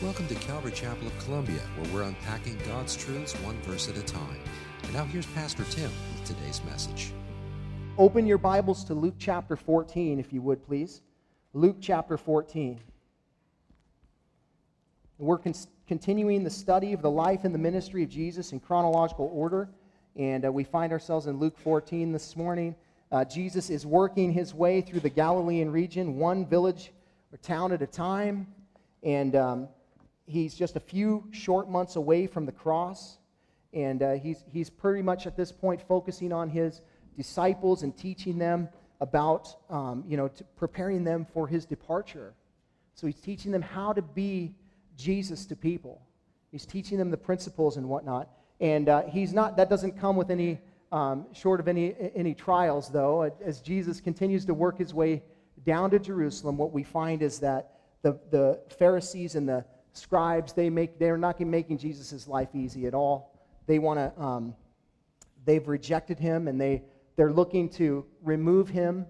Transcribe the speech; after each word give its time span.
Welcome 0.00 0.28
to 0.28 0.36
Calvary 0.36 0.70
Chapel 0.70 1.08
of 1.08 1.18
Columbia, 1.24 1.58
where 1.76 1.92
we're 1.92 2.08
unpacking 2.08 2.56
God's 2.64 2.94
truths 2.94 3.32
one 3.40 3.60
verse 3.62 3.88
at 3.88 3.96
a 3.96 4.02
time. 4.02 4.38
And 4.84 4.92
now 4.92 5.04
here's 5.04 5.26
Pastor 5.26 5.64
Tim 5.64 5.90
with 6.14 6.24
today's 6.24 6.62
message. 6.62 7.12
Open 7.98 8.24
your 8.24 8.38
Bibles 8.38 8.84
to 8.84 8.94
Luke 8.94 9.16
chapter 9.18 9.56
14, 9.56 10.20
if 10.20 10.32
you 10.32 10.40
would, 10.40 10.64
please. 10.64 11.02
Luke 11.52 11.78
chapter 11.80 12.16
14. 12.16 12.78
We're 15.18 15.36
con- 15.36 15.54
continuing 15.88 16.44
the 16.44 16.50
study 16.50 16.92
of 16.92 17.02
the 17.02 17.10
life 17.10 17.40
and 17.42 17.52
the 17.52 17.58
ministry 17.58 18.04
of 18.04 18.08
Jesus 18.08 18.52
in 18.52 18.60
chronological 18.60 19.28
order, 19.34 19.68
and 20.14 20.44
uh, 20.44 20.52
we 20.52 20.62
find 20.62 20.92
ourselves 20.92 21.26
in 21.26 21.40
Luke 21.40 21.58
14 21.58 22.12
this 22.12 22.36
morning. 22.36 22.76
Uh, 23.10 23.24
Jesus 23.24 23.68
is 23.68 23.84
working 23.84 24.32
his 24.32 24.54
way 24.54 24.80
through 24.80 25.00
the 25.00 25.10
Galilean 25.10 25.72
region, 25.72 26.18
one 26.18 26.46
village 26.46 26.92
or 27.32 27.38
town 27.38 27.72
at 27.72 27.82
a 27.82 27.86
time, 27.86 28.46
and 29.02 29.34
um, 29.34 29.68
he's 30.28 30.54
just 30.54 30.76
a 30.76 30.80
few 30.80 31.24
short 31.30 31.68
months 31.68 31.96
away 31.96 32.26
from 32.26 32.46
the 32.46 32.52
cross, 32.52 33.18
and 33.72 34.02
uh, 34.02 34.12
he's, 34.12 34.44
he's 34.52 34.70
pretty 34.70 35.02
much 35.02 35.26
at 35.26 35.36
this 35.36 35.50
point 35.50 35.80
focusing 35.82 36.32
on 36.32 36.48
his 36.48 36.80
disciples 37.16 37.82
and 37.82 37.96
teaching 37.96 38.38
them 38.38 38.68
about, 39.00 39.56
um, 39.70 40.04
you 40.06 40.16
know, 40.16 40.30
preparing 40.56 41.04
them 41.04 41.26
for 41.32 41.46
his 41.46 41.64
departure. 41.64 42.34
So 42.94 43.06
he's 43.06 43.20
teaching 43.20 43.52
them 43.52 43.62
how 43.62 43.92
to 43.92 44.02
be 44.02 44.54
Jesus 44.96 45.46
to 45.46 45.56
people. 45.56 46.02
He's 46.50 46.66
teaching 46.66 46.98
them 46.98 47.10
the 47.10 47.16
principles 47.16 47.76
and 47.76 47.88
whatnot. 47.88 48.28
And 48.60 48.88
uh, 48.88 49.02
he's 49.02 49.32
not, 49.32 49.56
that 49.56 49.70
doesn't 49.70 50.00
come 50.00 50.16
with 50.16 50.30
any 50.30 50.58
um, 50.90 51.26
short 51.32 51.60
of 51.60 51.68
any, 51.68 51.94
any 52.14 52.34
trials, 52.34 52.88
though, 52.88 53.30
as 53.44 53.60
Jesus 53.60 54.00
continues 54.00 54.44
to 54.46 54.54
work 54.54 54.78
his 54.78 54.94
way 54.94 55.22
down 55.64 55.90
to 55.90 55.98
Jerusalem, 55.98 56.56
what 56.56 56.72
we 56.72 56.82
find 56.82 57.22
is 57.22 57.38
that 57.40 57.72
the, 58.02 58.18
the 58.30 58.60
Pharisees 58.78 59.34
and 59.34 59.48
the 59.48 59.64
scribes, 59.98 60.52
they 60.52 60.70
make, 60.70 60.98
they're 60.98 61.18
not 61.18 61.38
making 61.40 61.78
Jesus' 61.78 62.26
life 62.26 62.48
easy 62.54 62.86
at 62.86 62.94
all. 62.94 63.38
They 63.66 63.78
want 63.78 63.98
to, 63.98 64.20
um, 64.20 64.54
they've 65.44 65.66
rejected 65.66 66.18
him 66.18 66.48
and 66.48 66.60
they, 66.60 66.82
they're 67.16 67.32
looking 67.32 67.68
to 67.70 68.06
remove 68.22 68.68
him. 68.68 69.06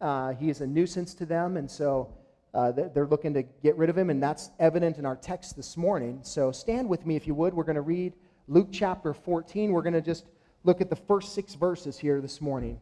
Uh, 0.00 0.32
he 0.34 0.48
is 0.48 0.60
a 0.60 0.66
nuisance 0.66 1.12
to 1.14 1.26
them, 1.26 1.56
and 1.56 1.68
so 1.68 2.14
uh, 2.54 2.70
they're 2.70 3.06
looking 3.06 3.34
to 3.34 3.42
get 3.42 3.76
rid 3.76 3.90
of 3.90 3.98
him, 3.98 4.10
and 4.10 4.22
that's 4.22 4.50
evident 4.60 4.96
in 4.96 5.04
our 5.04 5.16
text 5.16 5.56
this 5.56 5.76
morning. 5.76 6.20
So 6.22 6.52
stand 6.52 6.88
with 6.88 7.04
me 7.04 7.16
if 7.16 7.26
you 7.26 7.34
would. 7.34 7.52
We're 7.52 7.64
going 7.64 7.76
to 7.76 7.82
read 7.82 8.14
Luke 8.46 8.68
chapter 8.70 9.12
14. 9.12 9.72
We're 9.72 9.82
going 9.82 9.94
to 9.94 10.00
just 10.00 10.26
look 10.62 10.80
at 10.80 10.88
the 10.88 10.96
first 10.96 11.34
six 11.34 11.54
verses 11.54 11.98
here 11.98 12.20
this 12.20 12.40
morning. 12.40 12.80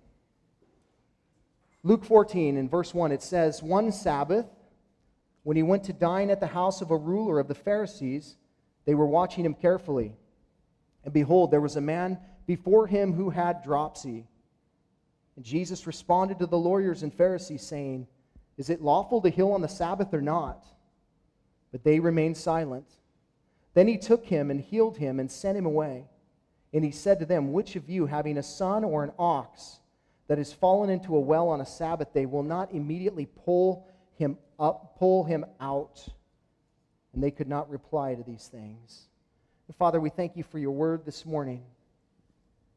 Luke 1.83 2.05
14, 2.05 2.56
in 2.56 2.69
verse 2.69 2.92
1, 2.92 3.12
it 3.12 3.22
says, 3.22 3.62
One 3.62 3.92
Sabbath, 3.92 4.47
when 5.47 5.56
he 5.56 5.62
went 5.62 5.84
to 5.84 5.92
dine 5.92 6.28
at 6.30 6.41
the 6.41 6.47
house 6.48 6.83
of 6.83 6.91
a 6.91 6.97
ruler 6.97 7.39
of 7.39 7.47
the 7.47 7.55
Pharisees, 7.55 8.34
they 8.84 8.97
were 8.97 9.06
watching 9.06 9.44
him 9.44 9.55
carefully. 9.55 10.16
And 11.05 11.14
behold, 11.14 11.53
there 11.53 11.61
was 11.61 11.77
a 11.77 11.80
man 11.80 12.19
before 12.48 12.88
him 12.88 13.12
who 13.12 13.30
had 13.30 13.62
dropsy. 13.62 14.27
And 15.36 15.44
Jesus 15.44 15.86
responded 15.86 16.41
to 16.41 16.47
the 16.47 16.58
lawyers 16.58 17.05
and 17.05 17.14
Pharisees, 17.14 17.62
saying, 17.62 18.08
Is 18.56 18.70
it 18.70 18.83
lawful 18.83 19.20
to 19.20 19.28
heal 19.28 19.53
on 19.53 19.61
the 19.61 19.69
Sabbath 19.69 20.12
or 20.12 20.20
not? 20.20 20.66
But 21.70 21.84
they 21.84 22.00
remained 22.00 22.36
silent. 22.36 22.91
Then 23.72 23.86
he 23.86 23.98
took 23.98 24.27
him 24.27 24.50
and 24.50 24.60
healed 24.60 24.97
him 24.97 25.20
and 25.20 25.31
sent 25.31 25.56
him 25.56 25.66
away. 25.66 26.06
And 26.72 26.84
he 26.84 26.91
said 26.91 27.20
to 27.20 27.25
them, 27.25 27.53
Which 27.53 27.77
of 27.77 27.88
you, 27.88 28.06
having 28.06 28.36
a 28.36 28.42
son 28.42 28.83
or 28.83 29.05
an 29.05 29.12
ox 29.16 29.78
that 30.27 30.38
has 30.38 30.53
fallen 30.53 30.91
into 30.91 31.14
a 31.14 31.20
well 31.20 31.50
on 31.50 31.60
a 31.60 31.66
Sabbath 31.66 32.12
day, 32.12 32.27
will 32.27 32.42
not 32.42 32.72
immediately 32.72 33.27
pull 33.27 33.86
him 34.17 34.39
up, 34.59 34.98
pull 34.98 35.25
him 35.25 35.45
out? 35.61 36.06
And 37.12 37.22
they 37.22 37.31
could 37.31 37.48
not 37.48 37.70
reply 37.70 38.14
to 38.14 38.22
these 38.22 38.48
things. 38.48 39.06
And 39.69 39.77
Father, 39.77 40.00
we 40.00 40.11
thank 40.11 40.36
you 40.36 40.42
for 40.42 40.59
your 40.59 40.72
word 40.72 41.05
this 41.05 41.25
morning. 41.25 41.62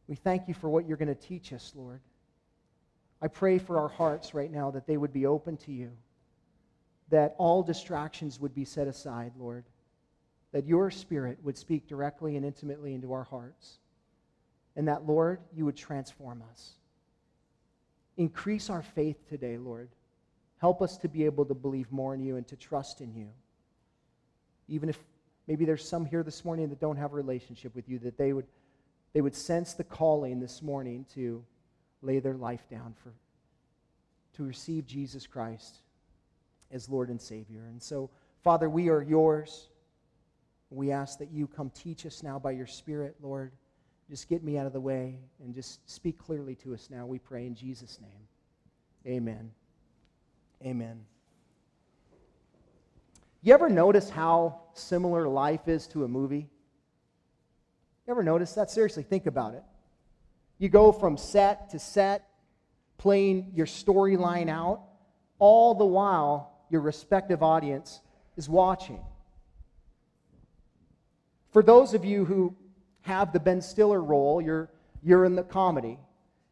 We 0.08 0.16
thank 0.16 0.48
you 0.48 0.54
for 0.54 0.70
what 0.70 0.88
you're 0.88 0.98
going 0.98 1.14
to 1.14 1.16
teach 1.16 1.52
us, 1.54 1.73
Lord. 1.76 2.00
I 3.22 3.27
pray 3.27 3.60
for 3.60 3.77
our 3.77 3.89
hearts 3.89 4.33
right 4.33 4.52
now 4.52 4.72
that 4.72 4.88
they 4.88 4.98
would 4.98 5.11
be 5.11 5.26
open 5.26 5.58
to 5.58 5.72
you, 5.72 5.92
that 7.10 7.36
all 7.38 7.64
distractions 7.64 8.39
would 8.39 8.56
be 8.56 8.64
set 8.64 8.88
aside, 8.88 9.33
Lord, 9.38 9.66
that 10.54 10.66
your 10.66 10.89
spirit 10.89 11.38
would 11.44 11.58
speak 11.58 11.88
directly 11.88 12.38
and 12.38 12.45
intimately 12.45 12.94
into 12.94 13.11
our 13.11 13.26
hearts 13.26 13.80
and 14.80 14.88
that, 14.88 15.06
Lord, 15.06 15.39
you 15.54 15.66
would 15.66 15.76
transform 15.76 16.42
us. 16.50 16.71
Increase 18.16 18.70
our 18.70 18.82
faith 18.82 19.27
today, 19.27 19.58
Lord. 19.58 19.89
Help 20.59 20.81
us 20.81 20.97
to 20.97 21.08
be 21.08 21.25
able 21.25 21.45
to 21.45 21.53
believe 21.53 21.92
more 21.92 22.14
in 22.14 22.21
you 22.21 22.36
and 22.36 22.47
to 22.47 22.55
trust 22.55 23.02
in 23.02 23.14
you. 23.14 23.30
Even 24.67 24.89
if 24.89 24.99
maybe 25.47 25.65
there's 25.65 25.87
some 25.87 26.05
here 26.05 26.21
this 26.21 26.43
morning 26.45 26.70
that 26.70 26.80
don't 26.80 26.97
have 26.97 27.14
a 27.14 27.15
relationship 27.15 27.73
with 27.75 27.87
you, 27.87 27.97
that 27.99 28.17
they 28.17 28.33
would, 28.33 28.45
they 29.14 29.21
would 29.21 29.36
sense 29.36 29.73
the 29.73 29.83
calling 29.83 30.39
this 30.39 30.61
morning 30.61 31.05
to 31.14 31.43
lay 32.02 32.20
their 32.20 32.36
life 32.36 32.67
down 32.70 32.93
for, 33.02 33.14
to 34.36 34.43
receive 34.43 34.86
Jesus 34.86 35.25
Christ 35.25 35.77
as 36.71 36.89
Lord 36.89 37.09
and 37.09 37.21
Savior. 37.21 37.65
And 37.70 37.81
so, 37.81 38.09
Father, 38.43 38.70
we 38.70 38.89
are 38.89 39.02
yours. 39.02 39.70
We 40.70 40.91
ask 40.91 41.20
that 41.20 41.31
you 41.31 41.47
come 41.47 41.71
teach 41.71 42.05
us 42.05 42.21
now 42.21 42.37
by 42.37 42.52
your 42.52 42.67
Spirit, 42.67 43.15
Lord. 43.21 43.52
Just 44.09 44.27
get 44.27 44.43
me 44.43 44.58
out 44.58 44.65
of 44.65 44.73
the 44.73 44.80
way 44.80 45.20
and 45.43 45.53
just 45.53 45.89
speak 45.89 46.17
clearly 46.17 46.55
to 46.55 46.73
us 46.73 46.89
now, 46.91 47.05
we 47.05 47.20
pray 47.20 47.45
in 47.45 47.55
Jesus' 47.55 47.99
name. 48.02 48.27
Amen. 49.08 49.52
Amen. 50.65 51.05
You 53.42 53.53
ever 53.53 53.70
notice 53.70 54.09
how 54.09 54.61
similar 54.73 55.27
life 55.27 55.67
is 55.67 55.87
to 55.87 56.03
a 56.03 56.08
movie? 56.08 56.49
You 58.05 58.11
ever 58.11 58.23
notice 58.23 58.53
that? 58.53 58.70
Seriously, 58.70 59.03
think 59.03 59.25
about 59.25 59.53
it. 59.53 59.64
You 60.58 60.67
go 60.67 60.92
from 60.92 61.17
set 61.17 61.70
to 61.70 61.80
set, 61.80 62.27
playing 62.97 63.52
your 63.55 63.65
storyline 63.65 64.49
out, 64.49 64.81
all 65.37 65.73
the 65.73 65.86
while 65.86 66.52
your 66.70 66.81
respective 66.81 67.41
audience 67.41 68.02
is 68.36 68.49
watching. 68.49 68.99
For 71.52 71.64
those 71.64 71.93
of 71.93 72.03
you 72.03 72.26
who 72.26 72.55
have 73.02 73.31
the 73.31 73.39
Ben 73.39 73.61
Stiller 73.61 74.02
role, 74.02 74.41
you're, 74.41 74.70
you're 75.02 75.23
in 75.23 75.36
the 75.36 75.43
comedy. 75.43 75.97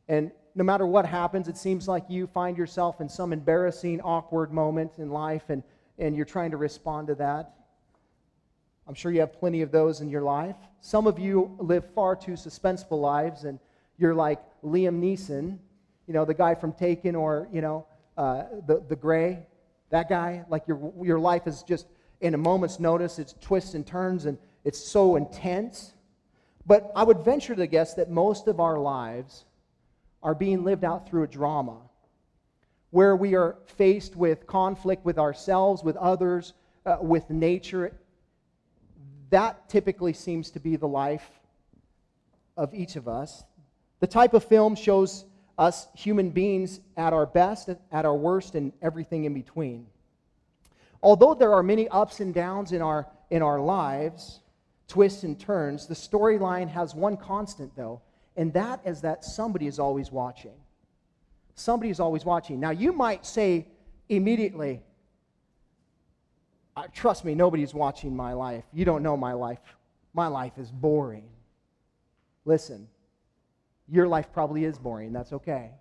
And 0.08 0.32
no 0.58 0.64
matter 0.64 0.88
what 0.88 1.06
happens, 1.06 1.48
it 1.48 1.56
seems 1.56 1.88
like 1.88 2.06
you 2.10 2.26
find 2.26 2.58
yourself 2.58 3.00
in 3.00 3.08
some 3.08 3.32
embarrassing, 3.32 4.02
awkward 4.02 4.52
moment 4.52 4.94
in 4.98 5.12
life, 5.12 5.44
and, 5.50 5.62
and 6.00 6.16
you're 6.16 6.26
trying 6.26 6.50
to 6.50 6.58
respond 6.58 7.06
to 7.08 7.16
that. 7.16 7.54
I'm 8.88 8.96
sure 8.96 9.12
you 9.12 9.20
have 9.20 9.34
plenty 9.34 9.62
of 9.62 9.72
those 9.72 10.02
in 10.02 10.10
your 10.10 10.24
life. 10.24 10.56
Some 10.82 11.06
of 11.06 11.20
you 11.20 11.56
live 11.60 11.86
far 11.94 12.16
too 12.16 12.32
suspenseful 12.32 13.00
lives, 13.00 13.44
and 13.44 13.60
you're 14.00 14.16
like 14.16 14.40
Liam 14.64 15.00
Neeson, 15.00 15.60
you 16.08 16.14
know, 16.16 16.26
the 16.26 16.34
guy 16.34 16.56
from 16.56 16.74
Taken, 16.74 17.16
or, 17.16 17.48
you 17.54 17.62
know, 17.62 17.86
uh, 18.18 18.46
the, 18.66 18.84
the 18.90 18.96
Grey, 18.96 19.46
that 19.92 20.10
guy. 20.10 20.44
Like 20.50 20.68
your, 20.68 20.92
your 21.04 21.20
life 21.20 21.46
is 21.46 21.62
just 21.62 21.86
in 22.20 22.34
a 22.34 22.38
moment's 22.38 22.80
notice, 22.80 23.20
it's 23.20 23.36
twists 23.42 23.76
and 23.76 23.86
turns, 23.86 24.26
and 24.26 24.40
it's 24.64 24.80
so 24.80 25.18
intense. 25.18 25.94
But 26.66 26.92
I 26.96 27.04
would 27.04 27.20
venture 27.20 27.54
to 27.54 27.68
guess 27.68 27.94
that 27.94 28.10
most 28.10 28.48
of 28.48 28.60
our 28.60 28.80
lives 28.80 29.46
are 30.28 30.36
being 30.36 30.66
lived 30.66 30.84
out 30.84 31.08
through 31.08 31.24
a 31.24 31.28
drama 31.28 31.78
where 32.90 33.16
we 33.16 33.34
are 33.34 33.56
faced 33.66 34.14
with 34.18 34.46
conflict 34.46 35.06
with 35.06 35.18
ourselves, 35.18 35.86
with 35.86 35.96
others, 35.96 36.52
uh, 36.86 36.98
with 37.00 37.30
nature. 37.30 37.98
That 39.30 39.70
typically 39.70 40.12
seems 40.12 40.52
to 40.52 40.60
be 40.60 40.76
the 40.76 40.88
life 40.88 41.26
of 42.58 42.74
each 42.74 42.98
of 42.98 43.08
us. 43.08 43.46
The 44.02 44.08
type 44.08 44.34
of 44.34 44.44
film 44.44 44.76
shows 44.76 45.24
us 45.58 45.88
human 45.96 46.32
beings 46.32 46.82
at 46.98 47.14
our 47.14 47.26
best, 47.26 47.70
at 47.94 48.04
our 48.04 48.16
worst, 48.16 48.54
and 48.56 48.74
everything 48.82 49.24
in 49.24 49.34
between. 49.34 49.88
Although 51.02 51.36
there 51.36 51.54
are 51.54 51.64
many 51.64 51.88
ups 51.88 52.20
and 52.20 52.34
downs 52.34 52.74
in 52.74 52.82
our, 52.82 53.08
in 53.30 53.42
our 53.42 53.62
lives, 53.62 54.42
twists 54.90 55.24
and 55.24 55.40
turns. 55.40 55.88
The 55.88 55.96
storyline 55.96 56.68
has 56.68 56.94
one 56.94 57.16
constant, 57.16 57.74
though, 57.78 58.02
and 58.38 58.54
that 58.54 58.82
is 58.86 59.02
that 59.02 59.26
somebody 59.26 59.66
is 59.66 59.80
always 59.80 60.12
watching. 60.12 60.54
Somebody 61.56 61.90
is 61.90 62.00
always 62.00 62.24
watching. 62.24 62.60
Now, 62.60 62.70
you 62.70 62.94
might 62.94 63.26
say 63.26 63.68
immediately, 64.10 64.84
trust 66.94 67.26
me, 67.26 67.34
nobody's 67.34 67.74
watching 67.74 68.16
my 68.16 68.34
life. 68.34 68.64
You 68.72 68.86
don't 68.86 69.02
know 69.02 69.18
my 69.18 69.34
life. 69.34 69.58
My 70.14 70.28
life 70.28 70.54
is 70.58 70.72
boring. 70.72 71.28
Listen, 72.46 72.88
your 73.90 74.08
life 74.08 74.28
probably 74.32 74.66
is 74.66 74.78
boring. 74.78 75.12
That's 75.12 75.34
okay. 75.34 75.72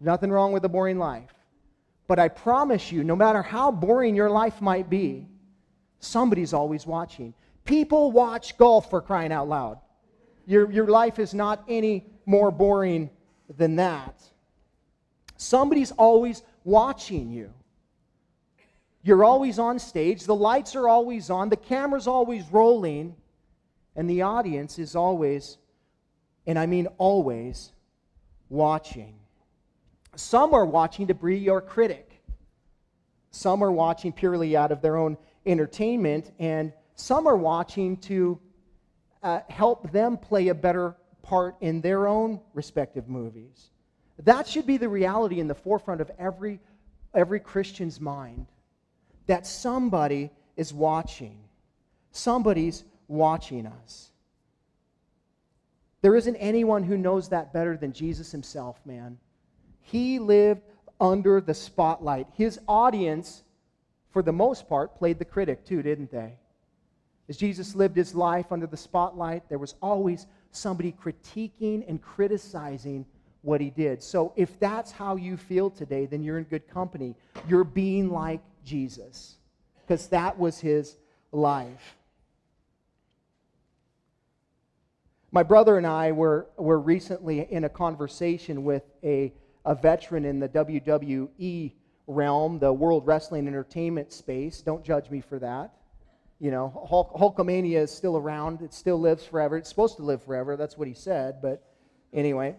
Nothing 0.00 0.30
wrong 0.30 0.52
with 0.52 0.64
a 0.64 0.68
boring 0.68 0.98
life. 0.98 1.34
But 2.06 2.20
I 2.20 2.28
promise 2.28 2.92
you, 2.92 3.02
no 3.02 3.16
matter 3.16 3.42
how 3.42 3.72
boring 3.72 4.14
your 4.14 4.30
life 4.30 4.60
might 4.60 4.88
be, 4.88 5.26
somebody's 5.98 6.52
always 6.52 6.86
watching. 6.86 7.34
People 7.64 8.12
watch 8.12 8.56
golf 8.56 8.90
for 8.90 9.00
crying 9.00 9.32
out 9.32 9.48
loud. 9.48 9.78
Your, 10.50 10.68
your 10.72 10.88
life 10.88 11.20
is 11.20 11.32
not 11.32 11.62
any 11.68 12.06
more 12.26 12.50
boring 12.50 13.08
than 13.56 13.76
that. 13.76 14.20
Somebody's 15.36 15.92
always 15.92 16.42
watching 16.64 17.30
you. 17.30 17.52
You're 19.04 19.22
always 19.22 19.60
on 19.60 19.78
stage, 19.78 20.24
the 20.24 20.34
lights 20.34 20.74
are 20.74 20.88
always 20.88 21.30
on, 21.30 21.50
the 21.50 21.56
camera's 21.56 22.08
always 22.08 22.42
rolling, 22.50 23.14
and 23.94 24.10
the 24.10 24.22
audience 24.22 24.80
is 24.80 24.96
always, 24.96 25.56
and 26.48 26.58
I 26.58 26.66
mean 26.66 26.88
always, 26.98 27.70
watching. 28.48 29.14
Some 30.16 30.52
are 30.52 30.66
watching 30.66 31.06
to 31.06 31.14
be 31.14 31.38
your 31.38 31.60
critic. 31.60 32.24
Some 33.30 33.62
are 33.62 33.70
watching 33.70 34.12
purely 34.12 34.56
out 34.56 34.72
of 34.72 34.82
their 34.82 34.96
own 34.96 35.16
entertainment, 35.46 36.32
and 36.40 36.72
some 36.96 37.28
are 37.28 37.36
watching 37.36 37.96
to 37.98 38.40
uh, 39.22 39.40
help 39.48 39.90
them 39.92 40.16
play 40.16 40.48
a 40.48 40.54
better 40.54 40.96
part 41.22 41.56
in 41.60 41.80
their 41.80 42.06
own 42.06 42.40
respective 42.54 43.08
movies. 43.08 43.70
That 44.18 44.46
should 44.46 44.66
be 44.66 44.76
the 44.76 44.88
reality 44.88 45.40
in 45.40 45.48
the 45.48 45.54
forefront 45.54 46.00
of 46.00 46.10
every, 46.18 46.60
every 47.14 47.40
Christian's 47.40 48.00
mind 48.00 48.46
that 49.26 49.46
somebody 49.46 50.30
is 50.56 50.74
watching. 50.74 51.38
Somebody's 52.10 52.84
watching 53.08 53.66
us. 53.66 54.10
There 56.02 56.16
isn't 56.16 56.36
anyone 56.36 56.82
who 56.82 56.96
knows 56.96 57.28
that 57.28 57.52
better 57.52 57.76
than 57.76 57.92
Jesus 57.92 58.32
himself, 58.32 58.80
man. 58.84 59.18
He 59.82 60.18
lived 60.18 60.62
under 61.00 61.40
the 61.40 61.54
spotlight. 61.54 62.26
His 62.34 62.58
audience, 62.66 63.42
for 64.10 64.22
the 64.22 64.32
most 64.32 64.68
part, 64.68 64.96
played 64.96 65.18
the 65.18 65.24
critic 65.24 65.64
too, 65.64 65.82
didn't 65.82 66.10
they? 66.10 66.34
As 67.30 67.36
Jesus 67.36 67.76
lived 67.76 67.96
his 67.96 68.12
life 68.12 68.50
under 68.50 68.66
the 68.66 68.76
spotlight, 68.76 69.48
there 69.48 69.58
was 69.58 69.76
always 69.80 70.26
somebody 70.50 70.92
critiquing 70.92 71.88
and 71.88 72.02
criticizing 72.02 73.06
what 73.42 73.60
he 73.60 73.70
did. 73.70 74.02
So 74.02 74.32
if 74.34 74.58
that's 74.58 74.90
how 74.90 75.14
you 75.14 75.36
feel 75.36 75.70
today, 75.70 76.06
then 76.06 76.24
you're 76.24 76.38
in 76.38 76.44
good 76.44 76.68
company. 76.68 77.14
You're 77.48 77.62
being 77.62 78.10
like 78.10 78.40
Jesus 78.64 79.36
because 79.86 80.08
that 80.08 80.40
was 80.40 80.58
his 80.58 80.96
life. 81.30 81.96
My 85.30 85.44
brother 85.44 85.78
and 85.78 85.86
I 85.86 86.10
were, 86.10 86.48
were 86.56 86.80
recently 86.80 87.46
in 87.48 87.62
a 87.62 87.68
conversation 87.68 88.64
with 88.64 88.82
a, 89.04 89.32
a 89.64 89.76
veteran 89.76 90.24
in 90.24 90.40
the 90.40 90.48
WWE 90.48 91.74
realm, 92.08 92.58
the 92.58 92.72
World 92.72 93.06
Wrestling 93.06 93.46
Entertainment 93.46 94.12
space. 94.12 94.62
Don't 94.62 94.84
judge 94.84 95.10
me 95.10 95.20
for 95.20 95.38
that. 95.38 95.72
You 96.40 96.50
know, 96.50 96.86
Hulk, 96.88 97.12
Hulkamania 97.12 97.80
is 97.80 97.90
still 97.90 98.16
around. 98.16 98.62
It 98.62 98.72
still 98.72 98.98
lives 98.98 99.24
forever. 99.24 99.58
It's 99.58 99.68
supposed 99.68 99.96
to 99.96 100.02
live 100.02 100.22
forever. 100.22 100.56
That's 100.56 100.78
what 100.78 100.88
he 100.88 100.94
said. 100.94 101.42
But 101.42 101.62
anyway, 102.14 102.56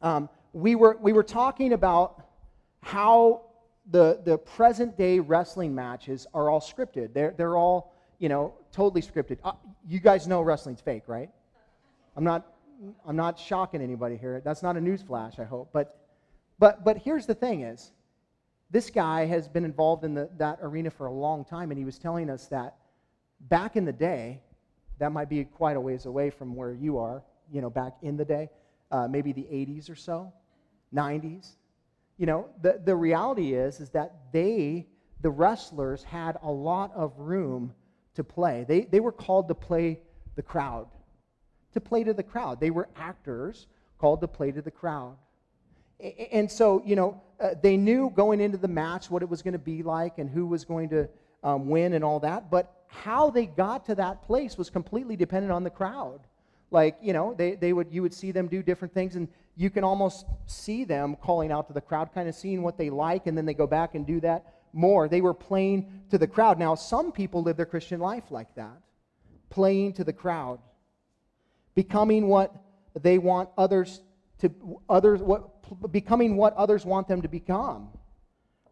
um, 0.00 0.28
we, 0.52 0.76
were, 0.76 0.96
we 1.00 1.12
were 1.12 1.24
talking 1.24 1.72
about 1.72 2.24
how 2.80 3.42
the, 3.90 4.20
the 4.24 4.38
present 4.38 4.96
day 4.96 5.18
wrestling 5.18 5.74
matches 5.74 6.28
are 6.32 6.48
all 6.48 6.60
scripted. 6.60 7.12
They're, 7.12 7.34
they're 7.36 7.56
all, 7.56 7.92
you 8.20 8.28
know, 8.28 8.54
totally 8.70 9.02
scripted. 9.02 9.38
Uh, 9.42 9.52
you 9.88 9.98
guys 9.98 10.28
know 10.28 10.40
wrestling's 10.40 10.80
fake, 10.80 11.04
right? 11.08 11.30
I'm 12.16 12.22
not, 12.22 12.46
I'm 13.04 13.16
not 13.16 13.36
shocking 13.36 13.82
anybody 13.82 14.16
here. 14.16 14.40
That's 14.44 14.62
not 14.62 14.76
a 14.76 14.80
news 14.80 15.02
flash, 15.02 15.40
I 15.40 15.44
hope. 15.44 15.70
But, 15.72 15.98
but, 16.60 16.84
but 16.84 16.98
here's 16.98 17.26
the 17.26 17.34
thing 17.34 17.62
is, 17.62 17.90
this 18.70 18.90
guy 18.90 19.26
has 19.26 19.48
been 19.48 19.64
involved 19.64 20.04
in 20.04 20.14
the, 20.14 20.30
that 20.38 20.60
arena 20.62 20.90
for 20.90 21.06
a 21.06 21.12
long 21.12 21.44
time, 21.44 21.72
and 21.72 21.78
he 21.78 21.84
was 21.84 21.98
telling 21.98 22.30
us 22.30 22.46
that 22.46 22.76
back 23.48 23.76
in 23.76 23.84
the 23.84 23.92
day, 23.92 24.40
that 24.98 25.12
might 25.12 25.28
be 25.28 25.44
quite 25.44 25.76
a 25.76 25.80
ways 25.80 26.06
away 26.06 26.30
from 26.30 26.54
where 26.54 26.72
you 26.72 26.98
are, 26.98 27.22
you 27.50 27.60
know, 27.60 27.70
back 27.70 27.94
in 28.02 28.16
the 28.16 28.24
day, 28.24 28.50
uh, 28.90 29.08
maybe 29.08 29.32
the 29.32 29.42
80s 29.42 29.90
or 29.90 29.96
so, 29.96 30.32
90s. 30.94 31.56
You 32.18 32.26
know, 32.26 32.48
the, 32.60 32.80
the 32.84 32.94
reality 32.94 33.54
is, 33.54 33.80
is 33.80 33.90
that 33.90 34.32
they, 34.32 34.86
the 35.20 35.30
wrestlers, 35.30 36.04
had 36.04 36.36
a 36.42 36.50
lot 36.50 36.92
of 36.94 37.18
room 37.18 37.74
to 38.14 38.22
play. 38.22 38.64
They, 38.68 38.82
they 38.82 39.00
were 39.00 39.12
called 39.12 39.48
to 39.48 39.54
play 39.54 40.00
the 40.36 40.42
crowd, 40.42 40.86
to 41.72 41.80
play 41.80 42.04
to 42.04 42.14
the 42.14 42.22
crowd. 42.22 42.60
They 42.60 42.70
were 42.70 42.88
actors 42.96 43.66
called 43.98 44.20
to 44.20 44.28
play 44.28 44.52
to 44.52 44.62
the 44.62 44.70
crowd. 44.70 45.16
And 46.32 46.50
so, 46.50 46.82
you 46.84 46.96
know, 46.96 47.22
uh, 47.40 47.50
they 47.60 47.76
knew 47.76 48.12
going 48.14 48.40
into 48.40 48.58
the 48.58 48.68
match 48.68 49.10
what 49.10 49.22
it 49.22 49.28
was 49.28 49.42
going 49.42 49.52
to 49.52 49.58
be 49.58 49.82
like 49.82 50.18
and 50.18 50.28
who 50.28 50.46
was 50.46 50.64
going 50.64 50.88
to 50.90 51.08
um, 51.44 51.68
win 51.68 51.92
and 51.92 52.04
all 52.04 52.20
that. 52.20 52.50
But 52.50 52.72
how 52.92 53.30
they 53.30 53.46
got 53.46 53.86
to 53.86 53.94
that 53.94 54.22
place 54.22 54.58
was 54.58 54.68
completely 54.68 55.16
dependent 55.16 55.50
on 55.50 55.64
the 55.64 55.70
crowd. 55.70 56.20
Like, 56.70 56.98
you 57.02 57.12
know, 57.12 57.34
they, 57.34 57.54
they 57.54 57.72
would, 57.72 57.90
you 57.90 58.02
would 58.02 58.14
see 58.14 58.32
them 58.32 58.48
do 58.48 58.62
different 58.62 58.94
things, 58.94 59.16
and 59.16 59.28
you 59.56 59.70
can 59.70 59.82
almost 59.82 60.26
see 60.46 60.84
them 60.84 61.16
calling 61.16 61.50
out 61.50 61.68
to 61.68 61.72
the 61.72 61.80
crowd, 61.80 62.10
kind 62.14 62.28
of 62.28 62.34
seeing 62.34 62.62
what 62.62 62.76
they 62.78 62.90
like, 62.90 63.26
and 63.26 63.36
then 63.36 63.46
they 63.46 63.54
go 63.54 63.66
back 63.66 63.94
and 63.94 64.06
do 64.06 64.20
that 64.20 64.54
more. 64.72 65.08
They 65.08 65.20
were 65.20 65.34
playing 65.34 66.02
to 66.10 66.18
the 66.18 66.26
crowd. 66.26 66.58
Now, 66.58 66.74
some 66.74 67.12
people 67.12 67.42
live 67.42 67.56
their 67.56 67.66
Christian 67.66 68.00
life 68.00 68.30
like 68.30 68.54
that, 68.56 68.80
playing 69.50 69.94
to 69.94 70.04
the 70.04 70.12
crowd, 70.12 70.60
becoming 71.74 72.28
what 72.28 72.54
they 73.00 73.18
want 73.18 73.48
others 73.56 74.02
to, 74.40 74.80
others, 74.88 75.20
what, 75.20 75.92
becoming 75.92 76.36
what 76.36 76.54
others 76.54 76.84
want 76.84 77.08
them 77.08 77.22
to 77.22 77.28
become, 77.28 77.88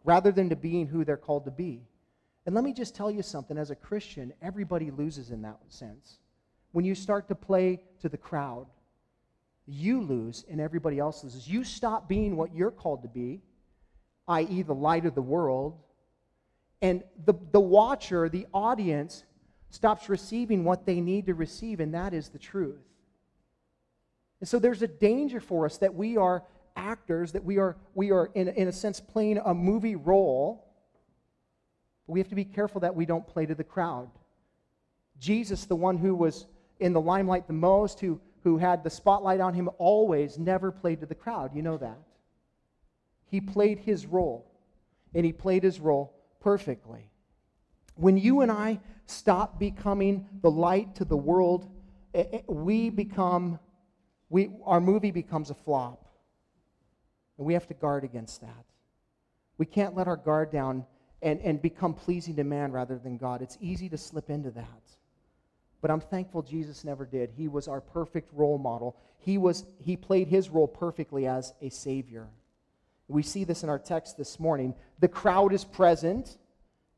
rather 0.03 0.31
than 0.31 0.49
to 0.49 0.55
being 0.55 0.87
who 0.87 1.05
they're 1.05 1.17
called 1.17 1.45
to 1.45 1.51
be. 1.51 1.81
And 2.45 2.55
let 2.55 2.63
me 2.63 2.73
just 2.73 2.95
tell 2.95 3.11
you 3.11 3.21
something 3.21 3.57
as 3.57 3.69
a 3.69 3.75
Christian, 3.75 4.33
everybody 4.41 4.89
loses 4.89 5.29
in 5.29 5.41
that 5.43 5.59
sense. 5.69 6.17
When 6.71 6.85
you 6.85 6.95
start 6.95 7.27
to 7.27 7.35
play 7.35 7.83
to 8.01 8.09
the 8.09 8.17
crowd, 8.17 8.67
you 9.67 10.01
lose 10.01 10.43
and 10.49 10.59
everybody 10.59 10.97
else 10.97 11.23
loses. 11.23 11.47
You 11.47 11.63
stop 11.63 12.09
being 12.09 12.35
what 12.35 12.55
you're 12.55 12.71
called 12.71 13.03
to 13.03 13.09
be, 13.09 13.41
i.e., 14.27 14.61
the 14.63 14.73
light 14.73 15.05
of 15.05 15.13
the 15.13 15.21
world, 15.21 15.77
and 16.81 17.03
the, 17.25 17.33
the 17.51 17.59
watcher, 17.59 18.27
the 18.27 18.47
audience, 18.53 19.23
stops 19.69 20.09
receiving 20.09 20.63
what 20.63 20.85
they 20.85 20.99
need 20.99 21.27
to 21.27 21.35
receive, 21.35 21.79
and 21.79 21.93
that 21.93 22.13
is 22.13 22.29
the 22.29 22.39
truth. 22.39 22.81
And 24.39 24.49
so 24.49 24.57
there's 24.57 24.81
a 24.81 24.87
danger 24.87 25.39
for 25.39 25.65
us 25.65 25.77
that 25.77 25.93
we 25.93 26.17
are 26.17 26.43
actors, 26.75 27.31
that 27.33 27.43
we 27.43 27.59
are, 27.59 27.77
we 27.93 28.11
are 28.11 28.31
in, 28.33 28.47
in 28.49 28.67
a 28.67 28.71
sense, 28.71 28.99
playing 28.99 29.37
a 29.37 29.53
movie 29.53 29.95
role 29.95 30.70
we 32.07 32.19
have 32.19 32.29
to 32.29 32.35
be 32.35 32.45
careful 32.45 32.81
that 32.81 32.95
we 32.95 33.05
don't 33.05 33.27
play 33.27 33.45
to 33.45 33.55
the 33.55 33.63
crowd. 33.63 34.09
Jesus, 35.19 35.65
the 35.65 35.75
one 35.75 35.97
who 35.97 36.15
was 36.15 36.47
in 36.79 36.93
the 36.93 37.01
limelight 37.01 37.47
the 37.47 37.53
most, 37.53 37.99
who, 37.99 38.19
who 38.43 38.57
had 38.57 38.83
the 38.83 38.89
spotlight 38.89 39.39
on 39.39 39.53
him 39.53 39.69
always, 39.77 40.37
never 40.37 40.71
played 40.71 40.99
to 41.01 41.05
the 41.05 41.15
crowd. 41.15 41.55
You 41.55 41.61
know 41.61 41.77
that. 41.77 41.99
He 43.25 43.39
played 43.39 43.79
his 43.79 44.05
role, 44.05 44.51
and 45.13 45.25
he 45.25 45.31
played 45.31 45.63
his 45.63 45.79
role 45.79 46.13
perfectly. 46.41 47.09
When 47.95 48.17
you 48.17 48.41
and 48.41 48.51
I 48.51 48.79
stop 49.05 49.59
becoming 49.59 50.27
the 50.41 50.51
light 50.51 50.95
to 50.95 51.05
the 51.05 51.17
world, 51.17 51.69
eh, 52.13 52.25
eh, 52.33 52.41
we 52.47 52.89
become, 52.89 53.59
we, 54.29 54.49
our 54.65 54.81
movie 54.81 55.11
becomes 55.11 55.49
a 55.49 55.53
flop. 55.53 56.07
And 57.37 57.45
we 57.45 57.53
have 57.53 57.67
to 57.67 57.73
guard 57.73 58.03
against 58.03 58.41
that. 58.41 58.65
We 59.57 59.65
can't 59.65 59.95
let 59.95 60.07
our 60.07 60.17
guard 60.17 60.51
down 60.51 60.85
and, 61.21 61.39
and 61.41 61.61
become 61.61 61.93
pleasing 61.93 62.35
to 62.35 62.43
man 62.43 62.71
rather 62.71 62.97
than 62.97 63.17
God. 63.17 63.41
It's 63.41 63.57
easy 63.61 63.89
to 63.89 63.97
slip 63.97 64.29
into 64.29 64.51
that. 64.51 64.81
But 65.81 65.91
I'm 65.91 66.01
thankful 66.01 66.43
Jesus 66.43 66.83
never 66.83 67.05
did. 67.05 67.31
He 67.35 67.47
was 67.47 67.67
our 67.67 67.81
perfect 67.81 68.29
role 68.33 68.57
model. 68.57 68.95
He, 69.17 69.37
was, 69.37 69.65
he 69.79 69.97
played 69.97 70.27
his 70.27 70.49
role 70.49 70.67
perfectly 70.67 71.27
as 71.27 71.53
a 71.61 71.69
Savior. 71.69 72.27
We 73.07 73.23
see 73.23 73.43
this 73.43 73.63
in 73.63 73.69
our 73.69 73.79
text 73.79 74.17
this 74.17 74.39
morning. 74.39 74.73
The 74.99 75.07
crowd 75.07 75.53
is 75.53 75.65
present, 75.65 76.37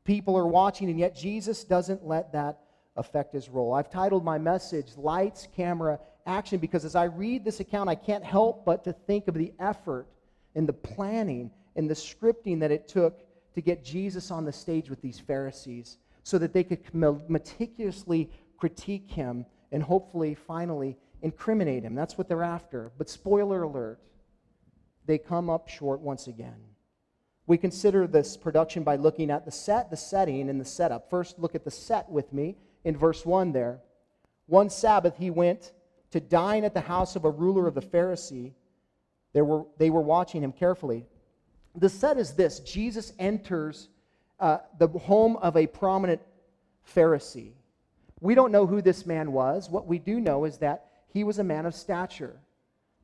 people 0.04 0.36
are 0.36 0.46
watching, 0.46 0.88
and 0.90 0.98
yet 0.98 1.16
Jesus 1.16 1.64
doesn't 1.64 2.06
let 2.06 2.32
that 2.32 2.60
affect 2.96 3.32
his 3.32 3.48
role. 3.48 3.72
I've 3.74 3.90
titled 3.90 4.24
my 4.24 4.38
message 4.38 4.96
Lights, 4.96 5.48
Camera, 5.56 5.98
Action 6.26 6.58
because 6.58 6.84
as 6.84 6.94
I 6.94 7.04
read 7.04 7.44
this 7.44 7.60
account, 7.60 7.90
I 7.90 7.94
can't 7.96 8.24
help 8.24 8.64
but 8.64 8.84
to 8.84 8.92
think 8.92 9.28
of 9.28 9.34
the 9.34 9.52
effort 9.58 10.06
and 10.54 10.68
the 10.68 10.72
planning 10.72 11.50
and 11.76 11.90
the 11.90 11.94
scripting 11.94 12.60
that 12.60 12.70
it 12.70 12.88
took 12.88 13.23
to 13.54 13.60
get 13.60 13.84
Jesus 13.84 14.30
on 14.30 14.44
the 14.44 14.52
stage 14.52 14.90
with 14.90 15.00
these 15.00 15.18
Pharisees 15.18 15.98
so 16.22 16.38
that 16.38 16.52
they 16.52 16.64
could 16.64 16.80
meticulously 16.94 18.30
critique 18.58 19.10
him 19.10 19.46
and 19.72 19.82
hopefully, 19.82 20.34
finally, 20.34 20.96
incriminate 21.22 21.82
him. 21.82 21.94
That's 21.94 22.16
what 22.16 22.28
they're 22.28 22.42
after. 22.42 22.92
But 22.98 23.08
spoiler 23.08 23.62
alert, 23.62 24.00
they 25.06 25.18
come 25.18 25.50
up 25.50 25.68
short 25.68 26.00
once 26.00 26.26
again. 26.26 26.56
We 27.46 27.58
consider 27.58 28.06
this 28.06 28.36
production 28.36 28.84
by 28.84 28.96
looking 28.96 29.30
at 29.30 29.44
the 29.44 29.50
set, 29.50 29.90
the 29.90 29.96
setting, 29.96 30.48
and 30.48 30.60
the 30.60 30.64
setup. 30.64 31.10
First, 31.10 31.38
look 31.38 31.54
at 31.54 31.64
the 31.64 31.70
set 31.70 32.08
with 32.08 32.32
me 32.32 32.56
in 32.84 32.96
verse 32.96 33.26
1 33.26 33.52
there. 33.52 33.80
One 34.46 34.70
Sabbath, 34.70 35.16
he 35.18 35.30
went 35.30 35.72
to 36.10 36.20
dine 36.20 36.64
at 36.64 36.74
the 36.74 36.80
house 36.80 37.16
of 37.16 37.24
a 37.24 37.30
ruler 37.30 37.66
of 37.66 37.74
the 37.74 37.82
Pharisee. 37.82 38.52
There 39.34 39.44
were, 39.44 39.64
they 39.78 39.90
were 39.90 40.00
watching 40.00 40.42
him 40.42 40.52
carefully 40.52 41.06
the 41.76 41.88
set 41.88 42.18
is 42.18 42.32
this 42.32 42.60
Jesus 42.60 43.12
enters 43.18 43.88
uh, 44.40 44.58
the 44.78 44.88
home 44.88 45.36
of 45.38 45.56
a 45.56 45.66
prominent 45.66 46.20
Pharisee. 46.94 47.52
We 48.20 48.34
don't 48.34 48.52
know 48.52 48.66
who 48.66 48.80
this 48.80 49.06
man 49.06 49.32
was. 49.32 49.68
What 49.68 49.86
we 49.86 49.98
do 49.98 50.20
know 50.20 50.44
is 50.44 50.58
that 50.58 50.86
he 51.12 51.24
was 51.24 51.38
a 51.38 51.44
man 51.44 51.66
of 51.66 51.74
stature, 51.74 52.36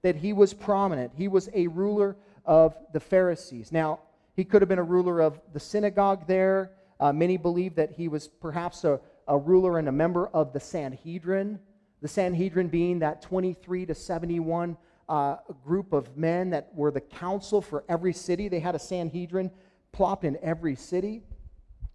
that 0.02 0.16
he 0.16 0.32
was 0.32 0.54
prominent. 0.54 1.12
He 1.14 1.28
was 1.28 1.48
a 1.52 1.66
ruler 1.68 2.16
of 2.44 2.76
the 2.92 3.00
Pharisees. 3.00 3.70
Now, 3.72 4.00
he 4.34 4.44
could 4.44 4.62
have 4.62 4.68
been 4.68 4.78
a 4.78 4.84
ruler 4.84 5.20
of 5.20 5.40
the 5.52 5.60
synagogue 5.60 6.26
there. 6.26 6.72
Uh, 6.98 7.12
many 7.12 7.36
believe 7.36 7.74
that 7.74 7.92
he 7.92 8.08
was 8.08 8.28
perhaps 8.28 8.84
a, 8.84 9.00
a 9.28 9.36
ruler 9.36 9.78
and 9.78 9.88
a 9.88 9.92
member 9.92 10.28
of 10.28 10.52
the 10.52 10.60
Sanhedrin. 10.60 11.58
The 12.02 12.08
Sanhedrin 12.08 12.68
being 12.68 13.00
that 13.00 13.22
23 13.22 13.86
to 13.86 13.94
71 13.94 14.76
uh, 15.10 15.36
group 15.64 15.92
of 15.92 16.16
men 16.16 16.50
that 16.50 16.70
were 16.72 16.92
the 16.92 17.00
council 17.00 17.60
for 17.60 17.84
every 17.88 18.12
city. 18.12 18.48
They 18.48 18.60
had 18.60 18.76
a 18.76 18.78
Sanhedrin 18.78 19.50
plopped 19.90 20.24
in 20.24 20.38
every 20.40 20.76
city, 20.76 21.22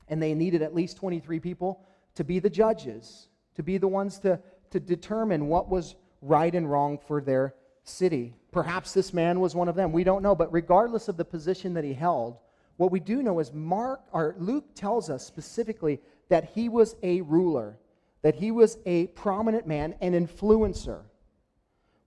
and 0.10 0.22
they 0.22 0.34
needed 0.34 0.62
at 0.62 0.75
least 0.75 0.98
23 0.98 1.39
people 1.39 1.81
to 2.15 2.25
be 2.25 2.39
the 2.39 2.50
judges, 2.50 3.29
to 3.55 3.63
be 3.63 3.77
the 3.77 3.88
ones 3.88 4.19
to, 4.19 4.38
to 4.72 4.81
determine 4.81 5.48
what 5.48 5.69
was 5.69 5.95
right 6.22 6.53
and 6.53 6.69
wrong 6.69 7.00
for 7.07 7.22
their 7.22 7.55
city. 7.84 8.36
Perhaps 8.51 8.93
this 8.93 9.13
man 9.13 9.39
was 9.39 9.55
one 9.55 9.69
of 9.69 9.75
them. 9.75 9.93
We 9.93 10.03
don't 10.03 10.22
know. 10.22 10.36
But 10.36 10.51
regardless 10.51 11.07
of 11.07 11.15
the 11.15 11.25
position 11.25 11.74
that 11.75 11.86
he 11.86 11.93
held, 11.93 12.38
what 12.75 12.91
we 12.91 13.00
do 13.00 13.24
know 13.24 13.39
is 13.39 13.53
Mark 13.53 14.01
or 14.12 14.36
Luke 14.38 14.75
tells 14.75 15.10
us 15.10 15.25
specifically 15.25 16.01
that 16.27 16.50
he 16.53 16.67
was 16.67 16.98
a 17.01 17.22
ruler, 17.22 17.77
that 18.24 18.36
he 18.36 18.51
was 18.51 18.77
a 18.86 19.07
prominent 19.07 19.65
man, 19.67 19.95
an 20.01 20.12
influencer. 20.12 21.03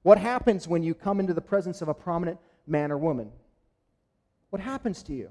What 0.09 0.17
happens 0.17 0.67
when 0.67 0.83
you 0.83 0.95
come 0.95 1.21
into 1.21 1.35
the 1.35 1.43
presence 1.43 1.83
of 1.83 1.89
a 1.89 1.93
prominent 1.93 2.39
man 2.67 2.91
or 2.91 2.97
woman? 2.97 3.31
What 4.49 4.63
happens 4.63 5.03
to 5.03 5.13
you? 5.13 5.29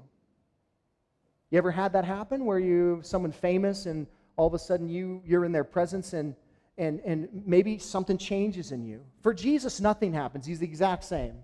You 1.50 1.58
ever 1.58 1.72
had 1.72 1.94
that 1.94 2.04
happen 2.04 2.44
where 2.44 2.60
you 2.60 3.00
someone 3.02 3.32
famous 3.32 3.86
and 3.86 4.06
all 4.36 4.46
of 4.46 4.54
a 4.54 4.58
sudden 4.60 4.88
you 4.88 5.20
you're 5.26 5.44
in 5.44 5.50
their 5.50 5.64
presence 5.64 6.12
and 6.12 6.36
and 6.76 7.00
and 7.04 7.28
maybe 7.44 7.78
something 7.78 8.16
changes 8.16 8.70
in 8.70 8.84
you. 8.84 9.00
For 9.20 9.34
Jesus 9.34 9.80
nothing 9.80 10.12
happens. 10.12 10.46
He's 10.46 10.60
the 10.60 10.66
exact 10.66 11.02
same. 11.02 11.34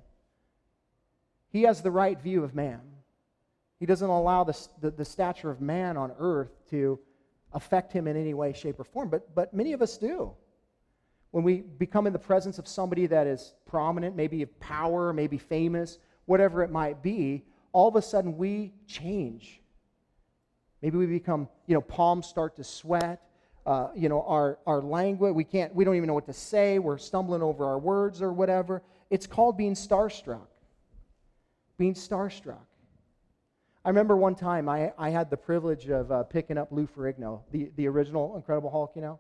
He 1.51 1.63
has 1.63 1.83
the 1.83 1.91
right 1.91 2.23
view 2.23 2.45
of 2.45 2.55
man. 2.55 2.83
He 3.81 3.87
doesn't 3.87 4.09
allow 4.09 4.45
the, 4.45 4.57
the, 4.81 4.93
the 4.93 5.05
stature 5.05 5.51
of 5.51 5.61
man 5.61 5.97
on 5.97 6.13
earth 6.21 6.53
to 6.71 7.01
affect 7.53 7.93
him 7.93 8.07
in 8.07 8.17
any 8.17 8.33
way, 8.33 8.53
shape, 8.53 8.79
or 8.79 8.85
form. 8.85 9.09
But, 9.09 9.35
but 9.35 9.53
many 9.53 9.73
of 9.73 9.83
us 9.83 9.99
do. 9.99 10.37
When 11.35 11.43
we 11.43 11.63
become 11.63 12.07
in 12.07 12.13
the 12.13 12.19
presence 12.21 12.61
of 12.61 12.69
somebody 12.69 13.09
that 13.09 13.27
is 13.27 13.55
prominent, 13.67 14.15
maybe 14.15 14.43
of 14.43 14.61
power, 14.61 15.13
maybe 15.13 15.37
famous, 15.37 15.99
whatever 16.27 16.63
it 16.63 16.71
might 16.71 17.03
be, 17.03 17.43
all 17.73 17.89
of 17.89 17.97
a 17.97 18.03
sudden 18.03 18.37
we 18.37 18.73
change. 18.87 19.61
Maybe 20.81 20.97
we 20.97 21.07
become, 21.07 21.49
you 21.67 21.75
know, 21.75 21.81
palms 21.81 22.29
start 22.29 22.55
to 22.55 22.63
sweat. 22.63 23.21
Uh, 23.67 23.89
you 23.97 24.09
know, 24.09 24.23
our, 24.29 24.61
our 24.65 24.81
language, 24.81 25.35
we 25.35 25.43
can't, 25.43 25.75
we 25.75 25.85
don't 25.85 25.97
even 25.97 26.07
know 26.07 26.15
what 26.15 26.27
to 26.27 26.33
say. 26.33 26.79
We're 26.79 26.99
stumbling 26.99 27.43
over 27.43 27.65
our 27.65 27.81
words 27.81 28.23
or 28.23 28.33
whatever. 28.33 28.81
It's 29.11 29.27
called 29.27 29.59
being 29.59 29.75
starstruck. 29.75 30.47
Being 31.79 31.95
starstruck. 31.95 32.63
I 33.85 33.89
remember 33.89 34.17
one 34.17 34.37
time 34.37 34.69
I, 34.69 34.93
I 34.97 35.11
had 35.11 35.31
the 35.31 35.37
privilege 35.37 35.89
of 35.89 36.13
uh, 36.13 36.23
picking 36.23 36.59
up 36.59 36.71
Lou 36.71 36.87
Ferrigno, 36.87 37.41
the, 37.51 37.73
the 37.75 37.89
original 37.89 38.37
Incredible 38.37 38.71
Hulk, 38.71 38.93
you 38.95 39.03
know. 39.03 39.19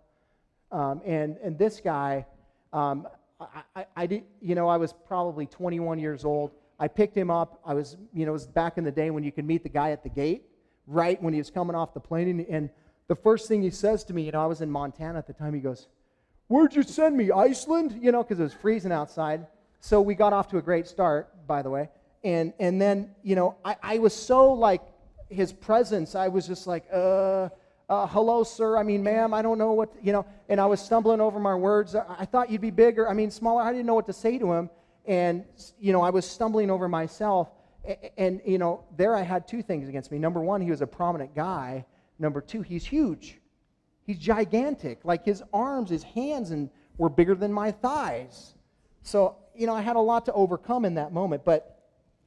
Um, 0.74 1.00
and, 1.06 1.36
and 1.36 1.56
this 1.56 1.80
guy, 1.80 2.26
um, 2.72 3.06
I, 3.40 3.46
I, 3.76 3.86
I, 3.96 4.06
did, 4.06 4.24
you 4.42 4.56
know, 4.56 4.66
I 4.66 4.76
was 4.76 4.92
probably 4.92 5.46
21 5.46 6.00
years 6.00 6.24
old. 6.24 6.50
I 6.80 6.88
picked 6.88 7.16
him 7.16 7.30
up. 7.30 7.60
I 7.64 7.74
was, 7.74 7.96
you 8.12 8.26
know, 8.26 8.32
it 8.32 8.32
was 8.32 8.48
back 8.48 8.76
in 8.76 8.82
the 8.82 8.90
day 8.90 9.10
when 9.10 9.22
you 9.22 9.30
could 9.30 9.44
meet 9.44 9.62
the 9.62 9.68
guy 9.68 9.92
at 9.92 10.02
the 10.02 10.08
gate, 10.08 10.42
right 10.88 11.22
when 11.22 11.32
he 11.32 11.38
was 11.38 11.48
coming 11.48 11.76
off 11.76 11.94
the 11.94 12.00
plane. 12.00 12.28
And, 12.28 12.40
and 12.48 12.70
the 13.06 13.14
first 13.14 13.46
thing 13.46 13.62
he 13.62 13.70
says 13.70 14.02
to 14.06 14.12
me, 14.12 14.22
you 14.22 14.32
know, 14.32 14.42
I 14.42 14.46
was 14.46 14.62
in 14.62 14.70
Montana 14.70 15.16
at 15.16 15.28
the 15.28 15.32
time, 15.32 15.54
he 15.54 15.60
goes, 15.60 15.86
Where'd 16.48 16.74
you 16.74 16.82
send 16.82 17.16
me? 17.16 17.30
Iceland? 17.30 17.96
You 18.02 18.10
know, 18.10 18.24
because 18.24 18.40
it 18.40 18.42
was 18.42 18.52
freezing 18.52 18.92
outside. 18.92 19.46
So 19.80 20.00
we 20.00 20.16
got 20.16 20.32
off 20.32 20.48
to 20.48 20.58
a 20.58 20.62
great 20.62 20.88
start, 20.88 21.46
by 21.46 21.62
the 21.62 21.70
way. 21.70 21.88
And, 22.24 22.52
and 22.58 22.82
then, 22.82 23.14
you 23.22 23.36
know, 23.36 23.56
I, 23.64 23.76
I 23.80 23.98
was 23.98 24.12
so 24.12 24.52
like 24.52 24.82
his 25.28 25.52
presence, 25.52 26.16
I 26.16 26.28
was 26.28 26.48
just 26.48 26.66
like, 26.66 26.84
uh, 26.92 27.48
uh, 27.88 28.06
hello, 28.06 28.42
sir. 28.44 28.78
I 28.78 28.82
mean, 28.82 29.02
ma'am, 29.02 29.34
I 29.34 29.42
don't 29.42 29.58
know 29.58 29.72
what, 29.72 29.92
you 30.02 30.12
know, 30.12 30.24
and 30.48 30.60
I 30.60 30.66
was 30.66 30.80
stumbling 30.80 31.20
over 31.20 31.38
my 31.38 31.54
words. 31.54 31.94
I, 31.94 32.04
I 32.20 32.24
thought 32.24 32.50
you'd 32.50 32.60
be 32.60 32.70
bigger, 32.70 33.08
I 33.08 33.12
mean, 33.12 33.30
smaller. 33.30 33.62
I 33.62 33.72
didn't 33.72 33.86
know 33.86 33.94
what 33.94 34.06
to 34.06 34.12
say 34.12 34.38
to 34.38 34.52
him. 34.52 34.70
And, 35.06 35.44
you 35.78 35.92
know, 35.92 36.00
I 36.00 36.10
was 36.10 36.24
stumbling 36.24 36.70
over 36.70 36.88
myself. 36.88 37.48
And, 37.84 37.98
and, 38.16 38.40
you 38.46 38.56
know, 38.56 38.84
there 38.96 39.14
I 39.14 39.22
had 39.22 39.46
two 39.46 39.62
things 39.62 39.88
against 39.88 40.10
me. 40.10 40.18
Number 40.18 40.40
one, 40.40 40.62
he 40.62 40.70
was 40.70 40.80
a 40.80 40.86
prominent 40.86 41.34
guy. 41.34 41.84
Number 42.18 42.40
two, 42.40 42.62
he's 42.62 42.86
huge. 42.86 43.38
He's 44.06 44.18
gigantic. 44.18 45.00
Like 45.04 45.24
his 45.24 45.42
arms, 45.52 45.90
his 45.90 46.02
hands, 46.02 46.52
and 46.52 46.70
were 46.96 47.10
bigger 47.10 47.34
than 47.34 47.52
my 47.52 47.70
thighs. 47.70 48.54
So, 49.02 49.36
you 49.54 49.66
know, 49.66 49.74
I 49.74 49.82
had 49.82 49.96
a 49.96 50.00
lot 50.00 50.24
to 50.26 50.32
overcome 50.32 50.86
in 50.86 50.94
that 50.94 51.12
moment. 51.12 51.44
But 51.44 51.82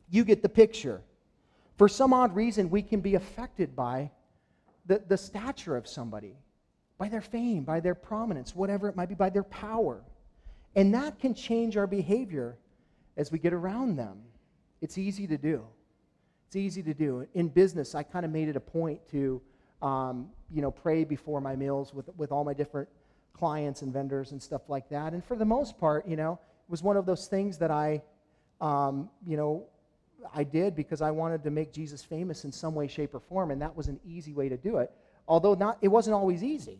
you 0.09 0.23
get 0.23 0.43
the 0.43 0.49
picture. 0.49 1.01
For 1.77 1.87
some 1.87 2.13
odd 2.13 2.35
reason, 2.35 2.69
we 2.69 2.83
can 2.83 3.01
be 3.01 3.15
affected 3.15 3.75
by 3.75 4.11
the, 4.87 5.03
the 5.07 5.17
stature 5.17 5.75
of 5.75 5.87
somebody, 5.87 6.35
by 6.97 7.09
their 7.09 7.21
fame, 7.21 7.63
by 7.63 7.79
their 7.79 7.95
prominence, 7.95 8.55
whatever 8.55 8.89
it 8.89 8.95
might 8.95 9.09
be, 9.09 9.15
by 9.15 9.29
their 9.29 9.43
power. 9.43 10.01
And 10.75 10.93
that 10.93 11.19
can 11.19 11.33
change 11.33 11.77
our 11.77 11.87
behavior 11.87 12.57
as 13.17 13.31
we 13.31 13.39
get 13.39 13.53
around 13.53 13.95
them. 13.97 14.19
It's 14.81 14.97
easy 14.97 15.27
to 15.27 15.37
do. 15.37 15.65
It's 16.47 16.55
easy 16.55 16.81
to 16.83 16.93
do. 16.93 17.27
In 17.33 17.49
business, 17.49 17.93
I 17.95 18.03
kind 18.03 18.25
of 18.25 18.31
made 18.31 18.47
it 18.47 18.55
a 18.55 18.59
point 18.59 18.99
to, 19.11 19.41
um, 19.81 20.29
you 20.51 20.61
know, 20.61 20.71
pray 20.71 21.03
before 21.03 21.41
my 21.41 21.55
meals 21.55 21.93
with, 21.93 22.09
with 22.15 22.31
all 22.31 22.43
my 22.43 22.53
different 22.53 22.87
clients 23.33 23.81
and 23.81 23.91
vendors 23.91 24.31
and 24.31 24.41
stuff 24.41 24.69
like 24.69 24.89
that. 24.89 25.13
And 25.13 25.23
for 25.23 25.35
the 25.35 25.45
most 25.45 25.77
part, 25.77 26.07
you 26.07 26.15
know, 26.15 26.33
it 26.33 26.71
was 26.71 26.81
one 26.81 26.97
of 26.97 27.05
those 27.05 27.27
things 27.27 27.57
that 27.57 27.69
I, 27.71 28.01
um, 28.61 29.09
you 29.25 29.37
know, 29.37 29.65
I 30.33 30.43
did 30.43 30.75
because 30.75 31.01
I 31.01 31.11
wanted 31.11 31.43
to 31.43 31.51
make 31.51 31.71
Jesus 31.71 32.03
famous 32.03 32.45
in 32.45 32.51
some 32.51 32.75
way, 32.75 32.87
shape, 32.87 33.13
or 33.13 33.19
form, 33.19 33.51
and 33.51 33.61
that 33.61 33.75
was 33.75 33.87
an 33.87 33.99
easy 34.05 34.33
way 34.33 34.49
to 34.49 34.57
do 34.57 34.77
it. 34.77 34.91
Although 35.27 35.53
not, 35.53 35.77
it 35.81 35.89
wasn't 35.89 36.15
always 36.15 36.43
easy. 36.43 36.79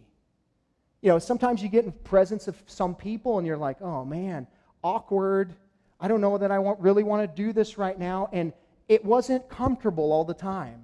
You 1.02 1.10
know, 1.10 1.20
sometimes 1.20 1.62
you 1.62 1.70
get 1.70 1.86
in 1.86 1.92
presence 1.92 2.48
of 2.48 2.56
some 2.66 2.96
people 2.96 3.38
and 3.38 3.46
you're 3.46 3.58
like, 3.58 3.82
oh 3.82 4.04
man, 4.06 4.48
awkward. 4.84 5.56
I 6.00 6.08
don't 6.08 6.22
know 6.22 6.38
that 6.38 6.52
I 6.52 6.60
want, 6.60 6.80
really 6.80 7.04
want 7.04 7.24
to 7.30 7.44
do 7.44 7.54
this 7.54 7.78
right 7.78 7.98
now. 7.98 8.30
And 8.32 8.54
it 8.88 9.04
wasn't 9.04 9.48
comfortable 9.50 10.12
all 10.12 10.24
the 10.24 10.34
time. 10.34 10.84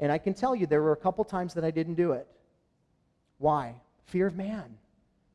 And 0.00 0.12
I 0.12 0.18
can 0.18 0.34
tell 0.34 0.54
you, 0.54 0.66
there 0.66 0.82
were 0.82 0.92
a 0.92 0.96
couple 0.96 1.24
times 1.24 1.54
that 1.54 1.64
I 1.64 1.70
didn't 1.70 1.94
do 1.94 2.12
it. 2.12 2.26
Why? 3.38 3.74
Fear 4.06 4.26
of 4.26 4.36
man. 4.36 4.76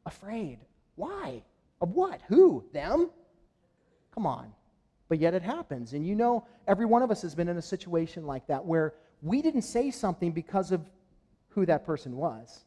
Afraid. 0.06 0.60
Why? 0.96 1.44
Of 1.82 1.92
what? 1.92 2.22
Who? 2.28 2.64
Them? 2.74 3.10
Come 4.14 4.26
on 4.26 4.54
but 5.14 5.20
yet 5.20 5.36
it 5.36 5.44
happens. 5.44 5.94
And 5.94 6.08
you 6.08 6.16
know, 6.16 6.44
every 6.68 6.88
one 6.88 7.04
of 7.04 7.12
us 7.12 7.22
has 7.22 7.36
been 7.36 7.48
in 7.48 7.58
a 7.58 7.62
situation 7.62 8.26
like 8.26 8.48
that 8.48 8.66
where 8.66 8.96
we 9.22 9.44
didn't 9.44 9.62
say 9.62 9.92
something 9.92 10.32
because 10.32 10.72
of 10.72 10.82
who 11.50 11.68
that 11.68 11.86
person 11.86 12.18
was. 12.18 12.66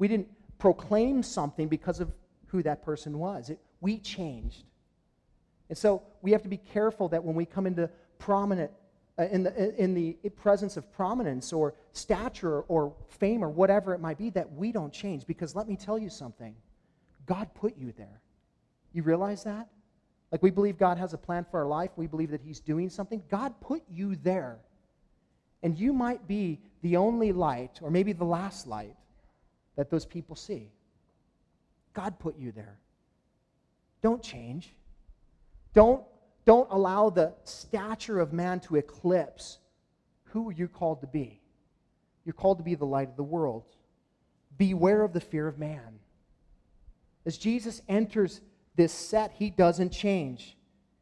We 0.00 0.08
didn't 0.08 0.26
proclaim 0.58 1.22
something 1.22 1.68
because 1.68 2.00
of 2.00 2.10
who 2.48 2.60
that 2.64 2.82
person 2.84 3.20
was. 3.20 3.50
It, 3.50 3.60
we 3.80 3.98
changed. 3.98 4.64
And 5.68 5.78
so 5.78 6.02
we 6.22 6.32
have 6.32 6.42
to 6.42 6.48
be 6.48 6.56
careful 6.56 7.08
that 7.10 7.22
when 7.22 7.36
we 7.36 7.46
come 7.46 7.68
into 7.68 7.88
prominent, 8.18 8.72
uh, 9.16 9.28
in, 9.30 9.44
the, 9.44 9.80
in 9.80 9.94
the 9.94 10.14
presence 10.30 10.76
of 10.76 10.92
prominence 10.92 11.52
or 11.52 11.72
stature 11.92 12.62
or 12.62 12.96
fame 13.06 13.44
or 13.44 13.48
whatever 13.48 13.94
it 13.94 14.00
might 14.00 14.18
be, 14.18 14.30
that 14.30 14.52
we 14.54 14.72
don't 14.72 14.92
change. 14.92 15.24
Because 15.24 15.54
let 15.54 15.68
me 15.68 15.76
tell 15.76 16.00
you 16.00 16.10
something 16.10 16.56
God 17.26 17.48
put 17.54 17.78
you 17.78 17.92
there. 17.96 18.20
You 18.92 19.04
realize 19.04 19.44
that? 19.44 19.68
Like 20.32 20.42
we 20.42 20.50
believe 20.50 20.78
God 20.78 20.98
has 20.98 21.14
a 21.14 21.18
plan 21.18 21.46
for 21.50 21.60
our 21.60 21.66
life, 21.66 21.90
we 21.96 22.06
believe 22.06 22.30
that 22.30 22.40
He's 22.40 22.60
doing 22.60 22.90
something. 22.90 23.22
God 23.30 23.54
put 23.60 23.82
you 23.88 24.16
there. 24.16 24.58
And 25.62 25.78
you 25.78 25.92
might 25.92 26.26
be 26.28 26.60
the 26.82 26.96
only 26.96 27.32
light, 27.32 27.78
or 27.82 27.90
maybe 27.90 28.12
the 28.12 28.24
last 28.24 28.66
light, 28.66 28.96
that 29.76 29.90
those 29.90 30.04
people 30.04 30.36
see. 30.36 30.70
God 31.92 32.18
put 32.18 32.38
you 32.38 32.52
there. 32.52 32.78
Don't 34.02 34.22
change. 34.22 34.74
Don't, 35.72 36.04
don't 36.44 36.68
allow 36.70 37.10
the 37.10 37.34
stature 37.44 38.20
of 38.20 38.32
man 38.32 38.60
to 38.60 38.76
eclipse 38.76 39.58
who 40.24 40.52
you're 40.52 40.68
called 40.68 41.00
to 41.00 41.06
be. 41.06 41.40
You're 42.24 42.34
called 42.34 42.58
to 42.58 42.64
be 42.64 42.74
the 42.74 42.84
light 42.84 43.08
of 43.08 43.16
the 43.16 43.22
world. 43.22 43.64
Beware 44.58 45.02
of 45.02 45.12
the 45.12 45.20
fear 45.20 45.46
of 45.46 45.58
man. 45.58 45.98
As 47.24 47.38
Jesus 47.38 47.82
enters 47.88 48.40
this 48.76 48.92
set, 48.92 49.32
he 49.32 49.50
doesn't 49.50 49.90
change. 49.90 50.56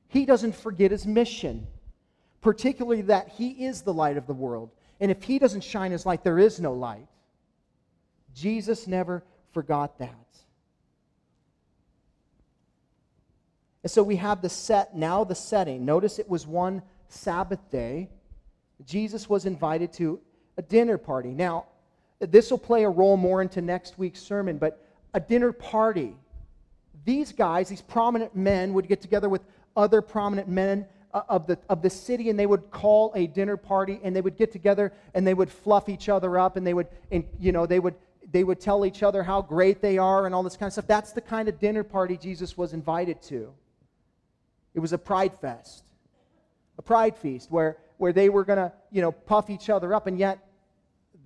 He 0.08 0.24
doesn't 0.24 0.54
forget 0.54 0.90
his 0.90 1.06
mission, 1.06 1.66
particularly 2.40 3.02
that 3.02 3.28
he 3.28 3.64
is 3.64 3.82
the 3.82 3.92
light 3.92 4.16
of 4.16 4.26
the 4.26 4.34
world. 4.34 4.70
And 5.00 5.10
if 5.10 5.22
he 5.24 5.38
doesn't 5.38 5.62
shine 5.62 5.90
his 5.90 6.06
light, 6.06 6.22
there 6.22 6.38
is 6.38 6.60
no 6.60 6.72
light. 6.72 7.08
Jesus 8.32 8.86
never 8.86 9.24
forgot 9.52 9.98
that. 9.98 10.14
And 13.82 13.90
so 13.90 14.02
we 14.02 14.16
have 14.16 14.40
the 14.40 14.48
set, 14.48 14.96
now 14.96 15.24
the 15.24 15.34
setting. 15.34 15.84
Notice 15.84 16.18
it 16.18 16.28
was 16.28 16.46
one 16.46 16.82
Sabbath 17.08 17.70
day. 17.70 18.08
Jesus 18.86 19.28
was 19.28 19.46
invited 19.46 19.92
to 19.94 20.20
a 20.56 20.62
dinner 20.62 20.96
party. 20.96 21.30
Now, 21.30 21.66
this 22.20 22.50
will 22.50 22.58
play 22.58 22.84
a 22.84 22.88
role 22.88 23.16
more 23.16 23.42
into 23.42 23.60
next 23.60 23.98
week's 23.98 24.20
sermon, 24.20 24.58
but 24.58 24.86
a 25.12 25.20
dinner 25.20 25.52
party 25.52 26.16
these 27.04 27.32
guys, 27.32 27.68
these 27.68 27.82
prominent 27.82 28.34
men, 28.34 28.72
would 28.74 28.88
get 28.88 29.00
together 29.00 29.28
with 29.28 29.42
other 29.76 30.00
prominent 30.00 30.48
men 30.48 30.86
uh, 31.12 31.22
of, 31.28 31.46
the, 31.46 31.58
of 31.68 31.82
the 31.82 31.90
city 31.90 32.30
and 32.30 32.38
they 32.38 32.46
would 32.46 32.70
call 32.70 33.12
a 33.14 33.26
dinner 33.26 33.56
party 33.56 34.00
and 34.02 34.14
they 34.14 34.20
would 34.20 34.36
get 34.36 34.52
together 34.52 34.92
and 35.14 35.26
they 35.26 35.34
would 35.34 35.50
fluff 35.50 35.88
each 35.88 36.08
other 36.08 36.38
up 36.38 36.56
and 36.56 36.66
they 36.66 36.74
would, 36.74 36.88
and, 37.10 37.24
you 37.38 37.52
know, 37.52 37.66
they 37.66 37.78
would, 37.78 37.94
they 38.32 38.42
would 38.42 38.60
tell 38.60 38.84
each 38.84 39.02
other 39.02 39.22
how 39.22 39.40
great 39.40 39.80
they 39.80 39.98
are 39.98 40.26
and 40.26 40.34
all 40.34 40.42
this 40.42 40.56
kind 40.56 40.68
of 40.68 40.72
stuff. 40.72 40.86
That's 40.86 41.12
the 41.12 41.20
kind 41.20 41.48
of 41.48 41.60
dinner 41.60 41.84
party 41.84 42.16
Jesus 42.16 42.56
was 42.56 42.72
invited 42.72 43.22
to. 43.22 43.52
It 44.74 44.80
was 44.80 44.92
a 44.92 44.98
pride 44.98 45.38
fest, 45.38 45.84
a 46.78 46.82
pride 46.82 47.16
feast 47.16 47.50
where, 47.50 47.78
where 47.98 48.12
they 48.12 48.28
were 48.28 48.44
going 48.44 48.58
to, 48.58 48.72
you 48.90 49.02
know, 49.02 49.12
puff 49.12 49.50
each 49.50 49.70
other 49.70 49.94
up, 49.94 50.08
and 50.08 50.18
yet 50.18 50.38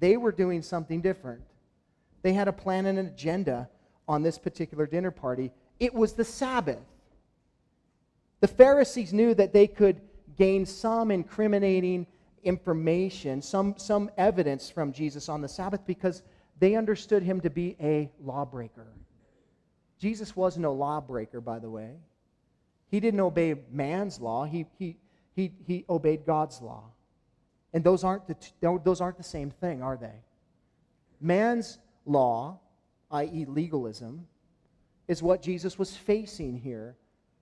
they 0.00 0.18
were 0.18 0.32
doing 0.32 0.60
something 0.60 1.00
different. 1.00 1.40
They 2.20 2.34
had 2.34 2.46
a 2.46 2.52
plan 2.52 2.84
and 2.84 2.98
an 2.98 3.06
agenda 3.06 3.70
on 4.06 4.22
this 4.22 4.38
particular 4.38 4.86
dinner 4.86 5.10
party. 5.10 5.50
It 5.80 5.94
was 5.94 6.14
the 6.14 6.24
Sabbath. 6.24 6.78
The 8.40 8.48
Pharisees 8.48 9.12
knew 9.12 9.34
that 9.34 9.52
they 9.52 9.66
could 9.66 10.00
gain 10.36 10.64
some 10.66 11.10
incriminating 11.10 12.06
information, 12.44 13.42
some, 13.42 13.74
some 13.76 14.10
evidence 14.16 14.70
from 14.70 14.92
Jesus 14.92 15.28
on 15.28 15.40
the 15.40 15.48
Sabbath 15.48 15.84
because 15.86 16.22
they 16.58 16.74
understood 16.74 17.22
him 17.22 17.40
to 17.40 17.50
be 17.50 17.76
a 17.80 18.10
lawbreaker. 18.22 18.86
Jesus 19.98 20.36
was 20.36 20.56
no 20.56 20.72
lawbreaker, 20.72 21.40
by 21.40 21.58
the 21.58 21.68
way. 21.68 21.96
He 22.90 23.00
didn't 23.00 23.20
obey 23.20 23.54
man's 23.70 24.20
law, 24.20 24.44
he, 24.44 24.66
he, 24.78 24.96
he, 25.34 25.52
he 25.66 25.84
obeyed 25.88 26.24
God's 26.24 26.60
law. 26.62 26.84
And 27.74 27.84
those 27.84 28.02
aren't, 28.02 28.26
the 28.26 28.34
t- 28.34 28.52
those 28.62 29.00
aren't 29.00 29.18
the 29.18 29.24
same 29.24 29.50
thing, 29.50 29.82
are 29.82 29.96
they? 29.96 30.22
Man's 31.20 31.78
law, 32.06 32.60
i.e., 33.10 33.44
legalism, 33.46 34.26
is 35.08 35.22
what 35.22 35.42
Jesus 35.42 35.78
was 35.78 35.96
facing 35.96 36.58
here 36.58 36.96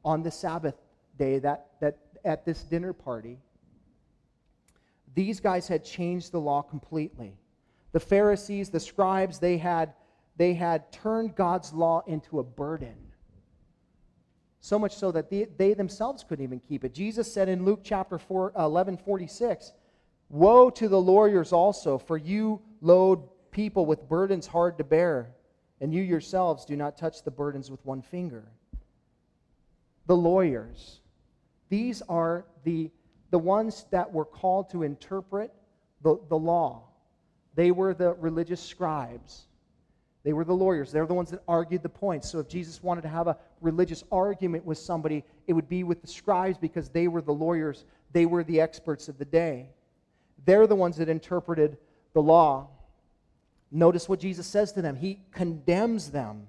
on 0.04 0.22
the 0.22 0.30
Sabbath 0.30 0.76
day 1.18 1.40
that, 1.40 1.66
that 1.80 1.98
at 2.24 2.44
this 2.44 2.62
dinner 2.62 2.92
party. 2.92 3.38
These 5.14 5.40
guys 5.40 5.66
had 5.66 5.84
changed 5.84 6.32
the 6.32 6.40
law 6.40 6.62
completely. 6.62 7.36
The 7.92 8.00
Pharisees, 8.00 8.68
the 8.68 8.80
scribes, 8.80 9.38
they 9.38 9.56
had, 9.56 9.94
they 10.36 10.54
had 10.54 10.92
turned 10.92 11.34
God's 11.34 11.72
law 11.72 12.02
into 12.06 12.38
a 12.38 12.42
burden. 12.42 12.94
So 14.60 14.78
much 14.78 14.96
so 14.96 15.12
that 15.12 15.30
they, 15.30 15.46
they 15.56 15.74
themselves 15.74 16.24
couldn't 16.24 16.44
even 16.44 16.60
keep 16.60 16.84
it. 16.84 16.92
Jesus 16.92 17.32
said 17.32 17.48
in 17.48 17.64
Luke 17.64 17.80
chapter 17.82 18.18
4, 18.18 18.58
uh, 18.58 18.64
11 18.64 18.98
46, 18.98 19.72
Woe 20.28 20.70
to 20.70 20.88
the 20.88 21.00
lawyers 21.00 21.52
also, 21.52 21.98
for 21.98 22.16
you 22.16 22.60
load 22.80 23.22
people 23.52 23.86
with 23.86 24.08
burdens 24.08 24.46
hard 24.46 24.76
to 24.78 24.84
bear, 24.84 25.35
and 25.80 25.92
you 25.92 26.02
yourselves 26.02 26.64
do 26.64 26.76
not 26.76 26.96
touch 26.96 27.22
the 27.22 27.30
burdens 27.30 27.70
with 27.70 27.84
one 27.84 28.02
finger. 28.02 28.44
The 30.06 30.16
lawyers, 30.16 31.00
these 31.68 32.02
are 32.08 32.44
the, 32.64 32.90
the 33.30 33.38
ones 33.38 33.86
that 33.90 34.12
were 34.12 34.24
called 34.24 34.70
to 34.70 34.82
interpret 34.82 35.52
the, 36.02 36.18
the 36.28 36.38
law. 36.38 36.84
They 37.54 37.70
were 37.70 37.94
the 37.94 38.14
religious 38.14 38.60
scribes. 38.60 39.46
They 40.22 40.32
were 40.32 40.44
the 40.44 40.54
lawyers. 40.54 40.92
They're 40.92 41.06
the 41.06 41.14
ones 41.14 41.30
that 41.30 41.42
argued 41.46 41.82
the 41.82 41.88
points. 41.88 42.28
So 42.30 42.40
if 42.40 42.48
Jesus 42.48 42.82
wanted 42.82 43.02
to 43.02 43.08
have 43.08 43.28
a 43.28 43.36
religious 43.60 44.04
argument 44.10 44.64
with 44.64 44.78
somebody, 44.78 45.24
it 45.46 45.52
would 45.52 45.68
be 45.68 45.84
with 45.84 46.02
the 46.02 46.08
scribes 46.08 46.58
because 46.58 46.88
they 46.88 47.08
were 47.08 47.22
the 47.22 47.32
lawyers. 47.32 47.84
They 48.12 48.26
were 48.26 48.44
the 48.44 48.60
experts 48.60 49.08
of 49.08 49.18
the 49.18 49.24
day. 49.24 49.68
They're 50.44 50.66
the 50.66 50.76
ones 50.76 50.96
that 50.96 51.08
interpreted 51.08 51.78
the 52.12 52.22
law. 52.22 52.68
Notice 53.70 54.08
what 54.08 54.20
Jesus 54.20 54.46
says 54.46 54.72
to 54.72 54.82
them. 54.82 54.96
He 54.96 55.20
condemns 55.32 56.10
them 56.10 56.46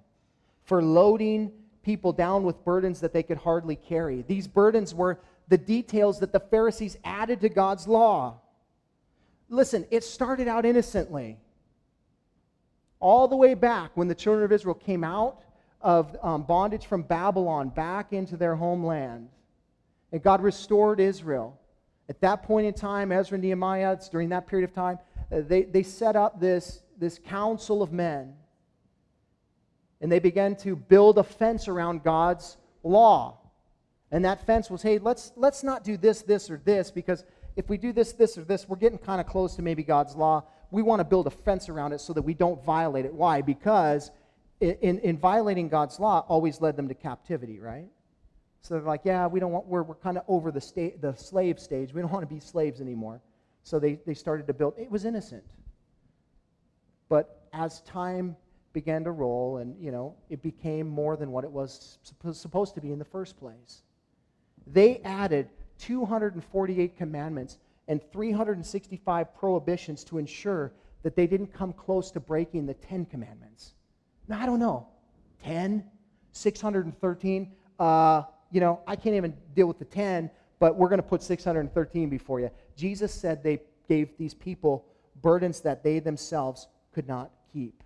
for 0.65 0.81
loading 0.83 1.51
people 1.83 2.13
down 2.13 2.43
with 2.43 2.63
burdens 2.63 2.99
that 2.99 3.13
they 3.13 3.23
could 3.23 3.37
hardly 3.37 3.75
carry. 3.75 4.23
These 4.27 4.47
burdens 4.47 4.93
were 4.93 5.19
the 5.47 5.57
details 5.57 6.19
that 6.19 6.33
the 6.33 6.39
Pharisees 6.39 6.97
added 7.03 7.41
to 7.41 7.49
God's 7.49 7.87
law. 7.87 8.41
Listen, 9.49 9.85
it 9.89 10.03
started 10.03 10.47
out 10.47 10.65
innocently. 10.65 11.37
All 12.99 13.27
the 13.27 13.35
way 13.35 13.53
back 13.53 13.91
when 13.95 14.07
the 14.07 14.15
children 14.15 14.43
of 14.43 14.51
Israel 14.51 14.75
came 14.75 15.03
out 15.03 15.41
of 15.81 16.15
um, 16.21 16.43
bondage 16.43 16.85
from 16.85 17.03
Babylon 17.03 17.69
back 17.69 18.11
into 18.11 18.35
their 18.35 18.55
homeland, 18.55 19.29
and 20.11 20.21
God 20.21 20.41
restored 20.41 20.99
Israel. 20.99 21.59
At 22.09 22.19
that 22.21 22.43
point 22.43 22.65
in 22.65 22.73
time, 22.73 23.11
Ezra 23.11 23.35
and 23.35 23.43
Nehemiah, 23.43 23.97
during 24.11 24.29
that 24.29 24.47
period 24.47 24.69
of 24.69 24.75
time, 24.75 24.99
uh, 25.31 25.41
they, 25.47 25.63
they 25.63 25.83
set 25.83 26.15
up 26.15 26.39
this, 26.39 26.81
this 26.97 27.19
council 27.19 27.81
of 27.81 27.91
men. 27.91 28.33
And 30.01 30.11
they 30.11 30.19
began 30.19 30.55
to 30.57 30.75
build 30.75 31.17
a 31.17 31.23
fence 31.23 31.67
around 31.67 32.03
God's 32.03 32.57
law. 32.83 33.39
And 34.11 34.23
that 34.25 34.45
fence 34.45 34.69
was, 34.69 34.81
hey, 34.81 34.99
let's, 34.99 35.31
let's 35.35 35.63
not 35.63 35.83
do 35.83 35.97
this, 35.97 36.21
this, 36.21 36.49
or 36.49 36.61
this, 36.63 36.91
because 36.91 37.25
if 37.55 37.67
we 37.69 37.77
do 37.77 37.91
this, 37.91 38.13
this, 38.13 38.37
or 38.37 38.43
this, 38.43 38.69
we're 38.69 38.77
getting 38.77 38.99
kind 38.99 39.19
of 39.19 39.27
close 39.27 39.55
to 39.55 39.61
maybe 39.61 39.83
God's 39.83 40.15
law. 40.15 40.43
We 40.71 40.81
want 40.81 40.99
to 40.99 41.03
build 41.03 41.27
a 41.27 41.31
fence 41.31 41.69
around 41.69 41.93
it 41.93 42.01
so 42.01 42.13
that 42.13 42.21
we 42.21 42.33
don't 42.33 42.63
violate 42.63 43.05
it. 43.05 43.13
Why? 43.13 43.41
Because 43.41 44.11
in, 44.59 44.99
in 44.99 45.17
violating 45.17 45.67
God's 45.67 45.99
law 45.99 46.25
always 46.27 46.61
led 46.61 46.77
them 46.77 46.87
to 46.87 46.93
captivity, 46.93 47.59
right? 47.59 47.87
So 48.61 48.75
they're 48.75 48.83
like, 48.83 49.01
yeah, 49.03 49.27
we 49.27 49.39
don't 49.39 49.51
want, 49.51 49.65
we're, 49.65 49.83
we're 49.83 49.95
kind 49.95 50.17
of 50.17 50.23
over 50.27 50.51
the, 50.51 50.61
sta- 50.61 50.97
the 50.99 51.15
slave 51.15 51.59
stage. 51.59 51.93
We 51.93 52.01
don't 52.01 52.11
want 52.11 52.27
to 52.27 52.33
be 52.33 52.39
slaves 52.39 52.81
anymore. 52.81 53.21
So 53.63 53.79
they, 53.79 53.99
they 54.05 54.13
started 54.13 54.47
to 54.47 54.53
build. 54.53 54.75
It 54.77 54.89
was 54.89 55.05
innocent. 55.05 55.43
But 57.09 57.47
as 57.53 57.81
time 57.81 58.35
began 58.73 59.03
to 59.03 59.11
roll 59.11 59.57
and, 59.57 59.75
you 59.83 59.91
know, 59.91 60.15
it 60.29 60.41
became 60.41 60.87
more 60.87 61.17
than 61.17 61.31
what 61.31 61.43
it 61.43 61.51
was 61.51 61.97
supposed 62.31 62.75
to 62.75 62.81
be 62.81 62.91
in 62.91 62.99
the 62.99 63.05
first 63.05 63.39
place. 63.39 63.81
They 64.67 64.99
added 64.99 65.49
248 65.79 66.97
commandments 66.97 67.57
and 67.87 68.01
365 68.11 69.33
prohibitions 69.35 70.03
to 70.05 70.17
ensure 70.17 70.73
that 71.03 71.15
they 71.15 71.27
didn't 71.27 71.53
come 71.53 71.73
close 71.73 72.11
to 72.11 72.19
breaking 72.19 72.65
the 72.65 72.73
10 72.73 73.05
commandments. 73.05 73.73
Now, 74.27 74.41
I 74.41 74.45
don't 74.45 74.59
know. 74.59 74.87
10? 75.43 75.83
613? 76.33 77.51
Uh, 77.79 78.23
you 78.51 78.59
know, 78.59 78.81
I 78.85 78.95
can't 78.95 79.15
even 79.15 79.33
deal 79.55 79.67
with 79.67 79.79
the 79.79 79.85
10, 79.85 80.29
but 80.59 80.75
we're 80.75 80.89
going 80.89 81.01
to 81.01 81.07
put 81.07 81.23
613 81.23 82.09
before 82.09 82.39
you. 82.39 82.49
Jesus 82.75 83.13
said 83.13 83.43
they 83.43 83.61
gave 83.87 84.17
these 84.17 84.33
people 84.33 84.85
burdens 85.21 85.61
that 85.61 85.83
they 85.83 85.99
themselves 85.99 86.67
could 86.97 87.07
not 87.07 87.29
keep. 87.53 87.83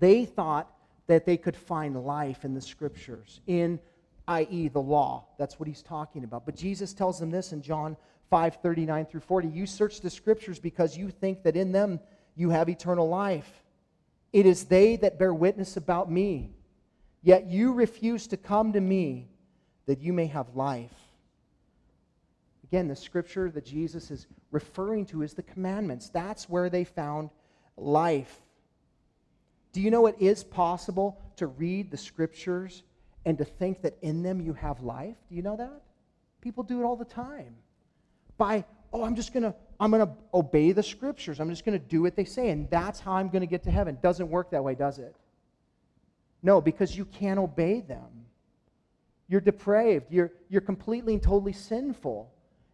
They 0.00 0.24
thought 0.24 0.68
that 1.06 1.24
they 1.24 1.36
could 1.36 1.56
find 1.56 1.94
life 2.04 2.44
in 2.44 2.54
the 2.54 2.60
scriptures, 2.60 3.40
in 3.46 3.78
i.e., 4.26 4.66
the 4.66 4.80
law. 4.80 5.26
That's 5.38 5.60
what 5.60 5.68
he's 5.68 5.80
talking 5.80 6.24
about. 6.24 6.44
But 6.44 6.56
Jesus 6.56 6.92
tells 6.92 7.20
them 7.20 7.30
this 7.30 7.52
in 7.52 7.62
John 7.62 7.96
5 8.30 8.56
39 8.56 9.06
through 9.06 9.20
40. 9.20 9.46
You 9.46 9.66
search 9.66 10.00
the 10.00 10.10
scriptures 10.10 10.58
because 10.58 10.96
you 10.96 11.08
think 11.08 11.44
that 11.44 11.54
in 11.54 11.70
them 11.70 12.00
you 12.34 12.50
have 12.50 12.68
eternal 12.68 13.08
life. 13.08 13.62
It 14.32 14.44
is 14.44 14.64
they 14.64 14.96
that 14.96 15.20
bear 15.20 15.32
witness 15.32 15.76
about 15.76 16.10
me. 16.10 16.50
Yet 17.22 17.46
you 17.46 17.74
refuse 17.74 18.26
to 18.26 18.36
come 18.36 18.72
to 18.72 18.80
me 18.80 19.28
that 19.86 20.00
you 20.00 20.12
may 20.12 20.26
have 20.26 20.56
life. 20.56 20.90
Again, 22.64 22.88
the 22.88 22.96
scripture 22.96 23.52
that 23.52 23.64
Jesus 23.64 24.10
is 24.10 24.26
referring 24.50 25.06
to 25.06 25.22
is 25.22 25.34
the 25.34 25.44
commandments. 25.44 26.08
That's 26.08 26.48
where 26.48 26.68
they 26.68 26.82
found 26.82 27.30
life. 27.76 28.40
Do 29.72 29.80
you 29.80 29.90
know 29.90 30.06
it 30.06 30.16
is 30.18 30.44
possible 30.44 31.20
to 31.36 31.46
read 31.46 31.90
the 31.90 31.96
scriptures 31.96 32.82
and 33.24 33.38
to 33.38 33.44
think 33.44 33.82
that 33.82 33.96
in 34.02 34.22
them 34.22 34.40
you 34.40 34.52
have 34.54 34.82
life? 34.82 35.16
Do 35.28 35.34
you 35.34 35.42
know 35.42 35.56
that? 35.56 35.82
People 36.40 36.62
do 36.62 36.80
it 36.80 36.84
all 36.84 36.96
the 36.96 37.04
time. 37.04 37.54
By, 38.36 38.64
oh, 38.92 39.04
I'm 39.04 39.16
just 39.16 39.32
going 39.32 39.44
to 39.44 39.54
I'm 39.80 39.90
going 39.90 40.06
to 40.06 40.12
obey 40.32 40.70
the 40.70 40.82
scriptures. 40.82 41.40
I'm 41.40 41.50
just 41.50 41.64
going 41.64 41.76
to 41.76 41.84
do 41.84 42.02
what 42.02 42.14
they 42.14 42.24
say 42.24 42.50
and 42.50 42.70
that's 42.70 43.00
how 43.00 43.14
I'm 43.14 43.28
going 43.28 43.40
to 43.40 43.48
get 43.48 43.64
to 43.64 43.70
heaven. 43.70 43.98
Doesn't 44.00 44.28
work 44.30 44.50
that 44.52 44.62
way, 44.62 44.76
does 44.76 45.00
it? 45.00 45.16
No, 46.42 46.60
because 46.60 46.96
you 46.96 47.04
can't 47.04 47.40
obey 47.40 47.80
them. 47.80 48.26
You're 49.28 49.40
depraved. 49.40 50.06
You're, 50.10 50.30
you're 50.48 50.60
completely 50.60 51.14
and 51.14 51.22
totally 51.22 51.52
sinful. 51.52 52.30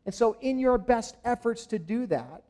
And 0.06 0.14
so, 0.14 0.36
in 0.40 0.58
your 0.58 0.78
best 0.78 1.16
efforts 1.24 1.66
to 1.66 1.78
do 1.78 2.06
that, 2.06 2.42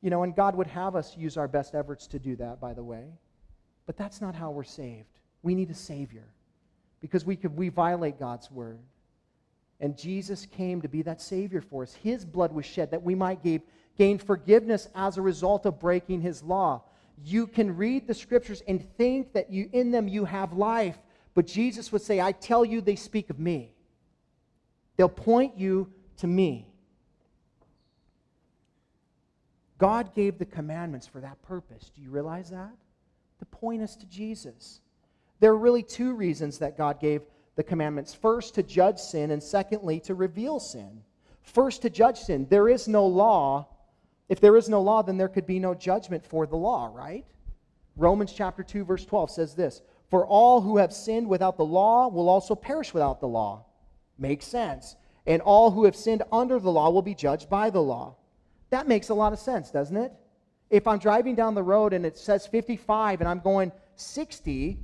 you 0.00 0.10
know, 0.10 0.22
and 0.22 0.34
God 0.34 0.54
would 0.56 0.66
have 0.66 0.96
us 0.96 1.16
use 1.16 1.36
our 1.36 1.48
best 1.48 1.74
efforts 1.74 2.06
to 2.08 2.18
do 2.18 2.36
that, 2.36 2.60
by 2.60 2.72
the 2.72 2.82
way, 2.82 3.04
but 3.86 3.96
that's 3.96 4.20
not 4.20 4.34
how 4.34 4.50
we're 4.50 4.64
saved. 4.64 5.08
We 5.42 5.54
need 5.54 5.70
a 5.70 5.74
Savior 5.74 6.28
because 7.00 7.24
we, 7.24 7.36
could, 7.36 7.56
we 7.56 7.68
violate 7.68 8.18
God's 8.18 8.50
word. 8.50 8.78
And 9.80 9.96
Jesus 9.96 10.46
came 10.46 10.82
to 10.82 10.88
be 10.88 11.02
that 11.02 11.22
Savior 11.22 11.60
for 11.60 11.82
us. 11.82 11.94
His 11.94 12.24
blood 12.24 12.52
was 12.52 12.66
shed 12.66 12.90
that 12.90 13.02
we 13.02 13.14
might 13.14 13.42
gain, 13.42 13.62
gain 13.96 14.18
forgiveness 14.18 14.88
as 14.94 15.16
a 15.16 15.22
result 15.22 15.64
of 15.64 15.80
breaking 15.80 16.20
His 16.20 16.42
law 16.42 16.82
you 17.24 17.46
can 17.46 17.76
read 17.76 18.06
the 18.06 18.14
scriptures 18.14 18.62
and 18.66 18.82
think 18.96 19.32
that 19.32 19.50
you 19.50 19.68
in 19.72 19.90
them 19.90 20.08
you 20.08 20.24
have 20.24 20.52
life 20.52 20.98
but 21.34 21.46
jesus 21.46 21.92
would 21.92 22.02
say 22.02 22.20
i 22.20 22.32
tell 22.32 22.64
you 22.64 22.80
they 22.80 22.96
speak 22.96 23.30
of 23.30 23.38
me 23.38 23.72
they'll 24.96 25.08
point 25.08 25.56
you 25.56 25.92
to 26.16 26.26
me 26.26 26.69
god 29.80 30.14
gave 30.14 30.38
the 30.38 30.44
commandments 30.44 31.08
for 31.08 31.20
that 31.20 31.42
purpose 31.42 31.90
do 31.96 32.00
you 32.00 32.10
realize 32.10 32.50
that 32.50 32.70
to 33.40 33.44
point 33.46 33.82
us 33.82 33.96
to 33.96 34.06
jesus 34.06 34.80
there 35.40 35.50
are 35.50 35.58
really 35.58 35.82
two 35.82 36.14
reasons 36.14 36.58
that 36.58 36.78
god 36.78 37.00
gave 37.00 37.22
the 37.60 37.64
commandments 37.64 38.14
first 38.14 38.54
to 38.54 38.62
judge 38.62 38.98
sin, 38.98 39.32
and 39.32 39.42
secondly 39.42 40.00
to 40.00 40.14
reveal 40.14 40.58
sin. 40.58 41.02
First 41.42 41.82
to 41.82 41.90
judge 41.90 42.18
sin. 42.18 42.46
There 42.48 42.70
is 42.70 42.88
no 42.88 43.06
law. 43.06 43.68
If 44.30 44.40
there 44.40 44.56
is 44.56 44.70
no 44.70 44.80
law, 44.80 45.02
then 45.02 45.18
there 45.18 45.28
could 45.28 45.46
be 45.46 45.58
no 45.58 45.74
judgment 45.74 46.24
for 46.24 46.46
the 46.46 46.56
law, 46.56 46.90
right? 46.90 47.26
Romans 47.96 48.32
chapter 48.32 48.62
2, 48.62 48.84
verse 48.84 49.04
12 49.04 49.30
says 49.30 49.54
this 49.54 49.82
For 50.08 50.24
all 50.24 50.62
who 50.62 50.78
have 50.78 50.90
sinned 50.90 51.28
without 51.28 51.58
the 51.58 51.64
law 51.66 52.08
will 52.08 52.30
also 52.30 52.54
perish 52.54 52.94
without 52.94 53.20
the 53.20 53.28
law. 53.28 53.66
Makes 54.16 54.46
sense. 54.46 54.96
And 55.26 55.42
all 55.42 55.70
who 55.70 55.84
have 55.84 55.96
sinned 55.96 56.22
under 56.32 56.58
the 56.58 56.72
law 56.72 56.88
will 56.88 57.02
be 57.02 57.14
judged 57.14 57.50
by 57.50 57.68
the 57.68 57.82
law. 57.82 58.16
That 58.70 58.88
makes 58.88 59.08
a 59.08 59.14
lot 59.14 59.32
of 59.32 59.38
sense, 59.38 59.70
doesn't 59.70 59.96
it? 59.96 60.12
If 60.70 60.86
I'm 60.86 60.98
driving 60.98 61.34
down 61.34 61.54
the 61.54 61.62
road 61.62 61.92
and 61.92 62.06
it 62.06 62.16
says 62.16 62.46
55 62.46 63.20
and 63.20 63.28
I'm 63.28 63.40
going 63.40 63.72
60, 63.96 64.78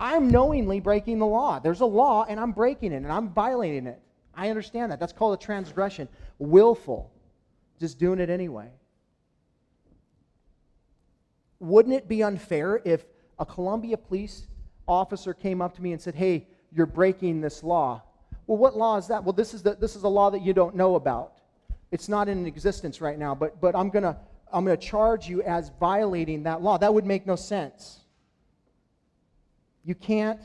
I'm 0.00 0.30
knowingly 0.30 0.80
breaking 0.80 1.18
the 1.20 1.26
law. 1.26 1.60
There's 1.60 1.80
a 1.80 1.86
law 1.86 2.24
and 2.28 2.38
I'm 2.38 2.52
breaking 2.52 2.92
it 2.92 2.96
and 2.96 3.10
I'm 3.10 3.30
violating 3.30 3.86
it. 3.86 4.00
I 4.34 4.50
understand 4.50 4.92
that. 4.92 5.00
That's 5.00 5.12
called 5.12 5.40
a 5.40 5.42
transgression. 5.42 6.08
Willful. 6.38 7.12
Just 7.80 7.98
doing 7.98 8.18
it 8.18 8.30
anyway. 8.30 8.70
Wouldn't 11.60 11.94
it 11.94 12.08
be 12.08 12.22
unfair 12.22 12.80
if 12.84 13.04
a 13.38 13.46
Columbia 13.46 13.96
police 13.96 14.46
officer 14.86 15.34
came 15.34 15.60
up 15.60 15.74
to 15.76 15.82
me 15.82 15.92
and 15.92 16.00
said, 16.00 16.14
Hey, 16.14 16.46
you're 16.72 16.86
breaking 16.86 17.40
this 17.40 17.62
law? 17.62 18.02
Well, 18.46 18.58
what 18.58 18.76
law 18.76 18.96
is 18.96 19.08
that? 19.08 19.24
Well, 19.24 19.32
this 19.32 19.54
is, 19.54 19.62
the, 19.62 19.74
this 19.74 19.96
is 19.96 20.04
a 20.04 20.08
law 20.08 20.30
that 20.30 20.42
you 20.42 20.52
don't 20.52 20.74
know 20.74 20.94
about. 20.94 21.37
It's 21.90 22.08
not 22.08 22.28
in 22.28 22.46
existence 22.46 23.00
right 23.00 23.18
now, 23.18 23.34
but, 23.34 23.60
but 23.60 23.74
I'm 23.74 23.90
going 23.90 24.02
to 24.04 24.16
I'm 24.52 24.64
going 24.64 24.76
to 24.76 24.86
charge 24.86 25.28
you 25.28 25.42
as 25.42 25.70
violating 25.78 26.44
that 26.44 26.62
law. 26.62 26.78
That 26.78 26.92
would 26.92 27.04
make 27.04 27.26
no 27.26 27.36
sense. 27.36 28.00
You 29.84 29.94
can't 29.94 30.40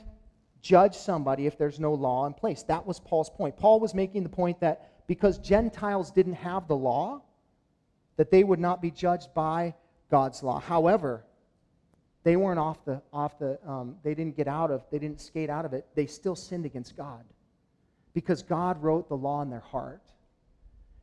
judge 0.61 0.95
somebody 0.95 1.45
if 1.45 1.57
there's 1.57 1.79
no 1.79 1.93
law 1.93 2.25
in 2.25 2.33
place. 2.33 2.63
That 2.63 2.85
was 2.85 2.99
Paul's 2.99 3.29
point. 3.29 3.57
Paul 3.57 3.79
was 3.79 3.93
making 3.93 4.23
the 4.23 4.29
point 4.29 4.59
that 4.61 5.05
because 5.07 5.37
Gentiles 5.37 6.11
didn't 6.11 6.33
have 6.33 6.67
the 6.67 6.75
law, 6.75 7.21
that 8.15 8.31
they 8.31 8.43
would 8.43 8.59
not 8.59 8.81
be 8.81 8.91
judged 8.91 9.33
by 9.33 9.73
God's 10.09 10.43
law. 10.43 10.59
However, 10.59 11.25
they 12.23 12.37
weren't 12.37 12.59
off 12.59 12.85
the 12.85 13.01
off 13.11 13.37
the 13.37 13.59
um, 13.67 13.95
they 14.03 14.13
didn't 14.13 14.37
get 14.37 14.47
out 14.47 14.71
of 14.71 14.85
they 14.91 14.99
didn't 14.99 15.19
skate 15.19 15.49
out 15.49 15.65
of 15.65 15.73
it. 15.73 15.85
They 15.95 16.05
still 16.05 16.35
sinned 16.35 16.65
against 16.65 16.95
God 16.95 17.23
because 18.13 18.43
God 18.43 18.81
wrote 18.81 19.09
the 19.09 19.17
law 19.17 19.41
in 19.41 19.49
their 19.49 19.59
heart. 19.59 20.12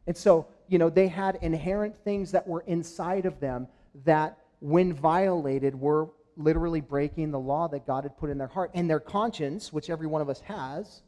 And 0.06 0.16
so, 0.16 0.46
you 0.68 0.78
know, 0.78 0.90
they 0.90 1.08
had 1.08 1.38
inherent 1.42 1.96
things 2.04 2.32
that 2.32 2.46
were 2.46 2.62
inside 2.66 3.26
of 3.26 3.40
them 3.40 3.68
that, 4.04 4.38
when 4.60 4.92
violated, 4.92 5.74
were 5.74 6.08
literally 6.36 6.80
breaking 6.80 7.30
the 7.30 7.38
law 7.38 7.68
that 7.68 7.86
God 7.86 8.04
had 8.04 8.16
put 8.16 8.30
in 8.30 8.38
their 8.38 8.48
heart. 8.48 8.70
And 8.74 8.88
their 8.88 9.00
conscience, 9.00 9.72
which 9.72 9.90
every 9.90 10.06
one 10.06 10.22
of 10.22 10.28
us 10.28 10.40
has, 10.40 11.02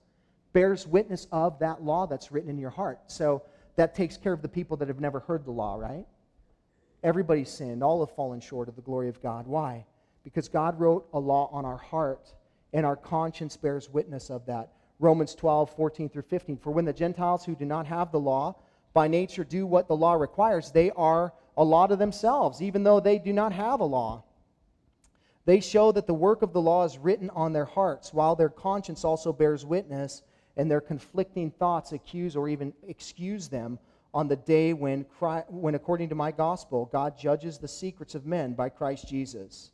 bears 0.52 0.86
witness 0.86 1.26
of 1.32 1.58
that 1.60 1.82
law 1.82 2.06
that's 2.06 2.30
written 2.30 2.50
in 2.50 2.58
your 2.58 2.70
heart. 2.70 3.00
So 3.06 3.42
that 3.76 3.94
takes 3.94 4.16
care 4.16 4.32
of 4.32 4.42
the 4.42 4.48
people 4.48 4.76
that 4.78 4.88
have 4.88 5.00
never 5.00 5.20
heard 5.20 5.44
the 5.44 5.50
law, 5.50 5.76
right? 5.76 6.06
Everybody's 7.02 7.50
sinned. 7.50 7.82
All 7.82 8.04
have 8.04 8.14
fallen 8.14 8.40
short 8.40 8.68
of 8.68 8.76
the 8.76 8.82
glory 8.82 9.08
of 9.08 9.22
God. 9.22 9.46
Why? 9.46 9.86
Because 10.24 10.48
God 10.48 10.78
wrote 10.78 11.06
a 11.14 11.18
law 11.18 11.48
on 11.52 11.64
our 11.64 11.78
heart, 11.78 12.34
and 12.72 12.86
our 12.86 12.96
conscience 12.96 13.56
bears 13.56 13.90
witness 13.90 14.30
of 14.30 14.46
that. 14.46 14.72
Romans 14.98 15.34
12, 15.34 15.74
14 15.74 16.08
through 16.08 16.22
15. 16.22 16.58
For 16.58 16.70
when 16.70 16.84
the 16.84 16.92
Gentiles 16.92 17.44
who 17.44 17.56
do 17.56 17.64
not 17.64 17.86
have 17.86 18.12
the 18.12 18.20
law 18.20 18.56
by 18.92 19.08
nature 19.08 19.44
do 19.44 19.66
what 19.66 19.88
the 19.88 19.96
law 19.96 20.14
requires, 20.14 20.70
they 20.70 20.90
are 20.90 21.32
a 21.56 21.64
law 21.64 21.86
to 21.86 21.96
themselves, 21.96 22.62
even 22.62 22.82
though 22.82 23.00
they 23.00 23.18
do 23.18 23.32
not 23.32 23.52
have 23.52 23.80
a 23.80 23.84
law. 23.84 24.24
They 25.44 25.60
show 25.60 25.92
that 25.92 26.06
the 26.06 26.14
work 26.14 26.42
of 26.42 26.52
the 26.52 26.60
law 26.60 26.84
is 26.84 26.98
written 26.98 27.30
on 27.30 27.52
their 27.52 27.64
hearts, 27.64 28.14
while 28.14 28.36
their 28.36 28.48
conscience 28.48 29.04
also 29.04 29.32
bears 29.32 29.66
witness, 29.66 30.22
and 30.56 30.70
their 30.70 30.80
conflicting 30.80 31.50
thoughts 31.50 31.92
accuse 31.92 32.36
or 32.36 32.48
even 32.48 32.72
excuse 32.86 33.48
them 33.48 33.78
on 34.14 34.28
the 34.28 34.36
day 34.36 34.72
when, 34.72 35.04
Christ, 35.04 35.46
when 35.48 35.74
according 35.74 36.10
to 36.10 36.14
my 36.14 36.30
gospel, 36.30 36.88
God 36.92 37.18
judges 37.18 37.58
the 37.58 37.68
secrets 37.68 38.14
of 38.14 38.26
men 38.26 38.52
by 38.52 38.68
Christ 38.68 39.08
Jesus. 39.08 39.72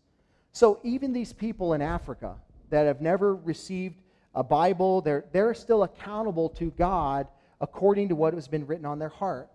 So 0.53 0.81
even 0.85 1.13
these 1.13 1.33
people 1.33 1.75
in 1.75 1.83
Africa 1.83 2.37
that 2.71 2.87
have 2.87 3.01
never 3.01 3.35
received 3.35 4.01
a 4.35 4.45
Bible, 4.45 5.01
they're, 5.01 5.25
they're 5.33 5.55
still 5.55 5.83
accountable 5.83 6.49
to 6.51 6.71
God 6.71 7.27
according 7.61 8.09
to 8.09 8.15
what 8.15 8.35
has 8.35 8.49
been 8.49 8.67
written 8.67 8.87
on 8.87 8.99
their 8.99 9.09
heart. 9.09 9.51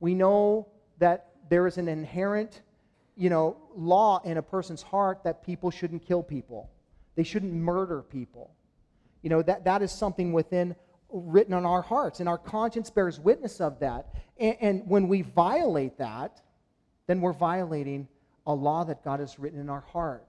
We 0.00 0.14
know 0.14 0.68
that 0.98 1.28
there 1.48 1.66
is 1.66 1.78
an 1.78 1.88
inherent, 1.88 2.62
you 3.16 3.30
know, 3.30 3.56
law 3.74 4.20
in 4.24 4.36
a 4.36 4.42
person's 4.42 4.82
heart 4.82 5.24
that 5.24 5.44
people 5.44 5.70
shouldn't 5.70 6.06
kill 6.06 6.22
people. 6.22 6.70
They 7.14 7.22
shouldn't 7.22 7.52
murder 7.52 8.02
people. 8.02 8.50
You 9.22 9.30
know, 9.30 9.42
that, 9.42 9.64
that 9.64 9.82
is 9.82 9.90
something 9.90 10.32
within 10.32 10.76
written 11.08 11.54
on 11.54 11.64
our 11.64 11.82
hearts, 11.82 12.20
and 12.20 12.28
our 12.28 12.38
conscience 12.38 12.90
bears 12.90 13.20
witness 13.20 13.60
of 13.60 13.78
that. 13.80 14.14
And, 14.38 14.56
and 14.60 14.88
when 14.88 15.08
we 15.08 15.22
violate 15.22 15.98
that, 15.98 16.42
then 17.06 17.20
we're 17.20 17.32
violating 17.32 18.08
a 18.46 18.52
law 18.52 18.84
that 18.84 19.04
God 19.04 19.20
has 19.20 19.38
written 19.38 19.60
in 19.60 19.70
our 19.70 19.80
heart. 19.80 20.26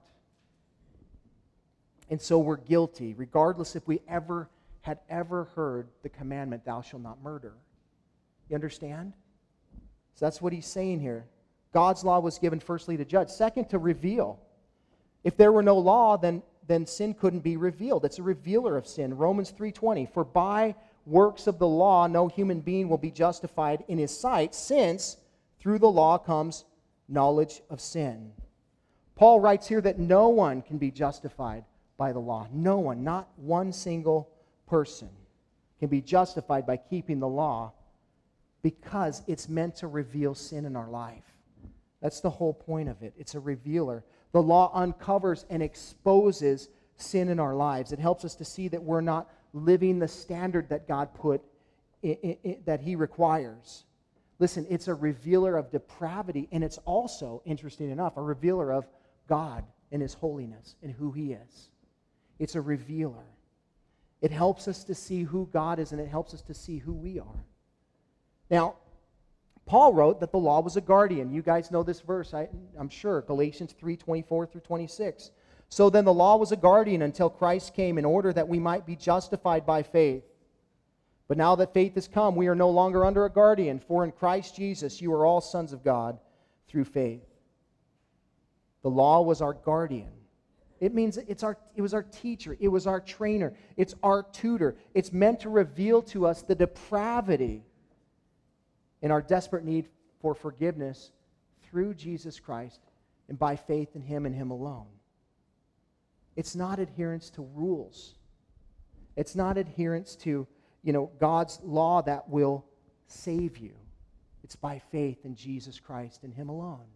And 2.10 2.20
so 2.20 2.38
we're 2.38 2.56
guilty, 2.56 3.14
regardless 3.14 3.76
if 3.76 3.86
we 3.86 4.00
ever 4.08 4.48
had 4.88 5.00
ever 5.10 5.44
heard 5.54 5.86
the 6.02 6.08
commandment, 6.08 6.64
Thou 6.64 6.80
shalt 6.80 7.02
not 7.02 7.22
murder. 7.22 7.52
You 8.48 8.54
understand? 8.54 9.12
So 10.14 10.24
that's 10.24 10.40
what 10.40 10.54
he's 10.54 10.64
saying 10.64 11.00
here. 11.00 11.26
God's 11.74 12.04
law 12.04 12.20
was 12.20 12.38
given 12.38 12.58
firstly 12.58 12.96
to 12.96 13.04
judge, 13.04 13.28
second 13.28 13.68
to 13.68 13.78
reveal. 13.78 14.40
If 15.24 15.36
there 15.36 15.52
were 15.52 15.62
no 15.62 15.76
law, 15.76 16.16
then, 16.16 16.42
then 16.66 16.86
sin 16.86 17.12
couldn't 17.12 17.40
be 17.40 17.58
revealed. 17.58 18.06
It's 18.06 18.18
a 18.18 18.22
revealer 18.22 18.78
of 18.78 18.86
sin. 18.86 19.14
Romans 19.14 19.52
3:20. 19.52 20.06
For 20.06 20.24
by 20.24 20.74
works 21.04 21.46
of 21.46 21.58
the 21.58 21.68
law 21.68 22.06
no 22.06 22.26
human 22.26 22.60
being 22.60 22.88
will 22.88 22.96
be 22.96 23.10
justified 23.10 23.84
in 23.88 23.98
his 23.98 24.18
sight, 24.18 24.54
since 24.54 25.18
through 25.60 25.80
the 25.80 25.90
law 25.90 26.16
comes 26.16 26.64
knowledge 27.08 27.60
of 27.68 27.82
sin. 27.82 28.32
Paul 29.16 29.40
writes 29.40 29.66
here 29.66 29.82
that 29.82 29.98
no 29.98 30.30
one 30.30 30.62
can 30.62 30.78
be 30.78 30.90
justified 30.90 31.64
by 31.98 32.14
the 32.14 32.20
law. 32.20 32.46
No 32.50 32.78
one, 32.78 33.04
not 33.04 33.28
one 33.36 33.70
single 33.70 34.30
person 34.68 35.08
can 35.78 35.88
be 35.88 36.00
justified 36.00 36.66
by 36.66 36.76
keeping 36.76 37.20
the 37.20 37.28
law 37.28 37.72
because 38.62 39.22
it's 39.26 39.48
meant 39.48 39.76
to 39.76 39.86
reveal 39.86 40.34
sin 40.34 40.64
in 40.64 40.76
our 40.76 40.90
life. 40.90 41.24
That's 42.02 42.20
the 42.20 42.30
whole 42.30 42.54
point 42.54 42.88
of 42.88 43.02
it. 43.02 43.14
It's 43.16 43.34
a 43.34 43.40
revealer. 43.40 44.04
The 44.32 44.42
law 44.42 44.70
uncovers 44.74 45.44
and 45.50 45.62
exposes 45.62 46.68
sin 46.96 47.28
in 47.28 47.40
our 47.40 47.54
lives. 47.54 47.92
It 47.92 47.98
helps 47.98 48.24
us 48.24 48.34
to 48.36 48.44
see 48.44 48.68
that 48.68 48.82
we're 48.82 49.00
not 49.00 49.30
living 49.52 49.98
the 49.98 50.08
standard 50.08 50.68
that 50.68 50.86
God 50.86 51.14
put 51.14 51.40
in, 52.02 52.14
in, 52.14 52.36
in, 52.44 52.56
that 52.66 52.80
He 52.80 52.96
requires. 52.96 53.84
Listen, 54.38 54.66
it's 54.68 54.88
a 54.88 54.94
revealer 54.94 55.56
of 55.56 55.70
depravity, 55.70 56.48
and 56.52 56.62
it's 56.62 56.78
also, 56.78 57.42
interesting 57.44 57.90
enough, 57.90 58.16
a 58.16 58.22
revealer 58.22 58.72
of 58.72 58.86
God 59.28 59.64
and 59.90 60.02
His 60.02 60.14
holiness 60.14 60.76
and 60.82 60.92
who 60.92 61.10
He 61.12 61.32
is. 61.32 61.70
It's 62.38 62.54
a 62.54 62.60
revealer. 62.60 63.24
It 64.20 64.30
helps 64.30 64.66
us 64.66 64.84
to 64.84 64.94
see 64.94 65.22
who 65.22 65.48
God 65.52 65.78
is 65.78 65.92
and 65.92 66.00
it 66.00 66.08
helps 66.08 66.34
us 66.34 66.42
to 66.42 66.54
see 66.54 66.78
who 66.78 66.92
we 66.92 67.20
are. 67.20 67.44
Now, 68.50 68.76
Paul 69.66 69.92
wrote 69.92 70.20
that 70.20 70.32
the 70.32 70.38
law 70.38 70.60
was 70.60 70.76
a 70.76 70.80
guardian. 70.80 71.30
You 71.30 71.42
guys 71.42 71.70
know 71.70 71.82
this 71.82 72.00
verse, 72.00 72.32
I, 72.32 72.48
am 72.78 72.88
sure, 72.88 73.20
Galatians 73.22 73.74
3 73.78 73.96
24 73.96 74.46
through 74.46 74.62
26. 74.62 75.30
So 75.68 75.90
then 75.90 76.06
the 76.06 76.12
law 76.12 76.36
was 76.36 76.52
a 76.52 76.56
guardian 76.56 77.02
until 77.02 77.28
Christ 77.28 77.74
came 77.74 77.98
in 77.98 78.06
order 78.06 78.32
that 78.32 78.48
we 78.48 78.58
might 78.58 78.86
be 78.86 78.96
justified 78.96 79.66
by 79.66 79.82
faith. 79.82 80.24
But 81.28 81.36
now 81.36 81.54
that 81.56 81.74
faith 81.74 81.94
has 81.96 82.08
come, 82.08 82.34
we 82.34 82.48
are 82.48 82.54
no 82.54 82.70
longer 82.70 83.04
under 83.04 83.26
a 83.26 83.30
guardian, 83.30 83.78
for 83.78 84.02
in 84.04 84.12
Christ 84.12 84.56
Jesus 84.56 85.02
you 85.02 85.12
are 85.12 85.26
all 85.26 85.42
sons 85.42 85.74
of 85.74 85.84
God 85.84 86.18
through 86.68 86.84
faith. 86.84 87.22
The 88.82 88.88
law 88.88 89.20
was 89.20 89.42
our 89.42 89.52
guardian. 89.52 90.08
It 90.80 90.94
means 90.94 91.16
it's 91.16 91.42
our, 91.42 91.58
it 91.74 91.82
was 91.82 91.92
our 91.92 92.04
teacher, 92.04 92.56
it 92.60 92.68
was 92.68 92.86
our 92.86 93.00
trainer, 93.00 93.52
it's 93.76 93.94
our 94.02 94.22
tutor. 94.22 94.76
It's 94.94 95.12
meant 95.12 95.40
to 95.40 95.48
reveal 95.48 96.02
to 96.02 96.26
us 96.26 96.42
the 96.42 96.54
depravity 96.54 97.64
and 99.02 99.12
our 99.12 99.22
desperate 99.22 99.64
need 99.64 99.88
for 100.20 100.34
forgiveness 100.34 101.10
through 101.62 101.94
Jesus 101.94 102.38
Christ 102.38 102.80
and 103.28 103.38
by 103.38 103.56
faith 103.56 103.94
in 103.94 104.02
Him 104.02 104.26
and 104.26 104.34
Him 104.34 104.50
alone. 104.50 104.86
It's 106.36 106.54
not 106.54 106.78
adherence 106.78 107.30
to 107.30 107.48
rules. 107.54 108.14
It's 109.16 109.34
not 109.34 109.58
adherence 109.58 110.14
to, 110.16 110.46
you 110.84 110.92
know, 110.92 111.10
God's 111.18 111.58
law 111.64 112.02
that 112.02 112.28
will 112.28 112.64
save 113.08 113.58
you. 113.58 113.72
It's 114.44 114.54
by 114.54 114.78
faith 114.78 115.24
in 115.24 115.34
Jesus 115.34 115.80
Christ 115.80 116.22
and 116.22 116.32
Him 116.32 116.48
alone. 116.48 116.86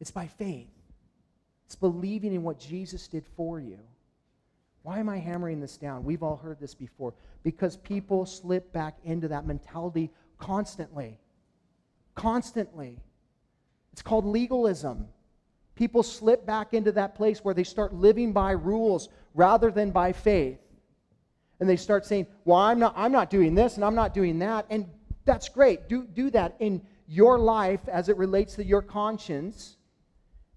It's 0.00 0.10
by 0.10 0.26
faith. 0.26 0.68
It's 1.72 1.76
believing 1.78 2.34
in 2.34 2.42
what 2.42 2.58
Jesus 2.60 3.08
did 3.08 3.24
for 3.34 3.58
you. 3.58 3.78
Why 4.82 4.98
am 4.98 5.08
I 5.08 5.16
hammering 5.16 5.58
this 5.58 5.78
down? 5.78 6.04
We've 6.04 6.22
all 6.22 6.36
heard 6.36 6.60
this 6.60 6.74
before. 6.74 7.14
Because 7.44 7.78
people 7.78 8.26
slip 8.26 8.70
back 8.74 8.98
into 9.04 9.26
that 9.28 9.46
mentality 9.46 10.10
constantly. 10.36 11.18
Constantly. 12.14 12.98
It's 13.90 14.02
called 14.02 14.26
legalism. 14.26 15.08
People 15.74 16.02
slip 16.02 16.44
back 16.44 16.74
into 16.74 16.92
that 16.92 17.14
place 17.14 17.42
where 17.42 17.54
they 17.54 17.64
start 17.64 17.94
living 17.94 18.34
by 18.34 18.50
rules 18.50 19.08
rather 19.32 19.70
than 19.70 19.92
by 19.92 20.12
faith. 20.12 20.58
and 21.58 21.66
they 21.66 21.76
start 21.76 22.04
saying, 22.04 22.26
Well, 22.44 22.58
I'm 22.58 22.80
not, 22.80 22.92
I'm 22.98 23.12
not 23.12 23.30
doing 23.30 23.54
this 23.54 23.76
and 23.76 23.84
I'm 23.86 23.94
not 23.94 24.12
doing 24.12 24.40
that. 24.40 24.66
And 24.68 24.84
that's 25.24 25.48
great. 25.48 25.88
Do, 25.88 26.04
do 26.04 26.28
that 26.32 26.54
in 26.60 26.82
your 27.08 27.38
life 27.38 27.88
as 27.88 28.10
it 28.10 28.18
relates 28.18 28.56
to 28.56 28.64
your 28.64 28.82
conscience. 28.82 29.78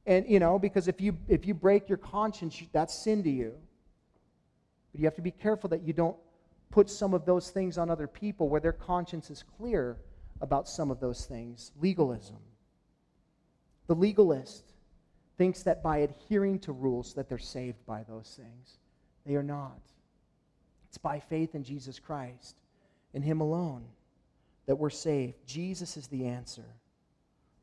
And, 0.06 0.26
you 0.30 0.40
know, 0.40 0.60
because 0.60 0.88
if 0.88 1.02
you, 1.02 1.18
if 1.28 1.48
you 1.48 1.54
break 1.54 1.90
your 1.90 1.98
conscience, 1.98 2.62
that's 2.72 2.94
sin 3.04 3.24
to 3.24 3.30
you. 3.30 3.54
But 4.92 5.00
you 5.00 5.06
have 5.06 5.16
to 5.16 5.22
be 5.22 5.32
careful 5.32 5.70
that 5.70 5.82
you 5.82 5.94
don't 5.94 6.16
put 6.70 6.90
some 6.90 7.14
of 7.14 7.26
those 7.26 7.50
things 7.50 7.78
on 7.78 7.90
other 7.90 8.08
people 8.08 8.50
where 8.50 8.62
their 8.62 8.74
conscience 8.74 9.30
is 9.30 9.44
clear 9.58 9.98
about 10.42 10.68
some 10.68 10.92
of 10.92 11.00
those 11.00 11.26
things. 11.26 11.72
Legalism. 11.82 12.38
The 13.88 13.96
legalist 13.96 14.74
thinks 15.38 15.64
that 15.64 15.84
by 15.84 16.00
adhering 16.00 16.60
to 16.60 16.72
rules 16.72 17.14
that 17.14 17.30
they're 17.30 17.38
saved 17.38 17.86
by 17.86 18.04
those 18.04 18.38
things. 18.38 18.78
They 19.26 19.36
are 19.36 19.44
not. 19.44 19.80
It's 20.88 20.98
by 20.98 21.20
faith 21.20 21.56
in 21.56 21.64
Jesus 21.64 22.00
Christ, 22.00 22.56
in 23.14 23.22
him 23.22 23.42
alone, 23.42 23.86
that 24.66 24.76
we're 24.76 24.90
saved. 24.90 25.36
Jesus 25.46 25.98
is 25.98 26.08
the 26.08 26.28
answer. 26.28 26.66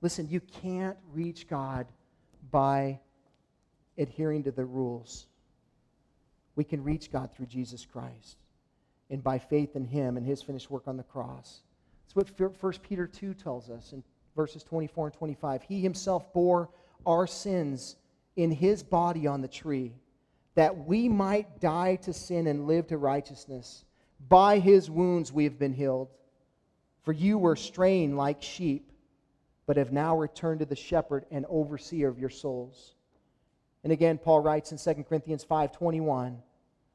Listen, 0.01 0.29
you 0.29 0.41
can't 0.41 0.99
reach 1.13 1.49
God 1.49 1.87
by 2.53 3.01
adhering 3.99 4.45
to 4.45 4.53
the 4.53 4.65
rules. 4.65 5.27
We 6.55 6.63
can 6.63 6.85
reach 6.85 7.11
God 7.11 7.31
through 7.35 7.47
Jesus 7.47 7.85
Christ 7.85 8.37
and 9.11 9.25
by 9.25 9.39
faith 9.39 9.75
in 9.75 9.85
him 9.85 10.17
and 10.17 10.25
his 10.25 10.43
finished 10.43 10.71
work 10.71 10.87
on 10.87 10.97
the 10.97 11.03
cross. 11.03 11.63
That's 12.15 12.39
what 12.39 12.61
1 12.61 12.73
Peter 12.83 13.07
2 13.07 13.35
tells 13.35 13.71
us 13.71 13.93
in 13.93 14.05
verses 14.37 14.63
24 14.63 15.07
and 15.07 15.15
25. 15.15 15.63
He 15.63 15.81
himself 15.81 16.33
bore 16.33 16.69
our 17.07 17.27
sins 17.27 17.97
in 18.37 18.51
his 18.51 18.83
body 18.83 19.27
on 19.27 19.41
the 19.41 19.49
tree, 19.49 19.93
that 20.55 20.87
we 20.87 21.09
might 21.09 21.61
die 21.61 21.97
to 21.97 22.13
sin 22.13 22.47
and 22.47 22.67
live 22.67 22.87
to 22.89 22.99
righteousness. 22.99 23.85
By 24.29 24.59
his 24.59 24.91
wounds 24.91 25.33
we 25.33 25.45
have 25.45 25.59
been 25.59 25.75
healed. 25.75 26.09
For 27.03 27.13
you 27.13 27.37
were 27.39 27.57
straying 27.57 28.17
like 28.17 28.43
sheep, 28.43 28.92
but 29.67 29.77
have 29.77 29.93
now 29.93 30.17
returned 30.17 30.61
to 30.61 30.67
the 30.67 30.77
shepherd 30.77 31.25
and 31.31 31.47
overseer 31.49 32.09
of 32.09 32.19
your 32.19 32.31
souls. 32.31 32.95
And 33.85 33.93
again, 33.93 34.19
Paul 34.19 34.41
writes 34.41 34.73
in 34.73 34.79
2 34.79 35.05
Corinthians 35.05 35.45
5:21, 35.45 36.43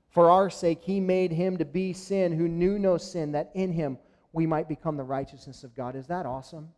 For 0.09 0.29
our 0.29 0.49
sake 0.49 0.81
he 0.81 0.99
made 0.99 1.31
him 1.31 1.57
to 1.57 1.65
be 1.65 1.93
sin 1.93 2.33
who 2.33 2.47
knew 2.47 2.79
no 2.79 2.97
sin, 2.97 3.33
that 3.33 3.51
in 3.53 3.71
him 3.71 3.97
we 4.33 4.45
might 4.45 4.67
become 4.67 4.97
the 4.97 5.03
righteousness 5.03 5.63
of 5.63 5.75
God. 5.75 5.95
Is 5.95 6.07
that 6.07 6.25
awesome? 6.25 6.69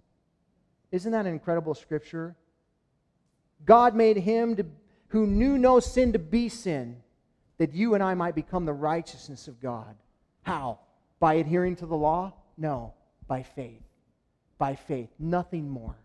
Isn't 0.92 1.12
that 1.12 1.26
an 1.26 1.34
incredible 1.34 1.76
scripture? 1.76 2.36
God 3.66 3.96
made 3.96 4.18
him 4.18 4.56
to, 4.56 4.66
who 5.10 5.28
knew 5.28 5.58
no 5.58 5.80
sin 5.80 6.14
to 6.14 6.20
be 6.20 6.50
sin, 6.50 7.02
that 7.58 7.74
you 7.74 7.94
and 7.94 8.04
I 8.04 8.14
might 8.14 8.36
become 8.36 8.66
the 8.66 8.74
righteousness 8.74 9.48
of 9.48 9.62
God. 9.62 9.96
How? 10.44 10.80
By 11.20 11.36
adhering 11.36 11.76
to 11.78 11.86
the 11.86 11.98
law? 11.98 12.34
No, 12.58 12.94
by 13.28 13.44
faith. 13.44 13.84
By 14.60 14.76
faith, 14.76 15.10
nothing 15.18 15.68
more. 15.68 15.98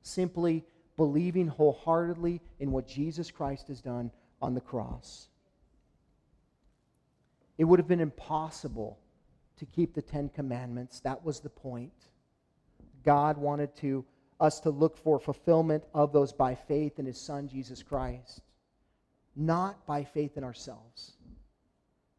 Simply 0.00 0.64
believing 0.96 1.48
wholeheartedly 1.48 2.40
in 2.60 2.70
what 2.70 2.88
Jesus 2.88 3.30
Christ 3.30 3.68
has 3.68 3.82
done 3.82 4.10
on 4.40 4.54
the 4.54 4.60
cross. 4.60 5.28
It 7.58 7.64
would 7.64 7.78
have 7.78 7.88
been 7.88 8.00
impossible 8.00 8.98
to 9.58 9.66
keep 9.66 9.94
the 9.94 10.02
Ten 10.02 10.28
Commandments. 10.28 11.00
That 11.00 11.24
was 11.24 11.40
the 11.40 11.50
point. 11.50 11.92
God 13.04 13.36
wanted 13.36 13.76
to 13.76 14.04
us 14.40 14.60
to 14.60 14.70
look 14.70 14.96
for 14.96 15.20
fulfillment 15.20 15.84
of 15.94 16.12
those 16.12 16.32
by 16.32 16.54
faith 16.54 16.98
in 16.98 17.06
his 17.06 17.20
son 17.20 17.48
Jesus 17.48 17.82
Christ, 17.82 18.40
not 19.36 19.86
by 19.86 20.04
faith 20.04 20.36
in 20.36 20.44
ourselves. 20.44 21.16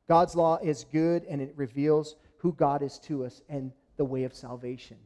God's 0.07 0.35
law 0.35 0.57
is 0.63 0.85
good 0.91 1.23
and 1.25 1.41
it 1.41 1.53
reveals 1.55 2.15
who 2.37 2.53
God 2.53 2.81
is 2.83 2.99
to 2.99 3.25
us 3.25 3.41
and 3.49 3.71
the 3.97 4.05
way 4.05 4.23
of 4.23 4.33
salvation. 4.33 4.97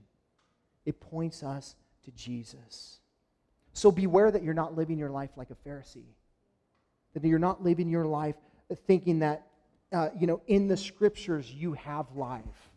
It 0.90 1.00
points 1.00 1.44
us 1.44 1.76
to 2.06 2.12
Jesus. 2.12 3.00
So 3.74 3.92
beware 3.92 4.32
that 4.32 4.42
you're 4.42 4.56
not 4.56 4.76
living 4.76 4.98
your 4.98 5.12
life 5.12 5.30
like 5.38 5.52
a 5.52 5.70
Pharisee. 5.70 6.16
That 7.14 7.24
you're 7.24 7.38
not 7.38 7.64
living 7.64 7.90
your 7.90 8.08
life 8.08 8.34
thinking 8.88 9.20
that, 9.20 9.46
uh, 9.92 10.10
you 10.20 10.26
know, 10.26 10.42
in 10.48 10.68
the 10.68 10.76
scriptures 10.76 11.54
you 11.54 11.74
have 11.74 12.08
life. 12.16 12.72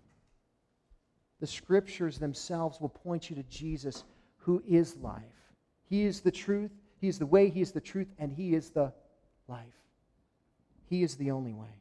The 1.41 1.47
scriptures 1.47 2.19
themselves 2.19 2.83
will 2.83 2.91
point 2.91 3.31
you 3.31 3.37
to 3.37 3.43
Jesus 3.45 4.05
who 4.37 4.63
is 4.69 4.95
life. 4.97 5.23
He 5.89 6.05
is 6.05 6.21
the 6.21 6.31
truth, 6.31 6.71
He 7.01 7.09
is 7.09 7.19
the 7.19 7.25
way, 7.25 7.49
He 7.49 7.63
is 7.63 7.73
the 7.73 7.81
truth, 7.81 8.09
and 8.19 8.31
He 8.31 8.55
is 8.55 8.69
the 8.69 8.93
life. 9.49 9.65
He 10.91 11.03
is 11.03 11.17
the 11.17 11.31
only 11.31 11.55
way. 11.55 11.81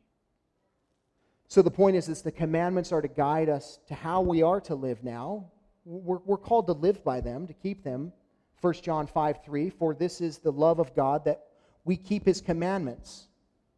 So 1.49 1.61
the 1.61 1.71
point 1.71 1.97
is, 1.97 2.07
is 2.07 2.21
the 2.21 2.31
commandments 2.31 2.93
are 2.93 3.01
to 3.01 3.09
guide 3.09 3.49
us 3.49 3.79
to 3.87 3.95
how 3.95 4.21
we 4.21 4.41
are 4.41 4.61
to 4.61 4.75
live 4.75 5.03
now. 5.03 5.51
We're, 5.85 6.19
we're 6.25 6.37
called 6.37 6.67
to 6.67 6.73
live 6.73 7.03
by 7.03 7.21
them, 7.21 7.47
to 7.47 7.53
keep 7.53 7.83
them. 7.83 8.13
1 8.61 8.73
John 8.75 9.07
5 9.07 9.43
3, 9.43 9.69
for 9.69 9.93
this 9.95 10.21
is 10.21 10.37
the 10.37 10.51
love 10.51 10.79
of 10.79 10.95
God 10.95 11.25
that 11.25 11.45
we 11.83 11.97
keep 11.97 12.25
his 12.25 12.41
commandments. 12.41 13.27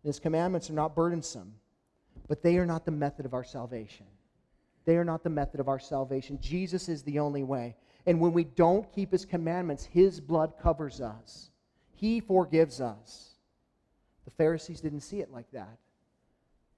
His 0.04 0.20
commandments 0.20 0.70
are 0.70 0.74
not 0.74 0.96
burdensome, 0.96 1.54
but 2.28 2.42
they 2.42 2.58
are 2.58 2.66
not 2.66 2.86
the 2.86 2.92
method 2.92 3.26
of 3.26 3.34
our 3.34 3.46
salvation. 3.46 4.06
They 4.86 4.98
are 4.98 5.06
not 5.06 5.24
the 5.24 5.30
method 5.30 5.62
of 5.62 5.70
our 5.70 5.80
salvation. 5.80 6.40
Jesus 6.42 6.90
is 6.90 7.04
the 7.04 7.20
only 7.20 7.44
way. 7.44 7.78
And 8.06 8.20
when 8.20 8.34
we 8.34 8.44
don't 8.44 8.92
keep 8.92 9.14
his 9.14 9.24
commandments, 9.24 9.86
his 9.86 10.20
blood 10.20 10.54
covers 10.62 11.00
us, 11.00 11.52
he 11.94 12.20
forgives 12.20 12.82
us. 12.82 13.30
The 14.26 14.32
Pharisees 14.32 14.82
didn't 14.82 15.02
see 15.02 15.22
it 15.22 15.32
like 15.32 15.50
that. 15.52 15.78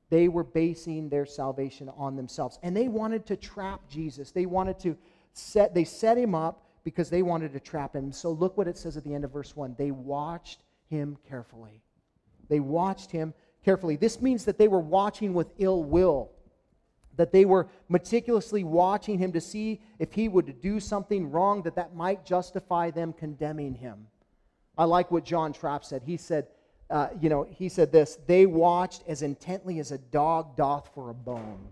They 0.10 0.28
were 0.28 0.44
basing 0.44 1.10
their 1.10 1.26
salvation 1.26 1.90
on 1.90 2.16
themselves. 2.16 2.60
And 2.62 2.78
they 2.78 2.88
wanted 2.88 3.26
to 3.28 3.36
trap 3.36 3.82
Jesus. 3.90 4.32
They 4.32 4.46
wanted 4.46 4.80
to 4.80 4.96
set, 5.38 5.74
they 5.74 5.84
set 5.84 6.18
him 6.18 6.36
up 6.36 6.66
because 6.84 7.10
they 7.10 7.22
wanted 7.22 7.54
to 7.54 7.60
trap 7.60 7.96
him. 7.96 8.12
So 8.12 8.32
look 8.32 8.58
what 8.58 8.68
it 8.68 8.78
says 8.78 8.98
at 8.98 9.04
the 9.04 9.14
end 9.14 9.24
of 9.24 9.32
verse 9.32 9.56
1. 9.56 9.76
They 9.78 9.92
watched 9.92 10.62
him 10.90 11.18
carefully. 11.28 11.82
They 12.48 12.60
watched 12.60 13.12
him 13.12 13.34
carefully. 13.64 13.96
This 13.96 14.22
means 14.22 14.46
that 14.46 14.58
they 14.58 14.68
were 14.68 14.80
watching 14.80 15.34
with 15.34 15.52
ill 15.58 15.84
will 15.84 16.32
that 17.18 17.32
they 17.32 17.46
were 17.46 17.68
meticulously 17.90 18.64
watching 18.64 19.18
him 19.18 19.32
to 19.34 19.42
see 19.42 19.82
if 20.00 20.14
he 20.14 20.28
would 20.28 20.62
do 20.62 20.80
something 20.80 21.32
wrong 21.32 21.62
that 21.64 21.76
that 21.76 21.96
might 21.96 22.26
justify 22.26 22.92
them 22.92 23.14
condemning 23.14 23.74
him. 23.74 24.08
I 24.78 24.86
like 24.86 25.12
what 25.12 25.24
John 25.24 25.54
Trapp 25.54 25.86
said. 25.86 26.04
He 26.06 26.18
said, 26.18 26.48
uh, 26.90 27.10
you 27.22 27.30
know, 27.30 27.48
he 27.50 27.70
said 27.70 27.92
this, 27.92 28.18
they 28.28 28.46
watched 28.46 29.04
as 29.08 29.22
intently 29.22 29.80
as 29.80 29.92
a 29.92 29.98
dog 29.98 30.56
doth 30.56 30.90
for 30.94 31.10
a 31.10 31.14
bone. 31.14 31.68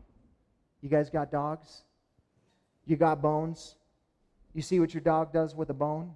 You 0.81 0.89
guys 0.89 1.09
got 1.09 1.31
dogs? 1.31 1.83
You 2.85 2.95
got 2.95 3.21
bones? 3.21 3.75
You 4.53 4.61
see 4.61 4.79
what 4.79 4.93
your 4.93 5.01
dog 5.01 5.33
does 5.33 5.55
with 5.55 5.69
a 5.69 5.73
bone? 5.73 6.15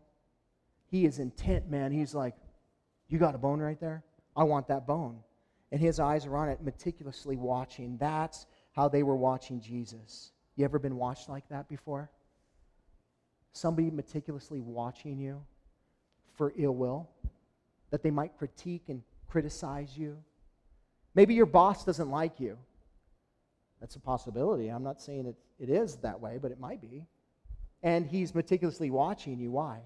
He 0.90 1.06
is 1.06 1.20
intent, 1.20 1.70
man. 1.70 1.92
He's 1.92 2.14
like, 2.14 2.36
you 3.10 3.20
got 3.20 3.36
a 3.36 3.38
bone 3.38 3.60
right 3.60 3.80
there? 3.80 4.04
I 4.36 4.44
want 4.44 4.68
that 4.68 4.86
bone. 4.86 5.20
And 5.72 5.82
his 5.82 6.00
eyes 6.00 6.26
are 6.26 6.38
on 6.38 6.50
it, 6.50 6.62
meticulously 6.62 7.36
watching. 7.36 7.98
That's 7.98 8.46
how 8.74 8.88
they 8.88 9.04
were 9.04 9.16
watching 9.16 9.60
Jesus. 9.60 10.32
You 10.56 10.66
ever 10.66 10.80
been 10.80 10.96
watched 10.96 11.30
like 11.30 11.48
that 11.50 11.68
before? 11.68 12.10
Somebody 13.52 13.90
meticulously 13.90 14.62
watching 14.62 15.20
you 15.20 15.42
for 16.36 16.54
ill 16.58 16.76
will, 16.76 17.10
that 17.90 18.04
they 18.04 18.12
might 18.12 18.38
critique 18.38 18.84
and 18.88 19.02
criticize 19.28 19.98
you. 19.98 20.18
Maybe 21.16 21.34
your 21.34 21.48
boss 21.48 21.84
doesn't 21.84 22.12
like 22.12 22.40
you. 22.40 22.58
That's 23.82 23.96
a 23.96 24.00
possibility. 24.00 24.70
I'm 24.70 24.84
not 24.84 25.02
saying 25.02 25.26
it, 25.26 25.36
it 25.60 25.70
is 25.70 25.98
that 25.98 26.20
way, 26.20 26.38
but 26.42 26.52
it 26.52 26.60
might 26.60 26.82
be. 26.82 27.06
And 27.84 28.06
he's 28.06 28.34
meticulously 28.34 28.90
watching 28.90 29.40
you. 29.40 29.52
Why? 29.52 29.80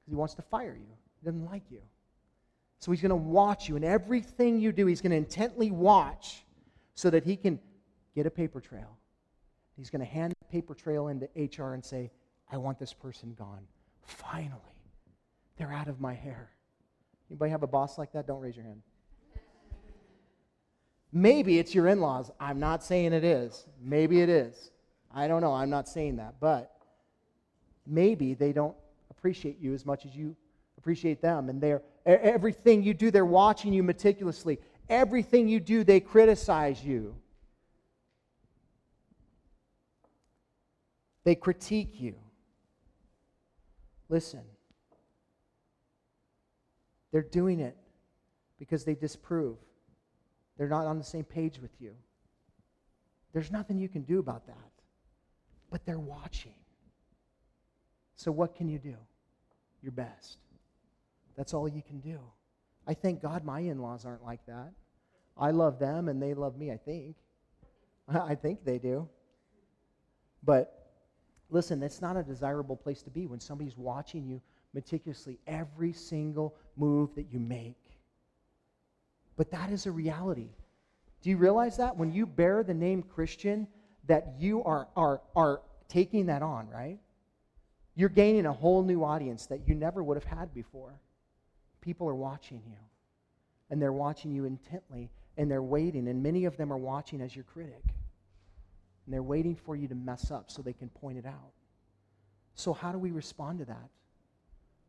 Because 0.00 0.12
he 0.12 0.16
wants 0.16 0.34
to 0.34 0.42
fire 0.42 0.74
you. 0.74 0.94
He 1.20 1.26
doesn't 1.26 1.44
like 1.44 1.62
you. 1.70 1.80
So 2.78 2.90
he's 2.90 3.00
going 3.00 3.10
to 3.10 3.16
watch 3.16 3.68
you, 3.68 3.76
and 3.76 3.84
everything 3.84 4.58
you 4.58 4.72
do, 4.72 4.86
he's 4.86 5.00
going 5.00 5.12
to 5.12 5.16
intently 5.16 5.70
watch 5.70 6.44
so 6.94 7.10
that 7.10 7.24
he 7.24 7.36
can 7.36 7.60
get 8.14 8.26
a 8.26 8.30
paper 8.30 8.60
trail. 8.60 8.98
He's 9.76 9.88
going 9.88 10.00
to 10.00 10.06
hand 10.06 10.34
the 10.38 10.44
paper 10.46 10.74
trail 10.74 11.08
into 11.08 11.28
HR 11.36 11.74
and 11.74 11.84
say, 11.84 12.10
I 12.50 12.56
want 12.56 12.78
this 12.78 12.92
person 12.92 13.34
gone. 13.38 13.66
Finally, 14.02 14.60
they're 15.56 15.72
out 15.72 15.88
of 15.88 16.00
my 16.00 16.12
hair. 16.12 16.50
Anybody 17.30 17.50
have 17.52 17.62
a 17.62 17.68
boss 17.68 17.98
like 17.98 18.12
that? 18.12 18.26
Don't 18.26 18.40
raise 18.40 18.56
your 18.56 18.64
hand. 18.64 18.82
Maybe 21.12 21.58
it's 21.58 21.74
your 21.74 21.88
in 21.88 22.00
laws. 22.00 22.30
I'm 22.40 22.58
not 22.58 22.82
saying 22.82 23.12
it 23.12 23.24
is. 23.24 23.66
Maybe 23.82 24.22
it 24.22 24.30
is. 24.30 24.70
I 25.14 25.28
don't 25.28 25.42
know. 25.42 25.52
I'm 25.52 25.68
not 25.68 25.88
saying 25.88 26.16
that. 26.16 26.36
But 26.40 26.74
maybe 27.86 28.32
they 28.34 28.52
don't 28.52 28.76
appreciate 29.10 29.60
you 29.60 29.74
as 29.74 29.84
much 29.84 30.06
as 30.06 30.16
you 30.16 30.34
appreciate 30.78 31.20
them. 31.20 31.50
And 31.50 31.60
they're, 31.60 31.82
everything 32.06 32.82
you 32.82 32.94
do, 32.94 33.10
they're 33.10 33.26
watching 33.26 33.74
you 33.74 33.82
meticulously. 33.82 34.58
Everything 34.88 35.48
you 35.48 35.60
do, 35.60 35.84
they 35.84 36.00
criticize 36.00 36.82
you. 36.82 37.14
They 41.24 41.34
critique 41.34 42.00
you. 42.00 42.14
Listen, 44.08 44.42
they're 47.12 47.22
doing 47.22 47.60
it 47.60 47.76
because 48.58 48.84
they 48.84 48.94
disprove 48.94 49.56
They're 50.56 50.68
not 50.68 50.86
on 50.86 50.98
the 50.98 51.04
same 51.04 51.24
page 51.24 51.58
with 51.58 51.72
you. 51.80 51.94
There's 53.32 53.50
nothing 53.50 53.78
you 53.78 53.88
can 53.88 54.02
do 54.02 54.18
about 54.18 54.46
that. 54.46 54.56
But 55.70 55.86
they're 55.86 55.98
watching. 55.98 56.54
So, 58.14 58.30
what 58.30 58.54
can 58.54 58.68
you 58.68 58.78
do? 58.78 58.96
Your 59.82 59.92
best. 59.92 60.38
That's 61.36 61.54
all 61.54 61.68
you 61.68 61.82
can 61.82 62.00
do. 62.00 62.18
I 62.86 62.94
thank 62.94 63.22
God 63.22 63.44
my 63.44 63.60
in 63.60 63.78
laws 63.78 64.04
aren't 64.04 64.24
like 64.24 64.44
that. 64.46 64.72
I 65.36 65.50
love 65.50 65.78
them 65.78 66.08
and 66.08 66.22
they 66.22 66.34
love 66.34 66.56
me, 66.58 66.70
I 66.70 66.76
think. 66.76 67.16
I 68.08 68.34
think 68.34 68.64
they 68.64 68.78
do. 68.78 69.08
But 70.44 70.90
listen, 71.48 71.80
that's 71.80 72.02
not 72.02 72.16
a 72.16 72.22
desirable 72.22 72.76
place 72.76 73.02
to 73.02 73.10
be 73.10 73.26
when 73.26 73.40
somebody's 73.40 73.76
watching 73.76 74.26
you 74.26 74.40
meticulously 74.74 75.38
every 75.46 75.92
single 75.92 76.56
move 76.76 77.14
that 77.14 77.32
you 77.32 77.38
make. 77.38 77.76
But 79.36 79.50
that 79.50 79.70
is 79.70 79.86
a 79.86 79.90
reality. 79.90 80.50
Do 81.22 81.30
you 81.30 81.36
realize 81.36 81.76
that? 81.76 81.96
When 81.96 82.12
you 82.12 82.26
bear 82.26 82.62
the 82.62 82.74
name 82.74 83.02
Christian, 83.02 83.66
that 84.06 84.34
you 84.38 84.62
are, 84.64 84.88
are, 84.96 85.20
are 85.34 85.60
taking 85.88 86.26
that 86.26 86.42
on, 86.42 86.68
right? 86.68 86.98
You're 87.94 88.08
gaining 88.08 88.46
a 88.46 88.52
whole 88.52 88.82
new 88.82 89.04
audience 89.04 89.46
that 89.46 89.68
you 89.68 89.74
never 89.74 90.02
would 90.02 90.16
have 90.16 90.38
had 90.38 90.52
before. 90.54 90.94
People 91.80 92.08
are 92.08 92.14
watching 92.14 92.62
you, 92.66 92.78
and 93.70 93.80
they're 93.80 93.92
watching 93.92 94.30
you 94.30 94.44
intently, 94.44 95.10
and 95.36 95.50
they're 95.50 95.62
waiting, 95.62 96.08
and 96.08 96.22
many 96.22 96.44
of 96.44 96.56
them 96.56 96.72
are 96.72 96.78
watching 96.78 97.20
as 97.20 97.34
your 97.34 97.44
critic. 97.44 97.82
And 99.04 99.12
they're 99.12 99.22
waiting 99.22 99.56
for 99.56 99.76
you 99.76 99.88
to 99.88 99.94
mess 99.94 100.30
up 100.30 100.50
so 100.50 100.62
they 100.62 100.72
can 100.72 100.88
point 100.88 101.18
it 101.18 101.26
out. 101.26 101.52
So, 102.54 102.72
how 102.72 102.92
do 102.92 102.98
we 102.98 103.10
respond 103.10 103.58
to 103.58 103.64
that? 103.66 103.88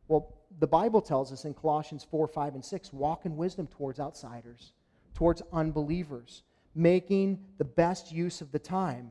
Well, 0.08 0.34
the 0.58 0.66
Bible 0.66 1.00
tells 1.00 1.32
us 1.32 1.44
in 1.44 1.54
Colossians 1.54 2.06
4, 2.10 2.28
5, 2.28 2.54
and 2.54 2.64
6 2.64 2.92
walk 2.92 3.26
in 3.26 3.36
wisdom 3.36 3.66
towards 3.66 3.98
outsiders, 3.98 4.72
towards 5.14 5.42
unbelievers, 5.52 6.42
making 6.74 7.44
the 7.58 7.64
best 7.64 8.12
use 8.12 8.40
of 8.40 8.52
the 8.52 8.58
time. 8.58 9.10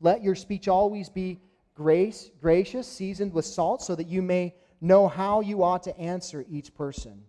Let 0.00 0.22
your 0.22 0.34
speech 0.34 0.68
always 0.68 1.08
be 1.08 1.40
grace, 1.74 2.30
gracious, 2.40 2.86
seasoned 2.86 3.32
with 3.32 3.44
salt, 3.44 3.82
so 3.82 3.94
that 3.94 4.08
you 4.08 4.22
may 4.22 4.54
know 4.80 5.08
how 5.08 5.40
you 5.40 5.62
ought 5.62 5.84
to 5.84 5.98
answer 5.98 6.44
each 6.50 6.74
person. 6.74 7.22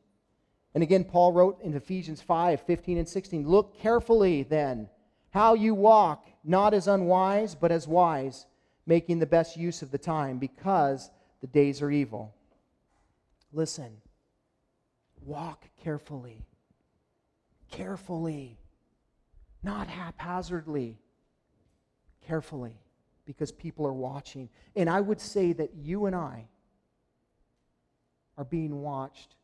And 0.74 0.82
again, 0.82 1.04
Paul 1.04 1.34
wrote 1.34 1.62
in 1.62 1.76
Ephesians 1.76 2.22
5, 2.22 2.62
15 2.62 2.98
and 2.98 3.08
16 3.08 3.48
Look 3.48 3.78
carefully 3.78 4.44
then 4.44 4.90
how 5.30 5.54
you 5.54 5.74
walk, 5.74 6.28
not 6.44 6.74
as 6.74 6.88
unwise, 6.88 7.56
but 7.56 7.72
as 7.72 7.88
wise, 7.88 8.46
making 8.86 9.20
the 9.20 9.26
best 9.26 9.58
use 9.58 9.82
of 9.82 9.90
the 9.90 9.98
time, 9.98 10.38
because 10.38 11.10
the 11.42 11.48
days 11.48 11.82
are 11.82 11.90
evil. 11.90 12.36
Listen, 13.54 14.02
walk 15.22 15.66
carefully. 15.84 16.46
Carefully. 17.72 18.58
Not 19.62 19.88
haphazardly. 19.88 21.00
Carefully, 22.28 22.82
because 23.26 23.52
people 23.52 23.86
are 23.86 23.94
watching. 23.94 24.50
And 24.76 24.90
I 24.90 25.00
would 25.00 25.22
say 25.22 25.54
that 25.54 25.76
you 25.76 26.08
and 26.08 26.16
I 26.16 26.48
are 28.38 28.46
being 28.46 28.82
watched 28.82 29.36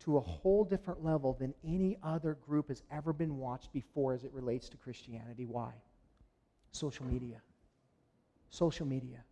to 0.00 0.16
a 0.16 0.20
whole 0.20 0.64
different 0.64 1.04
level 1.04 1.34
than 1.34 1.52
any 1.64 1.98
other 2.02 2.34
group 2.46 2.68
has 2.68 2.82
ever 2.90 3.12
been 3.12 3.36
watched 3.36 3.72
before 3.72 4.14
as 4.14 4.24
it 4.24 4.32
relates 4.32 4.68
to 4.70 4.76
Christianity. 4.76 5.44
Why? 5.44 5.72
Social 6.72 7.04
media. 7.04 7.42
Social 8.48 8.86
media. 8.86 9.24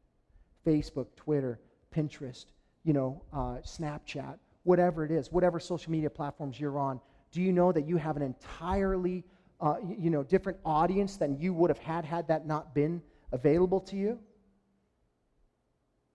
Facebook, 0.67 1.07
Twitter, 1.17 1.61
Pinterest, 1.95 2.47
you 2.89 2.95
know, 2.95 3.21
uh, 3.35 3.59
Snapchat, 3.63 4.39
whatever 4.63 5.05
it 5.05 5.11
is, 5.11 5.31
whatever 5.31 5.61
social 5.61 5.93
media 5.93 6.09
platforms 6.09 6.59
you're 6.59 6.79
on, 6.79 6.99
do 7.31 7.43
you 7.43 7.53
know 7.53 7.71
that 7.71 7.87
you 7.87 7.99
have 7.99 8.17
an 8.17 8.23
entirely, 8.23 9.25
uh, 9.61 9.75
you 9.99 10.09
know, 10.09 10.23
different 10.23 10.59
audience 10.65 11.19
than 11.19 11.39
you 11.39 11.53
would 11.53 11.69
have 11.69 11.79
had 11.81 12.03
had 12.07 12.27
that 12.29 12.47
not 12.47 12.75
been 12.75 13.03
available 13.31 13.79
to 13.79 13.95
you? 13.95 14.19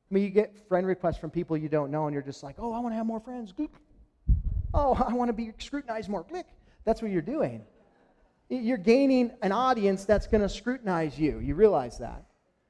I 0.10 0.14
mean, 0.16 0.24
you 0.24 0.32
get 0.32 0.68
friend 0.68 0.88
requests 0.88 1.20
from 1.20 1.30
people 1.30 1.56
you 1.56 1.70
don't 1.70 1.92
know, 1.92 2.08
and 2.08 2.14
you're 2.16 2.24
just 2.24 2.42
like, 2.42 2.56
oh, 2.58 2.74
I 2.74 2.80
want 2.80 2.94
to 2.94 2.98
have 2.98 3.06
more 3.06 3.20
friends. 3.20 3.54
Oh, 4.74 4.96
I 5.08 5.14
want 5.14 5.30
to 5.30 5.34
be 5.34 5.52
scrutinized 5.60 6.10
more. 6.10 6.24
Click. 6.24 6.48
That's 6.86 7.04
what 7.04 7.12
you're 7.12 7.22
doing. 7.22 7.64
You're 8.50 8.78
gaining 8.78 9.30
an 9.44 9.52
audience 9.52 10.06
that's 10.06 10.26
going 10.26 10.42
to 10.42 10.50
scrutinize 10.50 11.20
you. 11.20 11.38
You 11.38 11.54
realize 11.54 12.00
that. 12.00 12.24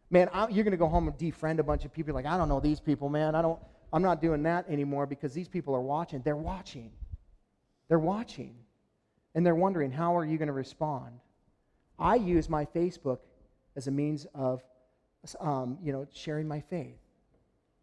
Man, 0.10 0.28
I, 0.34 0.50
you're 0.50 0.66
going 0.66 0.72
to 0.72 0.78
go 0.78 0.90
home 0.90 1.08
and 1.08 1.18
defriend 1.18 1.60
a 1.60 1.64
bunch 1.64 1.86
of 1.86 1.94
people. 1.94 2.14
Like, 2.14 2.26
I 2.26 2.38
don't 2.38 2.50
know 2.50 2.60
these 2.60 2.82
people, 2.82 3.08
man. 3.08 3.34
I 3.34 3.42
don't, 3.42 3.60
I'm 3.94 4.02
not 4.02 4.22
doing 4.22 4.42
that 4.44 4.68
anymore 4.68 5.06
because 5.06 5.34
these 5.34 5.48
people 5.48 5.76
are 5.76 5.82
watching. 5.82 6.22
They're 6.24 6.36
watching. 6.36 6.92
They're 7.88 8.00
watching. 8.00 8.56
And 9.36 9.46
they're 9.46 9.56
wondering, 9.56 9.92
how 9.92 10.18
are 10.18 10.26
you 10.26 10.40
going 10.40 10.48
to 10.48 10.54
respond? 10.54 11.20
I 12.00 12.16
use 12.16 12.50
my 12.50 12.66
Facebook 12.66 13.20
as 13.76 13.88
a 13.88 13.92
means 13.92 14.26
of, 14.34 14.64
um, 15.40 15.78
you 15.84 15.94
know, 15.94 16.08
sharing 16.12 16.48
my 16.48 16.60
faith. 16.60 16.98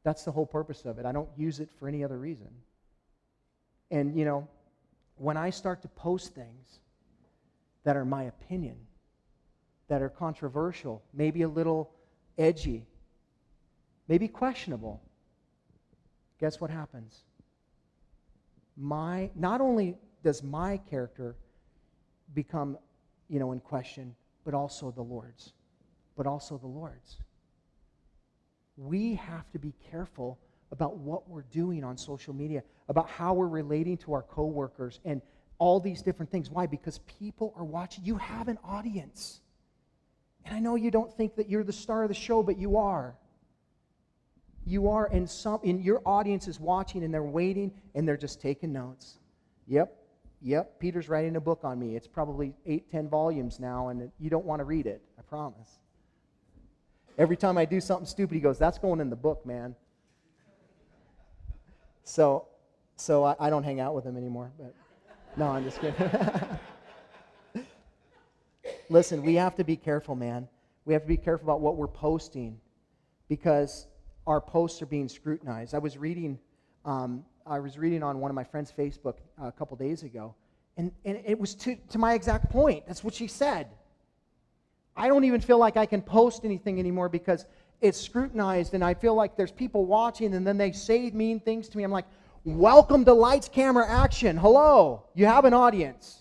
That's 0.02 0.24
the 0.24 0.32
whole 0.32 0.46
purpose 0.46 0.84
of 0.84 0.98
it. 0.98 1.06
I 1.06 1.12
don't 1.12 1.28
use 1.36 1.60
it 1.60 1.70
for 1.78 1.86
any 1.86 2.02
other 2.02 2.18
reason. 2.18 2.48
And, 3.92 4.16
you 4.16 4.24
know, 4.24 4.48
when 5.16 5.36
I 5.36 5.50
start 5.50 5.82
to 5.82 5.88
post 5.88 6.34
things 6.34 6.80
that 7.84 7.96
are 7.96 8.04
my 8.04 8.24
opinion, 8.24 8.76
that 9.88 10.02
are 10.02 10.08
controversial, 10.08 11.02
maybe 11.12 11.42
a 11.42 11.48
little 11.48 11.90
edgy, 12.38 12.86
maybe 14.08 14.28
questionable, 14.28 15.00
guess 16.40 16.60
what 16.60 16.70
happens? 16.70 17.20
My, 18.76 19.30
not 19.34 19.60
only 19.60 19.96
does 20.24 20.42
my 20.42 20.78
character 20.88 21.36
become, 22.34 22.78
you 23.28 23.38
know, 23.38 23.52
in 23.52 23.60
question, 23.60 24.14
but 24.44 24.54
also 24.54 24.90
the 24.90 25.02
Lord's. 25.02 25.52
But 26.16 26.26
also 26.26 26.56
the 26.58 26.66
Lord's. 26.66 27.18
We 28.76 29.14
have 29.16 29.50
to 29.52 29.58
be 29.58 29.74
careful 29.90 30.38
about 30.72 30.96
what 30.96 31.28
we're 31.28 31.44
doing 31.52 31.84
on 31.84 31.96
social 31.98 32.32
media, 32.32 32.62
about 32.88 33.08
how 33.08 33.34
we're 33.34 33.48
relating 33.48 33.98
to 33.98 34.14
our 34.14 34.22
coworkers 34.22 35.00
and 35.04 35.20
all 35.58 35.78
these 35.78 36.00
different 36.00 36.30
things. 36.30 36.50
Why? 36.50 36.66
Because 36.66 37.00
people 37.20 37.52
are 37.56 37.64
watching. 37.64 38.04
You 38.04 38.16
have 38.16 38.48
an 38.48 38.58
audience. 38.64 39.40
And 40.46 40.54
I 40.54 40.58
know 40.60 40.76
you 40.76 40.90
don't 40.90 41.12
think 41.14 41.36
that 41.36 41.50
you're 41.50 41.64
the 41.64 41.72
star 41.72 42.02
of 42.02 42.08
the 42.08 42.14
show, 42.14 42.42
but 42.42 42.58
you 42.58 42.78
are 42.78 43.14
you 44.70 44.88
are 44.88 45.08
in 45.08 45.26
some 45.26 45.58
in 45.64 45.82
your 45.82 46.00
audience 46.06 46.46
is 46.46 46.60
watching 46.60 47.02
and 47.02 47.12
they're 47.12 47.24
waiting 47.24 47.72
and 47.96 48.06
they're 48.06 48.16
just 48.16 48.40
taking 48.40 48.72
notes. 48.72 49.18
Yep 49.66 49.96
yep 50.42 50.78
peter's 50.78 51.08
writing 51.08 51.36
a 51.36 51.40
book 51.40 51.60
on 51.64 51.78
me. 51.78 51.96
It's 51.96 52.06
probably 52.06 52.54
eight 52.66 52.90
ten 52.90 53.08
volumes 53.08 53.58
now 53.58 53.88
and 53.88 54.10
you 54.20 54.30
don't 54.30 54.44
want 54.44 54.60
to 54.60 54.64
read 54.64 54.86
it 54.86 55.02
i 55.18 55.22
promise. 55.22 55.80
Every 57.18 57.36
time 57.36 57.58
i 57.58 57.64
do 57.64 57.80
something 57.80 58.06
stupid 58.06 58.34
he 58.34 58.40
goes 58.40 58.58
that's 58.58 58.78
going 58.78 59.00
in 59.00 59.10
the 59.10 59.16
book 59.16 59.44
man. 59.44 59.74
So 62.04 62.46
so 62.96 63.24
i, 63.24 63.34
I 63.40 63.50
don't 63.50 63.64
hang 63.64 63.80
out 63.80 63.96
with 63.96 64.04
him 64.04 64.16
anymore 64.16 64.52
but 64.56 64.72
no 65.36 65.48
i'm 65.48 65.64
just 65.64 65.80
kidding. 65.80 65.96
Listen 68.88 69.22
we 69.22 69.34
have 69.34 69.56
to 69.56 69.64
be 69.64 69.76
careful 69.76 70.14
man. 70.14 70.46
We 70.84 70.92
have 70.92 71.02
to 71.02 71.08
be 71.08 71.16
careful 71.16 71.46
about 71.46 71.60
what 71.60 71.76
we're 71.76 71.88
posting 71.88 72.60
because 73.28 73.88
our 74.30 74.40
posts 74.40 74.80
are 74.80 74.86
being 74.86 75.08
scrutinized. 75.08 75.74
I 75.74 75.78
was 75.78 75.98
reading, 75.98 76.38
um, 76.84 77.24
I 77.44 77.58
was 77.58 77.76
reading 77.76 78.04
on 78.04 78.20
one 78.20 78.30
of 78.30 78.36
my 78.36 78.44
friend's 78.44 78.70
Facebook 78.70 79.16
uh, 79.42 79.48
a 79.48 79.52
couple 79.52 79.76
days 79.76 80.04
ago, 80.04 80.36
and, 80.76 80.92
and 81.04 81.20
it 81.26 81.36
was 81.38 81.56
to, 81.56 81.74
to 81.88 81.98
my 81.98 82.14
exact 82.14 82.48
point. 82.48 82.86
That's 82.86 83.02
what 83.02 83.12
she 83.12 83.26
said. 83.26 83.66
I 84.96 85.08
don't 85.08 85.24
even 85.24 85.40
feel 85.40 85.58
like 85.58 85.76
I 85.76 85.84
can 85.84 86.00
post 86.00 86.44
anything 86.44 86.78
anymore 86.78 87.08
because 87.08 87.44
it's 87.80 88.00
scrutinized, 88.00 88.72
and 88.72 88.84
I 88.84 88.94
feel 88.94 89.16
like 89.16 89.36
there's 89.36 89.50
people 89.50 89.84
watching, 89.84 90.32
and 90.32 90.46
then 90.46 90.56
they 90.56 90.70
say 90.70 91.10
mean 91.10 91.40
things 91.40 91.68
to 91.68 91.76
me. 91.76 91.82
I'm 91.82 91.90
like, 91.90 92.06
welcome 92.44 93.04
to 93.06 93.12
lights, 93.12 93.48
camera, 93.48 93.84
action. 93.88 94.36
Hello, 94.36 95.06
you 95.12 95.26
have 95.26 95.44
an 95.44 95.54
audience. 95.54 96.20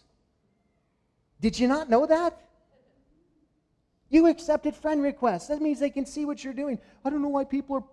Did 1.42 1.60
you 1.60 1.68
not 1.68 1.92
know 1.92 2.08
that? 2.08 2.42
You 4.10 4.26
accepted 4.26 4.76
friend 4.76 5.04
requests. 5.04 5.48
That 5.48 5.62
means 5.62 5.80
they 5.80 5.92
can 5.92 6.08
see 6.08 6.26
what 6.26 6.44
you're 6.44 6.54
doing. 6.54 6.80
I 7.06 7.12
don't 7.12 7.22
know 7.22 7.28
why 7.28 7.44
people 7.44 7.76
are, 7.76 7.84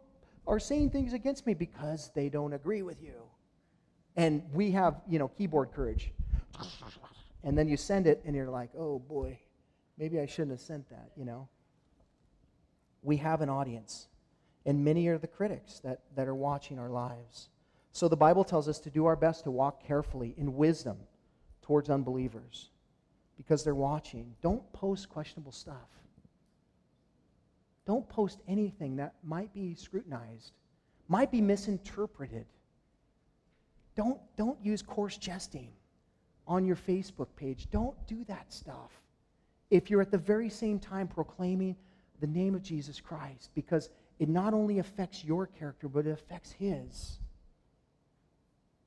are 0.46 0.58
saying 0.58 0.90
things 0.90 1.12
against 1.12 1.46
me 1.46 1.54
because 1.54 2.10
they 2.14 2.28
don't 2.28 2.52
agree 2.52 2.82
with 2.82 3.02
you. 3.02 3.14
And 4.16 4.42
we 4.52 4.70
have, 4.72 5.00
you 5.08 5.18
know, 5.18 5.28
keyboard 5.28 5.72
courage. 5.72 6.12
And 7.42 7.56
then 7.56 7.68
you 7.68 7.76
send 7.76 8.06
it 8.06 8.22
and 8.24 8.34
you're 8.34 8.50
like, 8.50 8.70
oh 8.76 8.98
boy, 8.98 9.38
maybe 9.98 10.20
I 10.20 10.26
shouldn't 10.26 10.52
have 10.52 10.60
sent 10.60 10.88
that, 10.90 11.10
you 11.16 11.24
know. 11.24 11.48
We 13.02 13.18
have 13.18 13.40
an 13.40 13.48
audience. 13.48 14.08
And 14.64 14.84
many 14.84 15.06
are 15.08 15.18
the 15.18 15.26
critics 15.26 15.80
that, 15.80 16.00
that 16.16 16.26
are 16.26 16.34
watching 16.34 16.78
our 16.78 16.90
lives. 16.90 17.48
So 17.92 18.08
the 18.08 18.16
Bible 18.16 18.44
tells 18.44 18.68
us 18.68 18.78
to 18.80 18.90
do 18.90 19.06
our 19.06 19.16
best 19.16 19.44
to 19.44 19.50
walk 19.50 19.86
carefully 19.86 20.34
in 20.36 20.56
wisdom 20.56 20.98
towards 21.62 21.88
unbelievers 21.88 22.70
because 23.36 23.64
they're 23.64 23.74
watching. 23.74 24.34
Don't 24.42 24.72
post 24.72 25.08
questionable 25.08 25.52
stuff. 25.52 25.88
Don't 27.86 28.08
post 28.08 28.40
anything 28.48 28.96
that 28.96 29.14
might 29.22 29.54
be 29.54 29.74
scrutinized, 29.74 30.52
might 31.08 31.30
be 31.30 31.40
misinterpreted. 31.40 32.46
Don't, 33.94 34.18
don't 34.36 34.58
use 34.62 34.82
coarse 34.82 35.16
jesting. 35.16 35.70
on 36.46 36.64
your 36.64 36.76
Facebook 36.76 37.28
page. 37.36 37.68
Don't 37.70 37.96
do 38.06 38.24
that 38.24 38.52
stuff. 38.52 38.90
If 39.70 39.90
you're 39.90 40.00
at 40.00 40.10
the 40.10 40.18
very 40.18 40.48
same 40.48 40.78
time 40.78 41.08
proclaiming 41.08 41.76
the 42.20 42.26
name 42.26 42.54
of 42.54 42.62
Jesus 42.62 43.00
Christ, 43.00 43.50
because 43.54 43.90
it 44.18 44.28
not 44.28 44.54
only 44.54 44.78
affects 44.78 45.24
your 45.24 45.46
character, 45.46 45.88
but 45.88 46.06
it 46.06 46.12
affects 46.12 46.52
his. 46.52 47.18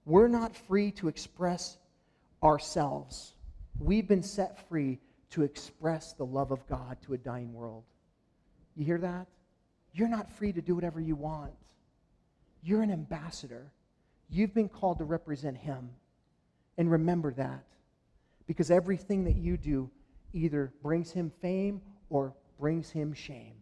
We're 0.06 0.28
not 0.30 0.56
free 0.56 0.91
to 0.93 1.08
express 1.08 1.78
ourselves. 2.41 3.34
We've 3.80 4.08
been 4.08 4.24
set 4.24 4.68
free 4.68 5.00
to 5.32 5.43
express 5.43 6.14
the 6.14 6.26
love 6.26 6.52
of 6.52 6.66
God 6.68 6.97
to 7.04 7.14
a 7.14 7.18
dying 7.18 7.54
world. 7.54 7.84
You 8.80 8.86
hear 8.86 8.98
that? 9.00 9.28
You're 9.92 10.08
not 10.08 10.32
free 10.32 10.54
to 10.54 10.62
do 10.62 10.74
whatever 10.74 11.02
you 11.02 11.18
want. 11.18 11.52
You're 12.64 12.82
an 12.82 12.92
ambassador. 12.92 13.74
You've 14.30 14.54
been 14.54 14.70
called 14.70 15.00
to 15.00 15.04
represent 15.04 15.58
Him. 15.58 15.90
And 16.78 16.90
remember 16.90 17.34
that. 17.34 17.66
Because 18.48 18.72
everything 18.72 19.26
that 19.26 19.36
you 19.36 19.58
do 19.58 19.92
either 20.32 20.72
brings 20.82 21.12
Him 21.12 21.30
fame 21.42 21.82
or 22.10 22.34
brings 22.58 22.90
Him 22.90 23.14
shame. 23.14 23.56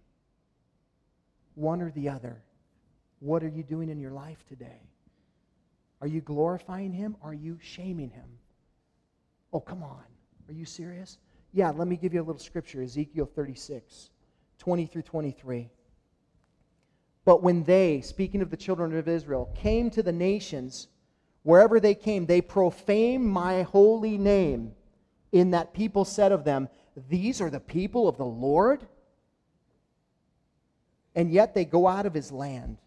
One 1.56 1.82
or 1.82 1.90
the 1.90 2.10
other. 2.10 2.44
What 3.20 3.44
are 3.44 3.50
you 3.50 3.64
doing 3.64 3.90
in 3.90 4.00
your 4.00 4.12
life 4.12 4.46
today? 4.48 4.84
Are 6.00 6.08
you 6.08 6.22
glorifying 6.22 6.94
Him? 6.94 7.18
Or 7.24 7.32
are 7.32 7.34
you 7.34 7.58
shaming 7.60 8.12
Him? 8.12 8.30
Oh, 9.52 9.62
come 9.62 9.82
on. 9.82 10.04
Are 10.48 10.54
you 10.54 10.66
serious? 10.66 11.18
Yeah, 11.54 11.72
let 11.72 11.88
me 11.88 11.98
give 11.98 12.14
you 12.14 12.22
a 12.22 12.24
little 12.24 12.38
scripture 12.38 12.84
Ezekiel 12.84 13.32
36, 13.34 14.12
20 14.60 14.86
through 14.86 15.02
23. 15.04 15.70
But 17.26 17.44
when 17.44 17.64
they, 17.64 18.02
speaking 18.02 18.42
of 18.42 18.50
the 18.50 18.58
children 18.58 18.96
of 18.98 19.08
Israel, 19.08 19.54
came 19.54 19.90
to 19.90 20.02
the 20.02 20.14
nations, 20.14 20.88
wherever 21.44 21.80
they 21.80 21.94
came, 21.94 22.26
they 22.26 22.42
profaned 22.42 23.26
my 23.26 23.64
holy 23.64 24.18
name, 24.18 24.72
in 25.32 25.52
that 25.52 25.74
people 25.74 26.06
said 26.06 26.32
of 26.32 26.46
them, 26.46 26.70
These 27.10 27.42
are 27.42 27.50
the 27.50 27.60
people 27.60 28.08
of 28.08 28.18
the 28.18 28.26
Lord? 28.26 28.88
And 31.16 31.32
yet 31.32 31.54
they 31.54 31.66
go 31.66 31.88
out 31.88 32.06
of 32.06 32.14
his 32.14 32.32
land. 32.32 32.78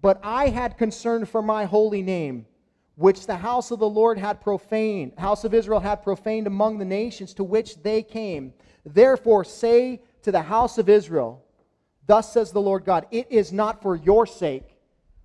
But 0.00 0.20
I 0.22 0.48
had 0.48 0.78
concern 0.78 1.24
for 1.24 1.42
my 1.42 1.64
holy 1.64 2.02
name, 2.02 2.46
which 2.96 3.26
the 3.26 3.36
house 3.36 3.70
of 3.70 3.78
the 3.78 3.88
Lord 3.88 4.18
had 4.18 4.40
profaned, 4.40 5.12
house 5.18 5.44
of 5.44 5.54
Israel 5.54 5.80
had 5.80 6.02
profaned 6.02 6.48
among 6.48 6.78
the 6.78 6.84
nations 6.84 7.34
to 7.34 7.44
which 7.44 7.82
they 7.82 8.02
came. 8.02 8.52
Therefore, 8.84 9.44
say 9.44 10.00
to 10.28 10.32
the 10.32 10.42
house 10.42 10.76
of 10.76 10.90
Israel, 10.90 11.42
Thus 12.06 12.30
says 12.30 12.52
the 12.52 12.60
Lord 12.60 12.84
God, 12.84 13.06
It 13.10 13.28
is 13.30 13.50
not 13.50 13.80
for 13.80 13.96
your 13.96 14.26
sake, 14.26 14.76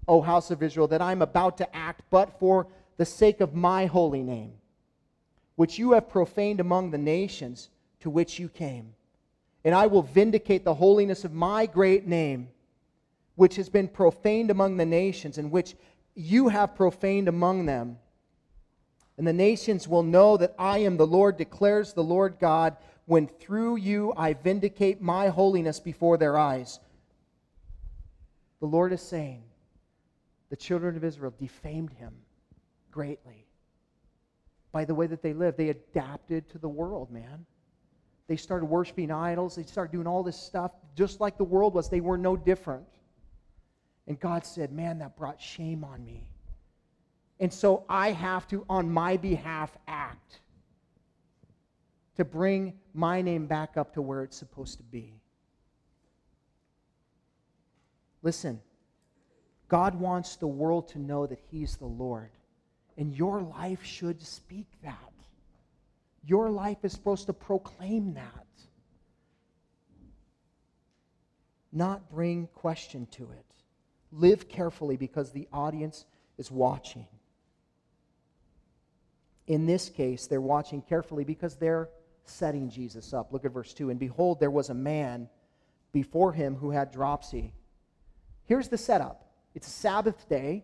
O 0.08 0.22
house 0.22 0.50
of 0.50 0.64
Israel, 0.64 0.88
that 0.88 1.02
I 1.02 1.12
am 1.12 1.22
about 1.22 1.58
to 1.58 1.76
act, 1.76 2.04
but 2.10 2.40
for 2.40 2.68
the 2.96 3.06
sake 3.06 3.42
of 3.42 3.54
my 3.54 3.86
holy 3.86 4.24
name, 4.24 4.54
which 5.58 5.78
you 5.78 5.92
have 5.92 6.08
profaned 6.08 6.62
among 6.62 6.92
the 6.92 6.98
nations 6.98 7.70
to 8.00 8.10
which 8.10 8.40
you 8.40 8.48
came. 8.48 8.94
And 9.66 9.76
I 9.76 9.88
will 9.88 10.04
vindicate 10.04 10.64
the 10.64 10.74
holiness 10.74 11.26
of 11.26 11.34
my 11.34 11.66
great 11.66 12.08
name, 12.08 12.48
which 13.36 13.58
has 13.58 13.68
been 13.68 13.90
profaned 13.90 14.52
among 14.52 14.78
the 14.78 14.86
nations, 14.86 15.38
and 15.38 15.52
which 15.52 15.76
you 16.16 16.48
have 16.48 16.76
profaned 16.76 17.28
among 17.28 17.66
them. 17.66 17.98
And 19.18 19.28
the 19.28 19.34
nations 19.34 19.86
will 19.86 20.04
know 20.04 20.38
that 20.38 20.56
I 20.58 20.78
am 20.78 20.96
the 20.96 21.06
Lord, 21.06 21.36
declares 21.36 21.92
the 21.92 22.04
Lord 22.04 22.38
God 22.40 22.78
when 23.06 23.28
through 23.28 23.78
you 23.78 24.14
I 24.16 24.34
vindicate 24.34 25.02
my 25.02 25.28
holiness 25.28 25.80
before 25.80 26.18
their 26.18 26.38
eyes. 26.38 26.80
The 28.60 28.68
Lord 28.68 28.94
is 28.94 29.02
saying, 29.02 29.44
the 30.50 30.56
children 30.56 30.96
of 30.96 31.04
Israel 31.04 31.34
defamed 31.40 31.94
him 31.94 32.14
greatly 32.92 33.46
by 34.72 34.86
the 34.86 34.96
way 34.96 35.08
that 35.08 35.22
they 35.22 35.34
lived. 35.34 35.58
They 35.58 35.70
adapted 35.70 36.50
to 36.50 36.58
the 36.58 36.70
world, 36.70 37.12
man. 37.12 37.46
They 38.28 38.36
started 38.36 38.66
worshiping 38.66 39.12
idols. 39.12 39.56
They 39.56 39.64
started 39.64 39.92
doing 39.92 40.08
all 40.08 40.24
this 40.24 40.38
stuff 40.38 40.72
just 40.96 41.20
like 41.20 41.38
the 41.38 41.44
world 41.44 41.74
was. 41.74 41.90
They 41.90 42.02
were 42.02 42.18
no 42.18 42.36
different. 42.38 42.88
And 44.08 44.20
God 44.20 44.46
said, 44.46 44.72
Man, 44.72 45.00
that 45.00 45.16
brought 45.18 45.42
shame 45.42 45.84
on 45.84 46.06
me. 46.06 46.28
And 47.40 47.52
so 47.52 47.86
I 47.90 48.12
have 48.12 48.48
to, 48.50 48.66
on 48.70 48.90
my 48.92 49.18
behalf, 49.18 49.76
act 49.88 50.40
to 52.16 52.26
bring 52.26 52.74
my 52.94 53.22
name 53.22 53.48
back 53.48 53.78
up 53.78 53.94
to 53.94 54.02
where 54.02 54.24
it's 54.24 54.38
supposed 54.38 54.78
to 54.78 54.84
be. 54.84 55.14
Listen, 58.22 58.62
God 59.68 59.96
wants 59.96 60.36
the 60.36 60.48
world 60.48 60.88
to 60.90 61.00
know 61.00 61.26
that 61.26 61.40
He's 61.52 61.78
the 61.78 61.86
Lord, 61.86 62.30
and 62.98 63.14
your 63.14 63.42
life 63.42 63.84
should 63.84 64.22
speak 64.22 64.68
that. 64.84 64.98
Your 66.26 66.50
life 66.50 66.78
is 66.84 66.94
supposed 66.94 67.26
to 67.26 67.34
proclaim 67.34 68.14
that, 68.14 68.48
not 71.72 72.10
bring 72.10 72.48
question 72.54 73.08
to 73.12 73.24
it. 73.24 73.46
Live 74.12 74.48
carefully 74.48 74.96
because 74.96 75.32
the 75.32 75.48
audience 75.52 76.06
is 76.38 76.50
watching. 76.50 77.08
In 79.48 79.66
this 79.66 79.90
case, 79.90 80.28
they're 80.28 80.40
watching 80.40 80.82
carefully 80.82 81.26
because 81.26 81.56
they're 81.56 81.90
setting 82.26 82.70
Jesus 82.70 83.14
up. 83.14 83.34
Look 83.34 83.46
at 83.46 83.52
verse 83.52 83.74
2. 83.74 83.90
And 83.90 84.00
behold, 84.00 84.40
there 84.40 84.52
was 84.52 84.70
a 84.70 84.74
man 84.74 85.30
before 85.92 86.34
him 86.34 86.56
who 86.56 86.72
had 86.72 86.92
dropsy. 86.92 87.54
Here's 88.46 88.68
the 88.68 88.78
setup 88.78 89.26
it's 89.56 89.68
a 89.68 89.72
Sabbath 89.72 90.28
day. 90.28 90.64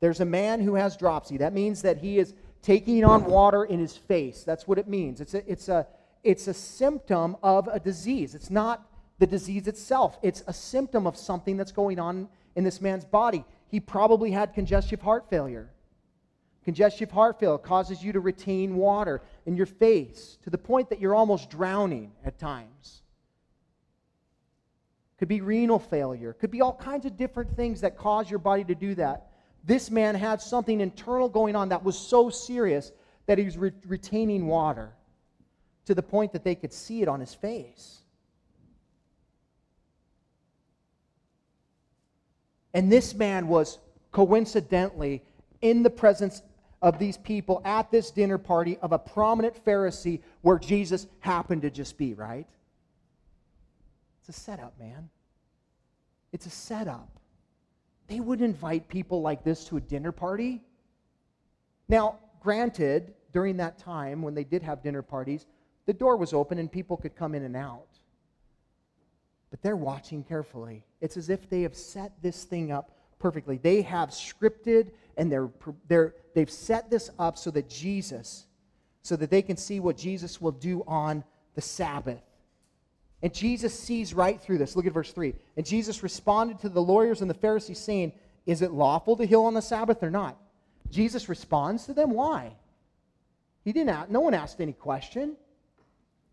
There's 0.00 0.20
a 0.20 0.24
man 0.24 0.60
who 0.60 0.74
has 0.74 0.96
dropsy. 0.96 1.38
That 1.38 1.52
means 1.52 1.82
that 1.82 1.98
he 1.98 2.18
is 2.18 2.34
taking 2.60 3.04
on 3.04 3.24
water 3.24 3.64
in 3.64 3.78
his 3.78 3.96
face. 3.96 4.42
That's 4.42 4.66
what 4.66 4.78
it 4.78 4.88
means. 4.88 5.20
It's 5.20 5.34
a, 5.34 5.50
it's 5.50 5.68
a, 5.68 5.86
it's 6.24 6.48
a 6.48 6.54
symptom 6.54 7.36
of 7.42 7.68
a 7.68 7.78
disease. 7.78 8.34
It's 8.34 8.50
not 8.50 8.84
the 9.18 9.26
disease 9.28 9.68
itself, 9.68 10.18
it's 10.20 10.42
a 10.48 10.52
symptom 10.52 11.06
of 11.06 11.16
something 11.16 11.56
that's 11.56 11.70
going 11.70 12.00
on 12.00 12.28
in 12.56 12.64
this 12.64 12.80
man's 12.80 13.04
body. 13.04 13.44
He 13.68 13.78
probably 13.78 14.32
had 14.32 14.52
congestive 14.52 15.00
heart 15.00 15.30
failure. 15.30 15.70
Congestive 16.64 17.10
heart 17.10 17.40
failure 17.40 17.58
causes 17.58 18.02
you 18.02 18.12
to 18.12 18.20
retain 18.20 18.76
water 18.76 19.20
in 19.46 19.56
your 19.56 19.66
face 19.66 20.38
to 20.44 20.50
the 20.50 20.58
point 20.58 20.90
that 20.90 21.00
you're 21.00 21.14
almost 21.14 21.50
drowning 21.50 22.12
at 22.24 22.38
times. 22.38 23.02
Could 25.18 25.28
be 25.28 25.40
renal 25.40 25.78
failure. 25.78 26.32
Could 26.32 26.50
be 26.50 26.60
all 26.60 26.74
kinds 26.74 27.04
of 27.06 27.16
different 27.16 27.56
things 27.56 27.80
that 27.80 27.96
cause 27.96 28.30
your 28.30 28.38
body 28.38 28.64
to 28.64 28.74
do 28.74 28.94
that. 28.96 29.30
This 29.64 29.90
man 29.90 30.14
had 30.14 30.40
something 30.40 30.80
internal 30.80 31.28
going 31.28 31.56
on 31.56 31.68
that 31.70 31.84
was 31.84 31.98
so 31.98 32.30
serious 32.30 32.92
that 33.26 33.38
he 33.38 33.44
was 33.44 33.56
re- 33.56 33.72
retaining 33.86 34.46
water 34.46 34.92
to 35.86 35.94
the 35.94 36.02
point 36.02 36.32
that 36.32 36.44
they 36.44 36.54
could 36.54 36.72
see 36.72 37.02
it 37.02 37.08
on 37.08 37.20
his 37.20 37.34
face. 37.34 37.98
And 42.74 42.90
this 42.90 43.14
man 43.14 43.48
was 43.48 43.78
coincidentally 44.10 45.22
in 45.60 45.82
the 45.82 45.90
presence 45.90 46.42
of 46.82 46.98
these 46.98 47.16
people 47.16 47.62
at 47.64 47.90
this 47.90 48.10
dinner 48.10 48.38
party 48.38 48.76
of 48.82 48.92
a 48.92 48.98
prominent 48.98 49.64
Pharisee 49.64 50.20
where 50.42 50.58
Jesus 50.58 51.06
happened 51.20 51.62
to 51.62 51.70
just 51.70 51.96
be, 51.96 52.12
right? 52.12 52.48
It's 54.20 54.36
a 54.36 54.40
setup, 54.40 54.78
man. 54.78 55.08
It's 56.32 56.46
a 56.46 56.50
setup. 56.50 57.08
They 58.08 58.20
would 58.20 58.42
invite 58.42 58.88
people 58.88 59.22
like 59.22 59.44
this 59.44 59.64
to 59.66 59.76
a 59.76 59.80
dinner 59.80 60.12
party. 60.12 60.60
Now, 61.88 62.18
granted, 62.40 63.14
during 63.32 63.56
that 63.58 63.78
time 63.78 64.20
when 64.20 64.34
they 64.34 64.44
did 64.44 64.62
have 64.62 64.82
dinner 64.82 65.02
parties, 65.02 65.46
the 65.86 65.92
door 65.92 66.16
was 66.16 66.32
open 66.32 66.58
and 66.58 66.70
people 66.70 66.96
could 66.96 67.14
come 67.14 67.34
in 67.34 67.44
and 67.44 67.56
out. 67.56 67.86
But 69.50 69.62
they're 69.62 69.76
watching 69.76 70.24
carefully. 70.24 70.84
It's 71.00 71.16
as 71.16 71.30
if 71.30 71.48
they 71.48 71.62
have 71.62 71.76
set 71.76 72.12
this 72.22 72.44
thing 72.44 72.72
up 72.72 72.90
perfectly. 73.22 73.56
They 73.56 73.82
have 73.82 74.10
scripted 74.10 74.90
and 75.16 75.30
they're, 75.30 75.48
they're, 75.88 76.14
they've 76.34 76.50
set 76.50 76.90
this 76.90 77.10
up 77.18 77.38
so 77.38 77.50
that 77.52 77.70
Jesus, 77.70 78.46
so 79.02 79.16
that 79.16 79.30
they 79.30 79.40
can 79.40 79.56
see 79.56 79.80
what 79.80 79.96
Jesus 79.96 80.40
will 80.40 80.52
do 80.52 80.84
on 80.86 81.24
the 81.54 81.60
Sabbath. 81.60 82.20
And 83.22 83.32
Jesus 83.32 83.78
sees 83.78 84.12
right 84.12 84.40
through 84.40 84.58
this. 84.58 84.74
Look 84.74 84.86
at 84.86 84.92
verse 84.92 85.12
3. 85.12 85.34
And 85.56 85.64
Jesus 85.64 86.02
responded 86.02 86.58
to 86.60 86.68
the 86.68 86.82
lawyers 86.82 87.20
and 87.20 87.30
the 87.30 87.34
Pharisees, 87.34 87.78
saying, 87.78 88.12
Is 88.46 88.62
it 88.62 88.72
lawful 88.72 89.16
to 89.16 89.24
heal 89.24 89.44
on 89.44 89.54
the 89.54 89.62
Sabbath 89.62 90.02
or 90.02 90.10
not? 90.10 90.36
Jesus 90.90 91.28
responds 91.28 91.86
to 91.86 91.94
them. 91.94 92.10
Why? 92.10 92.52
He 93.64 93.72
didn't 93.72 93.90
ask, 93.90 94.10
no 94.10 94.20
one 94.20 94.34
asked 94.34 94.60
any 94.60 94.72
question. 94.72 95.36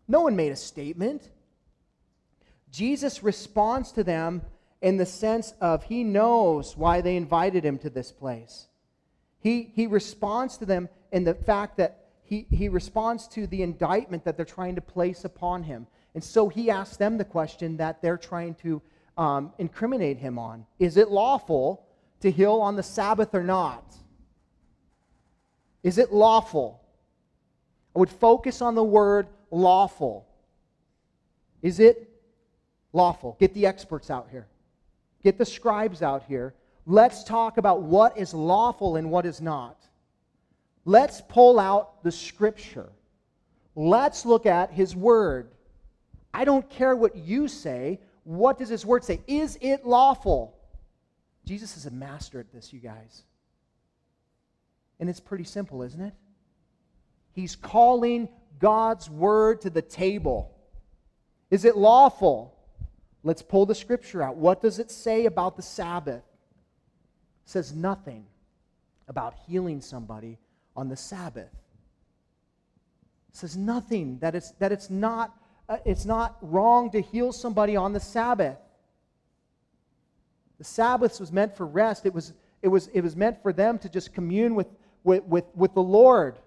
No 0.08 0.22
one 0.22 0.34
made 0.34 0.50
a 0.50 0.56
statement. 0.56 1.30
Jesus 2.72 3.22
responds 3.22 3.92
to 3.92 4.02
them 4.02 4.42
in 4.82 4.96
the 4.96 5.06
sense 5.06 5.54
of 5.60 5.84
he 5.84 6.04
knows 6.04 6.76
why 6.76 7.00
they 7.00 7.16
invited 7.16 7.64
him 7.64 7.78
to 7.78 7.90
this 7.90 8.12
place. 8.12 8.68
He, 9.40 9.70
he 9.74 9.86
responds 9.86 10.58
to 10.58 10.66
them 10.66 10.88
in 11.12 11.24
the 11.24 11.34
fact 11.34 11.76
that 11.78 12.06
he, 12.22 12.46
he 12.50 12.68
responds 12.68 13.26
to 13.28 13.46
the 13.46 13.62
indictment 13.62 14.24
that 14.24 14.36
they're 14.36 14.46
trying 14.46 14.76
to 14.76 14.80
place 14.80 15.24
upon 15.24 15.64
him. 15.64 15.86
And 16.14 16.22
so 16.22 16.48
he 16.48 16.70
asks 16.70 16.96
them 16.96 17.18
the 17.18 17.24
question 17.24 17.76
that 17.78 18.00
they're 18.02 18.16
trying 18.16 18.54
to 18.56 18.80
um, 19.16 19.52
incriminate 19.58 20.18
him 20.18 20.38
on 20.38 20.66
Is 20.78 20.96
it 20.96 21.10
lawful 21.10 21.86
to 22.20 22.30
heal 22.30 22.54
on 22.54 22.76
the 22.76 22.82
Sabbath 22.82 23.34
or 23.34 23.42
not? 23.42 23.84
Is 25.82 25.98
it 25.98 26.12
lawful? 26.12 26.80
I 27.94 27.98
would 27.98 28.10
focus 28.10 28.62
on 28.62 28.74
the 28.74 28.84
word 28.84 29.28
lawful. 29.50 30.26
Is 31.62 31.80
it 31.80 32.08
lawful? 32.92 33.36
Get 33.40 33.54
the 33.54 33.66
experts 33.66 34.10
out 34.10 34.28
here, 34.30 34.46
get 35.22 35.38
the 35.38 35.44
scribes 35.44 36.02
out 36.02 36.24
here. 36.24 36.54
Let's 36.86 37.24
talk 37.24 37.58
about 37.58 37.82
what 37.82 38.16
is 38.18 38.34
lawful 38.34 38.96
and 38.96 39.10
what 39.10 39.26
is 39.26 39.40
not. 39.40 39.76
Let's 40.84 41.20
pull 41.20 41.60
out 41.60 42.02
the 42.02 42.12
scripture. 42.12 42.88
Let's 43.74 44.24
look 44.24 44.46
at 44.46 44.72
his 44.72 44.96
word. 44.96 45.50
I 46.32 46.44
don't 46.44 46.68
care 46.68 46.96
what 46.96 47.16
you 47.16 47.48
say. 47.48 48.00
What 48.24 48.58
does 48.58 48.68
his 48.68 48.84
word 48.86 49.04
say? 49.04 49.20
Is 49.26 49.58
it 49.60 49.86
lawful? 49.86 50.56
Jesus 51.44 51.76
is 51.76 51.86
a 51.86 51.90
master 51.90 52.40
at 52.40 52.52
this, 52.52 52.72
you 52.72 52.80
guys. 52.80 53.22
And 54.98 55.08
it's 55.08 55.20
pretty 55.20 55.44
simple, 55.44 55.82
isn't 55.82 56.00
it? 56.00 56.14
He's 57.32 57.56
calling 57.56 58.28
God's 58.58 59.08
word 59.08 59.62
to 59.62 59.70
the 59.70 59.82
table. 59.82 60.54
Is 61.50 61.64
it 61.64 61.76
lawful? 61.76 62.54
Let's 63.22 63.42
pull 63.42 63.66
the 63.66 63.74
scripture 63.74 64.22
out. 64.22 64.36
What 64.36 64.62
does 64.62 64.78
it 64.78 64.90
say 64.90 65.26
about 65.26 65.56
the 65.56 65.62
Sabbath? 65.62 66.22
It 67.44 67.50
says 67.50 67.74
nothing 67.74 68.26
about 69.08 69.34
healing 69.46 69.80
somebody 69.80 70.38
on 70.76 70.88
the 70.88 70.96
Sabbath. 70.96 71.50
It 73.28 73.36
says 73.36 73.56
nothing 73.56 74.18
that 74.20 74.34
it's, 74.34 74.52
that 74.52 74.72
it's, 74.72 74.88
not, 74.88 75.36
uh, 75.68 75.78
it's 75.84 76.04
not 76.04 76.36
wrong 76.40 76.90
to 76.92 77.00
heal 77.00 77.32
somebody 77.32 77.76
on 77.76 77.92
the 77.92 78.00
Sabbath. 78.00 78.56
The 80.58 80.64
Sabbath 80.64 81.20
was 81.20 81.30
meant 81.30 81.56
for 81.56 81.66
rest. 81.66 82.06
It 82.06 82.14
was, 82.14 82.32
it 82.62 82.68
was, 82.68 82.88
it 82.88 83.02
was 83.02 83.16
meant 83.16 83.42
for 83.42 83.52
them 83.52 83.78
to 83.78 83.88
just 83.88 84.14
commune 84.14 84.54
with, 84.54 84.68
with, 85.04 85.24
with, 85.24 85.44
with 85.54 85.74
the 85.74 85.82
Lord. 85.82 86.38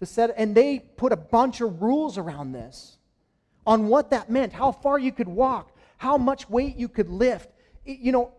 To 0.00 0.06
set, 0.06 0.34
and 0.36 0.54
they 0.54 0.78
put 0.78 1.12
a 1.12 1.16
bunch 1.16 1.60
of 1.60 1.82
rules 1.82 2.18
around 2.18 2.52
this 2.52 2.98
on 3.66 3.88
what 3.88 4.10
that 4.10 4.30
meant, 4.30 4.52
how 4.52 4.72
far 4.72 4.98
you 4.98 5.10
could 5.10 5.28
walk, 5.28 5.75
how 5.96 6.18
much 6.18 6.48
weight 6.48 6.76
you 6.76 6.88
could 6.88 7.08
lift. 7.08 7.50
You 7.84 8.12
know, 8.12 8.32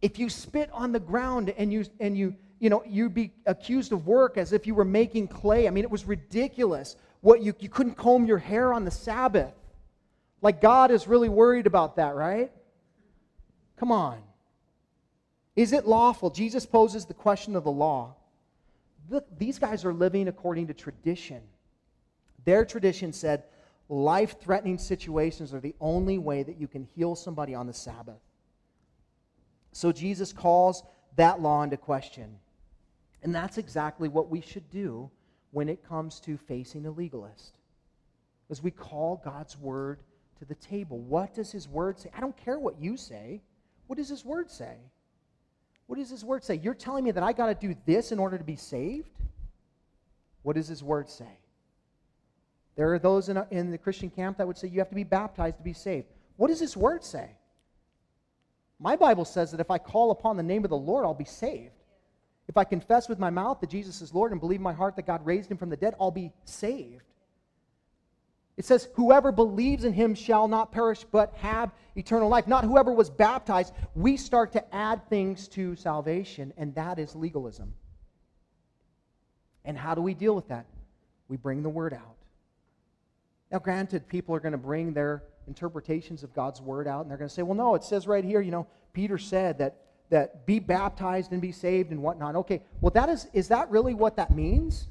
if 0.00 0.18
you 0.18 0.28
spit 0.28 0.70
on 0.72 0.92
the 0.92 1.00
ground 1.00 1.54
and 1.56 1.72
you, 1.72 1.84
and 2.00 2.16
you, 2.16 2.34
you 2.58 2.70
know, 2.70 2.82
you'd 2.86 3.14
be 3.14 3.32
accused 3.46 3.92
of 3.92 4.06
work 4.06 4.36
as 4.36 4.52
if 4.52 4.66
you 4.66 4.74
were 4.74 4.84
making 4.84 5.28
clay. 5.28 5.66
I 5.66 5.70
mean, 5.70 5.84
it 5.84 5.90
was 5.90 6.04
ridiculous. 6.04 6.96
What 7.20 7.42
you, 7.42 7.54
you 7.60 7.68
couldn't 7.68 7.96
comb 7.96 8.26
your 8.26 8.38
hair 8.38 8.72
on 8.72 8.84
the 8.84 8.90
Sabbath. 8.90 9.52
Like 10.42 10.60
God 10.60 10.90
is 10.90 11.06
really 11.06 11.28
worried 11.28 11.66
about 11.66 11.96
that, 11.96 12.14
right? 12.14 12.50
Come 13.76 13.92
on. 13.92 14.20
Is 15.54 15.72
it 15.72 15.86
lawful? 15.86 16.30
Jesus 16.30 16.66
poses 16.66 17.04
the 17.04 17.14
question 17.14 17.56
of 17.56 17.64
the 17.64 17.70
law. 17.70 18.14
Look, 19.10 19.26
these 19.38 19.58
guys 19.58 19.84
are 19.84 19.92
living 19.92 20.28
according 20.28 20.68
to 20.68 20.74
tradition. 20.74 21.42
Their 22.44 22.64
tradition 22.64 23.12
said 23.12 23.44
life 23.92 24.40
threatening 24.40 24.78
situations 24.78 25.52
are 25.52 25.60
the 25.60 25.74
only 25.78 26.16
way 26.16 26.42
that 26.42 26.58
you 26.58 26.66
can 26.66 26.88
heal 26.96 27.14
somebody 27.14 27.54
on 27.54 27.66
the 27.66 27.74
Sabbath. 27.74 28.20
So 29.72 29.92
Jesus 29.92 30.32
calls 30.32 30.82
that 31.16 31.40
law 31.40 31.62
into 31.62 31.76
question. 31.76 32.38
And 33.22 33.34
that's 33.34 33.58
exactly 33.58 34.08
what 34.08 34.30
we 34.30 34.40
should 34.40 34.68
do 34.70 35.10
when 35.50 35.68
it 35.68 35.86
comes 35.86 36.20
to 36.20 36.38
facing 36.38 36.86
a 36.86 36.90
legalist. 36.90 37.58
As 38.50 38.62
we 38.62 38.70
call 38.70 39.20
God's 39.22 39.58
word 39.58 40.00
to 40.38 40.46
the 40.46 40.54
table. 40.54 40.98
What 40.98 41.34
does 41.34 41.52
his 41.52 41.68
word 41.68 41.98
say? 41.98 42.10
I 42.16 42.20
don't 42.20 42.36
care 42.36 42.58
what 42.58 42.80
you 42.80 42.96
say. 42.96 43.42
What 43.86 43.96
does 43.96 44.08
his 44.08 44.24
word 44.24 44.50
say? 44.50 44.76
What 45.86 45.98
does 45.98 46.10
his 46.10 46.24
word 46.24 46.42
say? 46.42 46.56
You're 46.56 46.74
telling 46.74 47.04
me 47.04 47.10
that 47.10 47.22
I 47.22 47.32
got 47.32 47.46
to 47.46 47.54
do 47.54 47.76
this 47.84 48.10
in 48.10 48.18
order 48.18 48.38
to 48.38 48.44
be 48.44 48.56
saved? 48.56 49.10
What 50.42 50.56
does 50.56 50.66
his 50.66 50.82
word 50.82 51.10
say? 51.10 51.38
There 52.76 52.92
are 52.92 52.98
those 52.98 53.28
in, 53.28 53.36
a, 53.36 53.46
in 53.50 53.70
the 53.70 53.78
Christian 53.78 54.10
camp 54.10 54.38
that 54.38 54.46
would 54.46 54.56
say 54.56 54.68
you 54.68 54.78
have 54.78 54.88
to 54.88 54.94
be 54.94 55.04
baptized 55.04 55.58
to 55.58 55.62
be 55.62 55.72
saved. 55.72 56.06
What 56.36 56.48
does 56.48 56.60
this 56.60 56.76
word 56.76 57.04
say? 57.04 57.30
My 58.78 58.96
Bible 58.96 59.24
says 59.24 59.50
that 59.50 59.60
if 59.60 59.70
I 59.70 59.78
call 59.78 60.10
upon 60.10 60.36
the 60.36 60.42
name 60.42 60.64
of 60.64 60.70
the 60.70 60.76
Lord, 60.76 61.04
I'll 61.04 61.14
be 61.14 61.24
saved. 61.24 61.74
If 62.48 62.56
I 62.56 62.64
confess 62.64 63.08
with 63.08 63.18
my 63.18 63.30
mouth 63.30 63.60
that 63.60 63.70
Jesus 63.70 64.02
is 64.02 64.12
Lord 64.12 64.32
and 64.32 64.40
believe 64.40 64.58
in 64.58 64.64
my 64.64 64.72
heart 64.72 64.96
that 64.96 65.06
God 65.06 65.24
raised 65.24 65.50
him 65.50 65.56
from 65.56 65.70
the 65.70 65.76
dead, 65.76 65.94
I'll 66.00 66.10
be 66.10 66.32
saved. 66.44 67.04
It 68.56 68.64
says, 68.64 68.88
Whoever 68.94 69.32
believes 69.32 69.84
in 69.84 69.92
him 69.92 70.14
shall 70.14 70.48
not 70.48 70.72
perish, 70.72 71.04
but 71.10 71.34
have 71.36 71.70
eternal 71.96 72.28
life. 72.28 72.46
Not 72.46 72.64
whoever 72.64 72.92
was 72.92 73.08
baptized. 73.08 73.72
We 73.94 74.16
start 74.16 74.52
to 74.52 74.74
add 74.74 75.08
things 75.08 75.48
to 75.48 75.76
salvation, 75.76 76.52
and 76.56 76.74
that 76.74 76.98
is 76.98 77.14
legalism. 77.14 77.74
And 79.64 79.78
how 79.78 79.94
do 79.94 80.02
we 80.02 80.12
deal 80.12 80.34
with 80.34 80.48
that? 80.48 80.66
We 81.28 81.36
bring 81.36 81.62
the 81.62 81.68
word 81.68 81.94
out. 81.94 82.16
Now, 83.52 83.58
granted, 83.58 84.08
people 84.08 84.34
are 84.34 84.40
going 84.40 84.52
to 84.52 84.58
bring 84.58 84.94
their 84.94 85.22
interpretations 85.46 86.22
of 86.22 86.32
God's 86.34 86.62
word 86.62 86.88
out, 86.88 87.02
and 87.02 87.10
they're 87.10 87.18
going 87.18 87.28
to 87.28 87.34
say, 87.34 87.42
well, 87.42 87.54
no, 87.54 87.74
it 87.74 87.84
says 87.84 88.06
right 88.06 88.24
here, 88.24 88.40
you 88.40 88.50
know, 88.50 88.66
Peter 88.94 89.18
said 89.18 89.58
that, 89.58 89.76
that 90.08 90.46
be 90.46 90.58
baptized 90.58 91.32
and 91.32 91.42
be 91.42 91.52
saved 91.52 91.90
and 91.90 92.02
whatnot. 92.02 92.34
Okay, 92.34 92.62
well, 92.80 92.90
that 92.92 93.10
is, 93.10 93.28
is 93.34 93.48
that 93.48 93.70
really 93.70 93.92
what 93.92 94.16
that 94.16 94.34
means? 94.34 94.88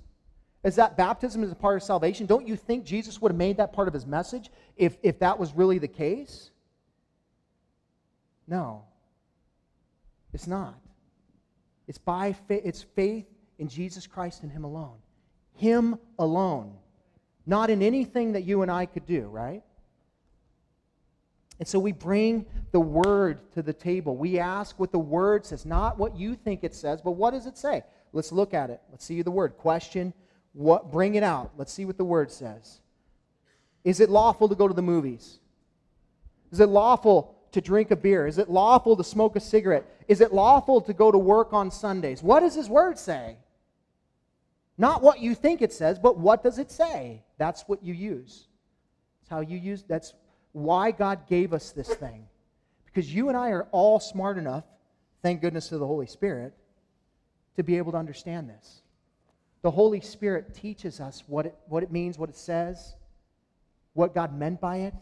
Is 0.64 0.76
that 0.76 0.96
baptism 0.96 1.44
is 1.44 1.52
a 1.52 1.56
part 1.56 1.76
of 1.76 1.82
salvation? 1.82 2.28
Don't 2.28 2.48
you 2.48 2.56
think 2.56 2.86
Jesus 2.86 3.20
would 3.20 3.32
have 3.32 3.38
made 3.38 3.58
that 3.58 3.74
part 3.74 3.88
of 3.88 3.96
his 3.96 4.06
message 4.06 4.52
if, 4.78 4.96
if 5.02 5.18
that 5.20 5.40
was 5.40 5.56
really 5.56 5.80
the 5.80 5.88
case? 5.88 6.52
No. 8.48 8.84
It's 10.34 10.46
not. 10.46 10.76
It's 11.88 11.98
by 11.98 12.34
faith, 12.34 12.62
it's 12.64 12.84
faith 12.84 13.26
in 13.58 13.68
Jesus 13.68 14.06
Christ 14.06 14.44
and 14.44 14.52
him 14.52 14.66
alone. 14.66 14.98
Him 15.56 15.98
alone. 16.20 16.76
Not 17.46 17.70
in 17.70 17.82
anything 17.82 18.34
that 18.34 18.44
you 18.44 18.62
and 18.62 18.72
I 18.72 18.86
could 18.86 19.06
do, 19.06 19.28
right? 19.28 19.64
And 21.60 21.68
so 21.68 21.80
we 21.80 21.92
bring 21.92 22.46
the 22.72 22.80
word 22.80 23.52
to 23.54 23.62
the 23.62 23.74
table. 23.74 24.16
We 24.16 24.40
ask 24.40 24.80
what 24.80 24.92
the 24.92 25.00
word 25.00 25.46
says, 25.46 25.66
not 25.66 25.98
what 25.98 26.16
you 26.16 26.36
think 26.36 26.64
it 26.64 26.74
says, 26.74 27.02
but 27.02 27.12
what 27.12 27.32
does 27.32 27.46
it 27.46 27.58
say? 27.58 27.84
Let's 28.14 28.32
look 28.32 28.54
at 28.54 28.70
it. 28.70 28.82
Let's 28.90 29.06
see 29.06 29.22
the 29.22 29.32
word. 29.32 29.58
Question 29.58 30.14
what, 30.54 30.92
bring 30.92 31.16
it 31.16 31.24
out. 31.24 31.52
Let's 31.58 31.72
see 31.72 31.86
what 31.86 31.98
the 31.98 32.04
word 32.04 32.32
says. 32.32 32.80
Is 33.84 34.00
it 34.00 34.10
lawful 34.10 34.50
to 34.50 34.56
go 34.56 34.68
to 34.68 34.74
the 34.74 34.82
movies? 34.82 35.40
Is 36.52 36.60
it 36.60 36.68
lawful 36.68 37.36
to 37.52 37.62
drink 37.62 37.92
a 37.92 37.96
beer? 37.96 38.28
Is 38.28 38.38
it 38.38 38.50
lawful 38.50 38.98
to 38.98 39.04
smoke 39.04 39.36
a 39.36 39.40
cigarette? 39.40 39.86
Is 40.08 40.22
it 40.22 40.34
lawful 40.34 40.82
to 40.82 40.94
go 40.94 41.12
to 41.12 41.18
work 41.18 41.54
on 41.54 41.72
Sundays? 41.72 42.22
What 42.22 42.42
does 42.42 42.56
his 42.56 42.70
word 42.70 42.98
say? 42.98 43.38
Not 44.78 45.02
what 45.02 45.20
you 45.20 45.36
think 45.36 45.62
it 45.62 45.74
says, 45.74 46.00
but 46.00 46.18
what 46.18 46.44
does 46.44 46.58
it 46.58 46.72
say? 46.72 47.24
That's 47.38 47.64
what 47.64 47.84
you 47.84 47.94
use. 47.94 48.48
That's 49.22 49.30
how 49.30 49.42
you 49.42 49.58
use 49.58 49.84
that's 49.88 50.14
why 50.54 50.92
God 50.92 51.28
gave 51.28 51.54
us 51.54 51.72
this 51.72 51.88
thing. 51.88 52.28
Because 52.86 53.14
you 53.14 53.30
and 53.30 53.38
I 53.38 53.50
are 53.52 53.68
all 53.72 54.00
smart 54.00 54.38
enough, 54.38 54.66
thank 55.22 55.42
goodness 55.42 55.70
to 55.70 55.78
the 55.78 55.88
Holy 55.88 56.08
Spirit, 56.08 56.54
to 57.56 57.64
be 57.64 57.78
able 57.78 57.92
to 57.94 57.98
understand 57.98 58.50
this. 58.50 58.82
The 59.62 59.72
Holy 59.72 60.02
Spirit 60.02 60.54
teaches 60.54 61.00
us 61.00 61.24
what 61.28 61.46
it, 61.46 61.56
what 61.68 61.84
it 61.84 61.92
means, 61.92 62.18
what 62.18 62.30
it 62.30 62.36
says, 62.36 62.96
what 63.94 64.14
God 64.14 64.38
meant 64.38 64.60
by 64.60 64.78
it. 64.78 64.96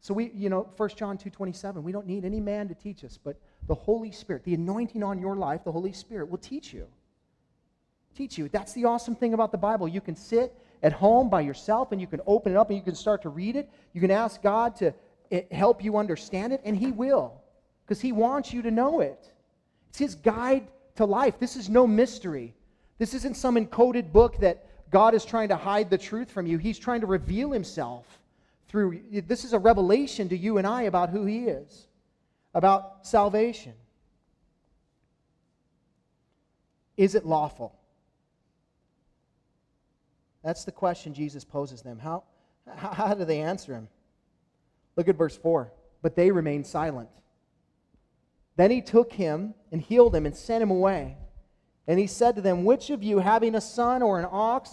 So 0.00 0.14
we, 0.14 0.30
you 0.34 0.50
know, 0.50 0.68
1 0.76 0.88
John 0.90 1.18
2.27, 1.18 1.82
we 1.82 1.90
don't 1.90 2.06
need 2.06 2.24
any 2.24 2.40
man 2.40 2.68
to 2.68 2.74
teach 2.74 3.04
us, 3.04 3.18
but 3.22 3.38
the 3.66 3.74
Holy 3.74 4.12
Spirit, 4.12 4.44
the 4.44 4.54
anointing 4.54 5.02
on 5.02 5.18
your 5.18 5.34
life, 5.34 5.64
the 5.64 5.72
Holy 5.72 5.92
Spirit 5.92 6.28
will 6.28 6.38
teach 6.38 6.72
you. 6.72 6.86
Teach 8.14 8.38
you. 8.38 8.48
That's 8.48 8.72
the 8.72 8.84
awesome 8.84 9.14
thing 9.14 9.34
about 9.34 9.50
the 9.52 9.58
Bible. 9.58 9.88
You 9.88 10.00
can 10.00 10.14
sit 10.14 10.54
at 10.82 10.92
home 10.92 11.28
by 11.28 11.40
yourself 11.40 11.92
and 11.92 12.00
you 12.00 12.06
can 12.06 12.20
open 12.26 12.52
it 12.52 12.56
up 12.56 12.70
and 12.70 12.78
you 12.78 12.84
can 12.84 12.94
start 12.94 13.22
to 13.22 13.28
read 13.28 13.56
it. 13.56 13.68
You 13.92 14.00
can 14.00 14.10
ask 14.10 14.42
God 14.42 14.76
to 14.76 14.94
eh, 15.30 15.42
help 15.50 15.82
you 15.82 15.96
understand 15.96 16.52
it, 16.52 16.60
and 16.64 16.76
He 16.76 16.92
will, 16.92 17.40
because 17.84 18.00
He 18.00 18.12
wants 18.12 18.52
you 18.52 18.62
to 18.62 18.70
know 18.70 19.00
it. 19.00 19.32
It's 19.88 19.98
His 19.98 20.14
guide 20.14 20.68
to 20.96 21.04
life. 21.04 21.38
This 21.38 21.56
is 21.56 21.68
no 21.68 21.86
mystery. 21.86 22.54
This 22.98 23.14
isn't 23.14 23.36
some 23.36 23.56
encoded 23.56 24.12
book 24.12 24.38
that 24.38 24.66
God 24.90 25.14
is 25.14 25.24
trying 25.24 25.48
to 25.48 25.56
hide 25.56 25.90
the 25.90 25.98
truth 25.98 26.30
from 26.30 26.46
you. 26.46 26.58
He's 26.58 26.78
trying 26.78 27.00
to 27.00 27.06
reveal 27.06 27.50
himself 27.50 28.20
through 28.68 29.00
this 29.26 29.44
is 29.44 29.52
a 29.52 29.58
revelation 29.58 30.28
to 30.28 30.36
you 30.36 30.58
and 30.58 30.66
I 30.66 30.82
about 30.82 31.10
who 31.10 31.24
he 31.26 31.46
is, 31.46 31.88
about 32.54 33.06
salvation. 33.06 33.72
Is 36.96 37.14
it 37.14 37.26
lawful? 37.26 37.74
That's 40.44 40.64
the 40.64 40.72
question 40.72 41.14
Jesus 41.14 41.42
poses 41.42 41.80
them. 41.80 41.98
How, 41.98 42.22
how, 42.76 43.14
do 43.14 43.24
they 43.24 43.40
answer 43.40 43.72
him? 43.72 43.88
Look 44.94 45.08
at 45.08 45.16
verse 45.16 45.36
4. 45.36 45.72
But 46.02 46.14
they 46.14 46.30
remained 46.30 46.66
silent. 46.66 47.08
Then 48.56 48.70
he 48.70 48.82
took 48.82 49.14
him 49.14 49.54
and 49.72 49.80
healed 49.80 50.14
him 50.14 50.26
and 50.26 50.36
sent 50.36 50.62
him 50.62 50.70
away. 50.70 51.16
And 51.86 51.98
he 51.98 52.06
said 52.06 52.36
to 52.36 52.42
them, 52.42 52.64
Which 52.64 52.90
of 52.90 53.02
you, 53.02 53.18
having 53.18 53.54
a 53.54 53.60
son 53.60 54.02
or 54.02 54.18
an 54.18 54.28
ox 54.30 54.70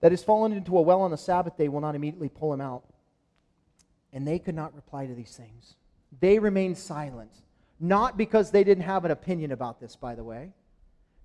that 0.00 0.12
has 0.12 0.22
fallen 0.22 0.52
into 0.52 0.76
a 0.76 0.82
well 0.82 1.00
on 1.00 1.10
the 1.10 1.16
Sabbath 1.16 1.56
day, 1.56 1.68
will 1.68 1.80
not 1.80 1.94
immediately 1.94 2.28
pull 2.28 2.52
him 2.52 2.60
out? 2.60 2.84
And 4.12 4.26
they 4.26 4.38
could 4.38 4.54
not 4.54 4.74
reply 4.74 5.06
to 5.06 5.14
these 5.14 5.36
things. 5.36 5.76
They 6.20 6.38
remained 6.38 6.76
silent, 6.76 7.32
not 7.78 8.16
because 8.16 8.50
they 8.50 8.64
didn't 8.64 8.84
have 8.84 9.04
an 9.04 9.10
opinion 9.10 9.52
about 9.52 9.80
this, 9.80 9.96
by 9.96 10.14
the 10.14 10.24
way, 10.24 10.52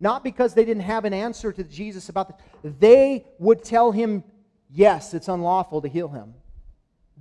Not 0.02 0.24
because 0.24 0.56
they 0.56 0.66
didn't 0.66 0.82
have 0.82 1.06
an 1.06 1.14
answer 1.14 1.54
to 1.54 1.64
Jesus 1.64 2.10
about 2.10 2.28
this. 2.64 2.74
They 2.80 3.28
would 3.38 3.64
tell 3.64 3.92
him, 3.92 4.24
yes, 4.72 5.14
it's 5.14 5.28
unlawful 5.28 5.80
to 5.84 5.88
heal 5.88 6.10
him. 6.10 6.34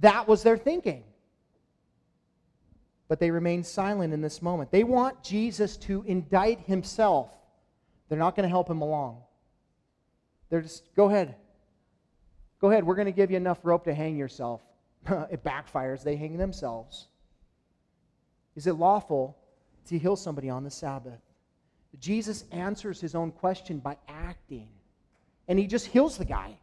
That 0.01 0.27
was 0.27 0.43
their 0.43 0.57
thinking. 0.57 1.05
But 3.07 3.21
they 3.21 3.31
remain 3.31 3.65
silent 3.65 4.15
in 4.15 4.23
this 4.23 4.41
moment. 4.41 4.71
They 4.71 4.83
want 4.83 5.23
Jesus 5.23 5.77
to 5.79 6.03
indict 6.07 6.61
himself. 6.61 7.31
They're 8.09 8.19
not 8.19 8.35
going 8.35 8.45
to 8.45 8.51
help 8.51 8.71
him 8.71 8.81
along. 8.81 9.19
They're 10.49 10.63
just, 10.63 10.95
go 10.97 11.11
ahead. 11.11 11.35
Go 12.63 12.71
ahead. 12.71 12.85
We're 12.85 12.95
going 12.95 13.07
to 13.07 13.13
give 13.13 13.31
you 13.31 13.37
enough 13.37 13.59
rope 13.63 13.85
to 13.85 13.95
hang 13.95 14.17
yourself. 14.17 14.63
it 15.31 15.45
backfires. 15.45 16.03
They 16.03 16.17
hang 16.17 16.39
themselves. 16.39 17.09
Is 18.57 18.67
it 18.67 18.75
lawful 18.75 19.37
to 19.89 19.99
heal 19.99 20.17
somebody 20.17 20.49
on 20.49 20.65
the 20.65 20.71
Sabbath? 20.71 21.21
Jesus 21.99 22.45
answers 22.53 23.01
his 23.01 23.15
own 23.15 23.33
question 23.33 23.79
by 23.79 23.97
acting. 24.09 24.69
And 25.49 25.59
he 25.59 25.67
just 25.67 25.87
heals 25.87 26.17
the 26.17 26.25
guy. 26.25 26.57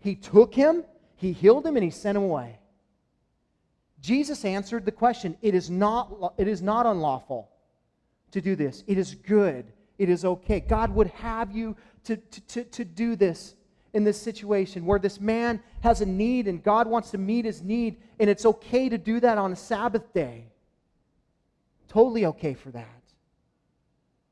He 0.00 0.14
took 0.14 0.54
him, 0.54 0.84
he 1.16 1.32
healed 1.32 1.66
him, 1.66 1.76
and 1.76 1.84
he 1.84 1.90
sent 1.90 2.16
him 2.16 2.24
away. 2.24 2.58
Jesus 4.00 4.44
answered 4.44 4.84
the 4.84 4.92
question 4.92 5.36
it 5.40 5.54
is 5.54 5.70
not, 5.70 6.34
it 6.36 6.46
is 6.46 6.60
not 6.60 6.84
unlawful 6.84 7.48
to 8.32 8.42
do 8.42 8.54
this, 8.54 8.84
it 8.86 8.98
is 8.98 9.14
good, 9.14 9.72
it 9.96 10.10
is 10.10 10.24
okay. 10.26 10.60
God 10.60 10.94
would 10.94 11.06
have 11.06 11.56
you 11.56 11.74
to, 12.04 12.16
to, 12.16 12.40
to, 12.40 12.64
to 12.64 12.84
do 12.84 13.16
this 13.16 13.54
in 13.94 14.04
this 14.04 14.20
situation 14.20 14.84
where 14.84 14.98
this 14.98 15.20
man 15.20 15.62
has 15.80 16.02
a 16.02 16.06
need 16.06 16.48
and 16.48 16.62
God 16.62 16.86
wants 16.86 17.12
to 17.12 17.18
meet 17.18 17.46
his 17.46 17.62
need, 17.62 17.96
and 18.18 18.28
it's 18.28 18.44
okay 18.44 18.90
to 18.90 18.98
do 18.98 19.20
that 19.20 19.38
on 19.38 19.52
a 19.52 19.56
Sabbath 19.56 20.12
day. 20.12 20.48
Totally 21.88 22.26
okay 22.26 22.54
for 22.54 22.70
that. 22.72 23.03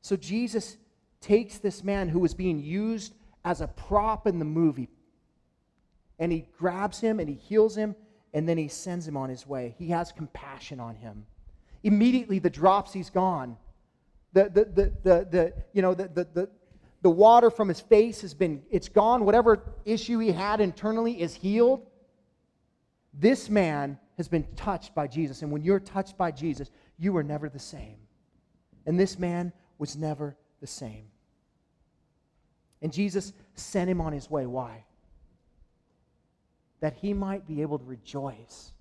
So 0.03 0.17
Jesus 0.17 0.77
takes 1.21 1.59
this 1.59 1.81
man 1.81 2.09
who 2.09 2.19
was 2.19 2.33
being 2.33 2.59
used 2.59 3.13
as 3.45 3.61
a 3.61 3.67
prop 3.67 4.27
in 4.27 4.37
the 4.37 4.45
movie, 4.45 4.89
and 6.19 6.31
he 6.31 6.45
grabs 6.57 6.99
him 6.99 7.19
and 7.19 7.27
he 7.27 7.35
heals 7.35 7.75
him, 7.75 7.95
and 8.33 8.47
then 8.47 8.57
he 8.57 8.67
sends 8.67 9.07
him 9.07 9.15
on 9.15 9.29
his 9.29 9.47
way. 9.47 9.75
He 9.79 9.87
has 9.87 10.11
compassion 10.11 10.81
on 10.81 10.95
him. 10.95 11.25
Immediately, 11.83 12.39
the 12.39 12.49
dropsy's 12.49 13.09
gone. 13.09 13.57
The, 14.33 14.43
the, 14.43 14.65
the, 14.65 14.93
the, 15.03 15.27
the 15.29 15.53
you 15.71 15.81
know, 15.81 15.93
the, 15.93 16.09
the, 16.09 16.27
the, 16.33 16.49
the 17.01 17.09
water 17.09 17.49
from 17.49 17.69
his 17.69 17.79
face 17.79 18.21
has 18.21 18.33
been, 18.33 18.61
it's 18.71 18.89
gone. 18.89 19.23
Whatever 19.23 19.63
issue 19.85 20.19
he 20.19 20.31
had 20.31 20.59
internally 20.59 21.21
is 21.21 21.33
healed. 21.33 21.85
This 23.13 23.49
man 23.49 23.99
has 24.17 24.27
been 24.27 24.45
touched 24.55 24.93
by 24.93 25.07
Jesus. 25.07 25.43
And 25.43 25.51
when 25.51 25.61
you're 25.61 25.79
touched 25.79 26.17
by 26.17 26.31
Jesus, 26.31 26.69
you 26.97 27.15
are 27.15 27.23
never 27.23 27.47
the 27.47 27.59
same. 27.59 27.97
And 28.85 28.99
this 28.99 29.17
man 29.17 29.53
was 29.77 29.95
never 29.95 30.35
the 30.61 30.67
same. 30.67 31.05
And 32.81 32.91
Jesus 32.91 33.33
sent 33.55 33.89
him 33.89 34.01
on 34.01 34.13
his 34.13 34.29
way. 34.29 34.45
Why? 34.45 34.83
That 36.81 36.93
he 36.93 37.13
might 37.13 37.47
be 37.47 37.61
able 37.61 37.79
to 37.79 37.85
rejoice 37.85 38.71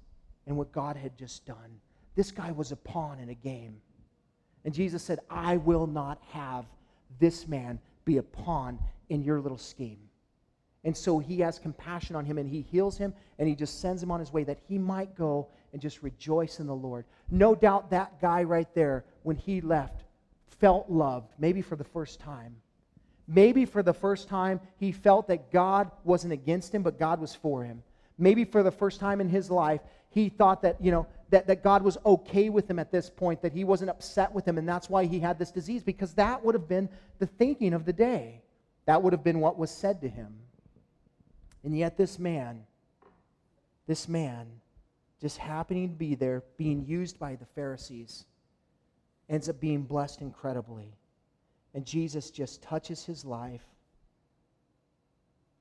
in 0.46 0.56
what 0.56 0.72
God 0.72 0.96
had 0.96 1.16
just 1.16 1.46
done. 1.46 1.80
This 2.16 2.30
guy 2.30 2.50
was 2.50 2.72
a 2.72 2.76
pawn 2.76 3.20
in 3.20 3.28
a 3.30 3.34
game. 3.34 3.80
And 4.64 4.74
Jesus 4.74 5.02
said, 5.02 5.20
I 5.30 5.56
will 5.56 5.86
not 5.86 6.20
have 6.30 6.66
this 7.20 7.46
man 7.46 7.78
be 8.04 8.18
a 8.18 8.22
pawn 8.22 8.78
in 9.08 9.22
your 9.22 9.40
little 9.40 9.58
scheme. 9.58 9.98
And 10.84 10.96
so 10.96 11.18
he 11.18 11.38
has 11.40 11.58
compassion 11.58 12.16
on 12.16 12.24
him 12.24 12.38
and 12.38 12.48
he 12.48 12.60
heals 12.60 12.98
him 12.98 13.14
and 13.38 13.48
he 13.48 13.54
just 13.54 13.80
sends 13.80 14.02
him 14.02 14.10
on 14.10 14.18
his 14.18 14.32
way 14.32 14.42
that 14.44 14.58
he 14.68 14.78
might 14.78 15.14
go 15.16 15.48
and 15.72 15.80
just 15.80 16.02
rejoice 16.02 16.58
in 16.58 16.66
the 16.66 16.74
Lord. 16.74 17.04
No 17.30 17.54
doubt 17.54 17.90
that 17.90 18.20
guy 18.20 18.42
right 18.42 18.72
there, 18.74 19.04
when 19.22 19.36
he 19.36 19.60
left, 19.60 20.01
felt 20.60 20.90
loved, 20.90 21.32
maybe 21.38 21.62
for 21.62 21.76
the 21.76 21.84
first 21.84 22.20
time. 22.20 22.56
Maybe 23.28 23.64
for 23.64 23.82
the 23.82 23.94
first 23.94 24.28
time, 24.28 24.60
he 24.76 24.92
felt 24.92 25.28
that 25.28 25.52
God 25.52 25.90
wasn't 26.04 26.32
against 26.32 26.74
him, 26.74 26.82
but 26.82 26.98
God 26.98 27.20
was 27.20 27.34
for 27.34 27.64
him. 27.64 27.82
Maybe 28.18 28.44
for 28.44 28.62
the 28.62 28.70
first 28.70 29.00
time 29.00 29.20
in 29.20 29.28
his 29.28 29.50
life, 29.50 29.80
he 30.10 30.28
thought 30.28 30.62
that, 30.62 30.80
you 30.80 30.90
know, 30.90 31.06
that, 31.30 31.46
that 31.46 31.62
God 31.62 31.82
was 31.82 31.96
okay 32.04 32.50
with 32.50 32.68
him 32.68 32.78
at 32.78 32.92
this 32.92 33.08
point, 33.08 33.40
that 33.42 33.52
he 33.52 33.64
wasn't 33.64 33.90
upset 33.90 34.32
with 34.32 34.46
him, 34.46 34.58
and 34.58 34.68
that's 34.68 34.90
why 34.90 35.06
he 35.06 35.18
had 35.18 35.38
this 35.38 35.50
disease, 35.50 35.82
because 35.82 36.12
that 36.14 36.44
would 36.44 36.54
have 36.54 36.68
been 36.68 36.88
the 37.18 37.26
thinking 37.26 37.72
of 37.72 37.84
the 37.84 37.92
day. 37.92 38.42
That 38.84 39.02
would 39.02 39.12
have 39.12 39.24
been 39.24 39.40
what 39.40 39.58
was 39.58 39.70
said 39.70 40.00
to 40.02 40.08
him. 40.08 40.34
And 41.64 41.76
yet, 41.76 41.96
this 41.96 42.18
man, 42.18 42.64
this 43.86 44.08
man, 44.08 44.48
just 45.20 45.38
happening 45.38 45.88
to 45.88 45.94
be 45.94 46.16
there, 46.16 46.42
being 46.58 46.84
used 46.84 47.18
by 47.18 47.36
the 47.36 47.46
Pharisees, 47.46 48.24
ends 49.28 49.48
up 49.48 49.60
being 49.60 49.82
blessed 49.82 50.20
incredibly. 50.20 50.94
And 51.74 51.86
Jesus 51.86 52.30
just 52.30 52.62
touches 52.62 53.04
his 53.04 53.24
life. 53.24 53.64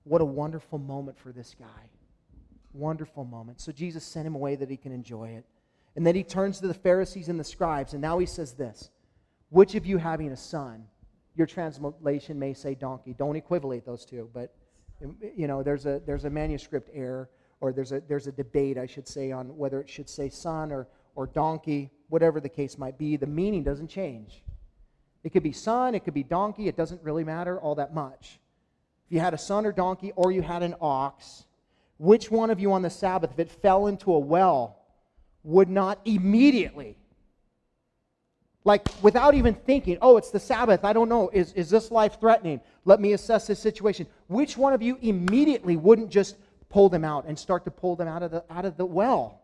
What 0.04 0.22
a 0.22 0.26
wonderful 0.26 0.80
moment 0.80 1.18
for 1.18 1.32
this 1.32 1.56
guy. 1.58 1.90
Wonderful 2.74 3.26
moment. 3.26 3.62
So 3.62 3.72
Jesus 3.72 4.04
sent 4.04 4.28
him 4.28 4.36
away 4.36 4.56
that 4.56 4.70
he 4.70 4.78
can 4.78 4.92
enjoy 4.92 5.30
it. 5.30 5.46
And 5.96 6.06
then 6.06 6.16
he 6.16 6.24
turns 6.24 6.60
to 6.60 6.68
the 6.68 6.74
Pharisees 6.74 7.30
and 7.30 7.40
the 7.40 7.44
scribes, 7.44 7.94
and 7.94 8.02
now 8.02 8.18
he 8.20 8.26
says 8.26 8.54
this 8.54 8.90
Which 9.50 9.76
of 9.76 9.86
you 9.86 9.98
having 9.98 10.32
a 10.32 10.38
son? 10.38 10.86
Your 11.36 11.48
translation 11.48 12.40
may 12.40 12.54
say 12.54 12.76
donkey. 12.76 13.14
Don't 13.14 13.36
equivalate 13.36 13.86
those 13.86 14.06
two, 14.06 14.30
but 14.34 14.54
you 15.36 15.48
know, 15.48 15.64
there's 15.64 15.86
a 15.86 16.02
there's 16.06 16.26
a 16.26 16.30
manuscript 16.30 16.90
error, 16.94 17.30
or 17.60 17.74
there's 17.74 17.92
a 17.92 18.02
there's 18.02 18.28
a 18.28 18.32
debate, 18.32 18.78
I 18.78 18.86
should 18.86 19.08
say, 19.08 19.32
on 19.32 19.58
whether 19.58 19.82
it 19.82 19.90
should 19.90 20.10
say 20.10 20.30
son 20.30 20.72
or 20.72 20.88
or 21.16 21.28
donkey 21.28 21.92
whatever 22.12 22.42
the 22.42 22.50
case 22.50 22.78
might 22.78 22.98
be, 22.98 23.16
the 23.16 23.26
meaning 23.26 23.64
doesn't 23.64 23.88
change. 23.88 24.44
It 25.24 25.32
could 25.32 25.44
be 25.44 25.54
son, 25.54 25.96
it 25.96 26.04
could 26.04 26.14
be 26.14 26.24
donkey, 26.24 26.68
it 26.68 26.76
doesn't 26.76 27.02
really 27.02 27.24
matter 27.24 27.60
all 27.60 27.76
that 27.76 27.94
much. 27.94 28.40
If 29.06 29.14
you 29.14 29.20
had 29.22 29.34
a 29.34 29.38
son 29.38 29.66
or 29.66 29.72
donkey 29.72 30.12
or 30.18 30.32
you 30.32 30.42
had 30.42 30.62
an 30.62 30.76
ox, 30.82 31.46
which 31.98 32.30
one 32.30 32.50
of 32.50 32.60
you 32.60 32.74
on 32.74 32.82
the 32.82 32.90
Sabbath, 32.90 33.32
if 33.32 33.40
it 33.40 33.50
fell 33.50 33.88
into 33.88 34.14
a 34.14 34.20
well, 34.20 34.78
would 35.44 35.70
not 35.70 36.00
immediately, 36.04 36.98
like 38.66 38.86
without 39.02 39.34
even 39.34 39.54
thinking, 39.54 39.98
oh, 40.02 40.18
it's 40.18 40.32
the 40.32 40.40
Sabbath, 40.40 40.84
I 40.84 40.92
don't 40.92 41.08
know, 41.08 41.30
is, 41.32 41.54
is 41.54 41.70
this 41.70 41.92
life 41.92 42.20
threatening? 42.20 42.60
Let 42.84 43.00
me 43.00 43.14
assess 43.14 43.48
this 43.48 43.60
situation. 43.60 44.06
Which 44.28 44.58
one 44.58 44.74
of 44.74 44.82
you 44.82 44.98
immediately 45.02 45.78
wouldn't 45.78 46.10
just 46.10 46.36
pull 46.68 46.90
them 46.90 47.06
out 47.06 47.26
and 47.26 47.40
start 47.40 47.64
to 47.66 47.72
pull 47.72 47.96
them 47.96 48.10
out 48.10 48.22
of 48.22 48.32
the, 48.32 48.44
out 48.50 48.66
of 48.66 48.76
the 48.76 48.86
well? 48.86 49.41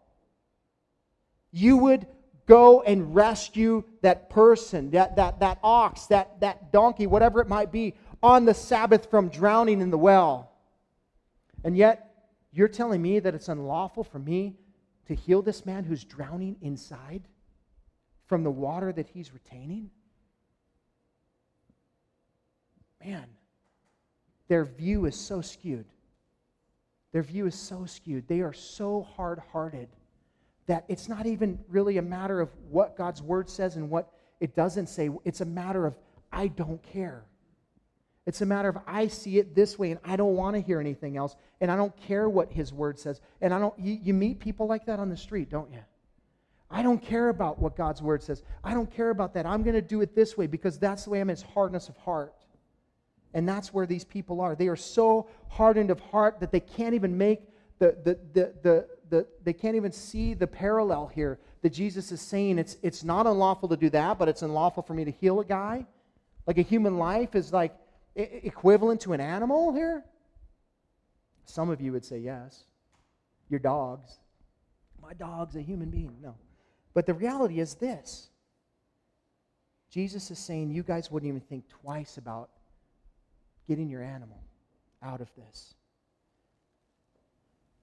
You 1.58 1.78
would 1.78 2.06
go 2.46 2.82
and 2.84 3.16
rescue 3.16 3.84
that 4.04 4.30
person, 4.30 4.92
that, 4.92 5.16
that, 5.16 5.40
that 5.40 5.58
ox, 5.64 6.06
that, 6.06 6.40
that 6.42 6.72
donkey, 6.72 7.08
whatever 7.08 7.42
it 7.42 7.48
might 7.48 7.72
be, 7.72 7.96
on 8.22 8.46
the 8.46 8.54
Sabbath 8.54 9.10
from 9.10 9.30
drowning 9.30 9.82
in 9.82 9.90
the 9.90 9.98
well. 9.98 10.52
And 11.64 11.76
yet, 11.76 12.30
you're 12.52 12.68
telling 12.68 13.02
me 13.02 13.20
that 13.20 13.34
it's 13.34 13.50
unlawful 13.50 14.04
for 14.04 14.20
me 14.20 14.56
to 15.08 15.16
heal 15.16 15.42
this 15.42 15.66
man 15.66 15.84
who's 15.84 16.04
drowning 16.04 16.58
inside 16.62 17.24
from 18.28 18.44
the 18.44 18.52
water 18.52 18.94
that 18.94 19.08
he's 19.08 19.34
retaining? 19.34 19.90
Man, 23.04 23.26
their 24.48 24.64
view 24.64 25.06
is 25.06 25.16
so 25.16 25.42
skewed. 25.42 25.88
Their 27.14 27.24
view 27.24 27.48
is 27.48 27.56
so 27.56 27.86
skewed. 27.86 28.28
They 28.28 28.42
are 28.42 28.54
so 28.54 29.02
hard 29.02 29.42
hearted 29.52 29.90
that 30.68 30.86
it's 30.88 31.10
not 31.10 31.26
even 31.26 31.60
really 31.70 31.98
a 31.98 32.02
matter 32.02 32.40
of 32.40 32.50
what 32.70 32.98
God's 32.98 33.22
word 33.22 33.50
says 33.50 33.76
and 33.76 33.90
what 33.90 34.12
it 34.40 34.56
doesn't 34.56 34.88
say. 34.88 35.10
It's 35.26 35.42
a 35.42 35.46
matter 35.46 35.86
of, 35.86 35.96
I 36.32 36.48
don't 36.48 36.84
care. 36.84 37.24
It's 38.26 38.42
a 38.42 38.46
matter 38.46 38.68
of 38.68 38.78
I 38.86 39.08
see 39.08 39.40
it 39.40 39.56
this 39.56 39.80
way 39.80 39.92
and 39.92 40.02
I 40.04 40.18
don't 40.18 40.36
want 40.36 40.58
to 40.58 40.62
hear 40.62 40.82
anything 40.82 41.16
else 41.16 41.36
and 41.62 41.72
I 41.72 41.78
don't 41.78 41.96
care 41.96 42.28
what 42.28 42.52
his 42.52 42.74
word 42.74 43.00
says. 43.00 43.22
And 43.42 43.54
I 43.54 43.60
don't 43.60 43.74
you, 43.80 43.98
you, 44.04 44.14
meet 44.14 44.40
people 44.40 44.68
like 44.68 44.86
that 44.88 45.00
on 45.00 45.10
the 45.10 45.16
street, 45.16 45.50
don't 45.50 45.72
you? 45.72 45.80
I 46.70 46.82
don't 46.82 47.02
care 47.02 47.30
about 47.30 47.60
what 47.60 47.78
God's 47.78 48.02
word 48.02 48.22
says. 48.22 48.44
I 48.62 48.74
don't 48.74 48.92
care 48.92 49.12
about 49.12 49.34
that. 49.36 49.46
I'm 49.46 49.64
going 49.64 49.76
to 49.76 49.82
do 49.82 50.02
it 50.02 50.14
this 50.14 50.38
way 50.38 50.48
because 50.48 50.78
that's 50.78 51.06
the 51.06 51.12
way 51.12 51.22
I'm. 51.22 51.30
It's 51.30 51.42
hardness 51.42 51.88
of 51.88 51.96
heart. 51.96 52.34
And 53.34 53.48
that's 53.48 53.74
where 53.74 53.86
these 53.86 54.04
people 54.04 54.42
are. 54.42 54.56
They 54.56 54.68
are 54.68 54.76
so 54.76 55.30
hardened 55.48 55.90
of 55.90 56.02
heart 56.02 56.42
that 56.42 56.52
they 56.52 56.60
can't 56.60 56.94
even 56.94 57.18
make 57.18 57.48
the, 57.80 57.96
the, 58.04 58.20
the, 58.34 58.54
the, 58.64 58.88
the, 59.10 59.26
they 59.44 59.54
can't 59.54 59.76
even 59.76 59.92
see 59.92 60.34
the 60.34 60.48
parallel 60.48 61.08
here 61.08 61.40
that 61.62 61.72
Jesus 61.72 62.12
is 62.12 62.22
saying 62.22 62.60
it's, 62.60 62.78
it's 62.82 63.04
not 63.04 63.28
unlawful 63.28 63.70
to 63.70 63.78
do 63.78 63.90
that, 63.90 64.18
but 64.20 64.28
it's 64.28 64.42
unlawful 64.42 64.84
for 64.84 64.94
me 64.94 65.06
to 65.06 65.12
heal 65.12 65.40
a 65.40 65.46
guy. 65.46 65.86
Like 66.46 66.58
a 66.58 66.62
human 66.62 66.98
life 66.98 67.36
is 67.36 67.52
like 67.52 67.76
equivalent 68.18 69.02
to 69.02 69.14
an 69.14 69.22
animal 69.22 69.74
here? 69.74 70.04
Some 71.46 71.70
of 71.70 71.80
you 71.82 71.92
would 71.92 72.06
say 72.06 72.20
yes. 72.20 72.64
Your 73.50 73.60
dogs. 73.60 74.20
My 75.02 75.14
dog's 75.14 75.56
a 75.56 75.62
human 75.62 75.90
being. 75.90 76.16
No. 76.22 76.36
But 76.94 77.06
the 77.06 77.14
reality 77.14 77.60
is 77.60 77.76
this 77.76 78.30
Jesus 79.90 80.30
is 80.32 80.40
saying 80.40 80.72
you 80.72 80.84
guys 80.84 81.10
wouldn't 81.10 81.30
even 81.30 81.42
think 81.42 81.68
twice 81.70 82.18
about 82.18 82.50
getting 83.68 83.90
your 83.90 84.02
animal 84.02 84.42
out 85.02 85.22
of 85.22 85.30
this. 85.36 85.76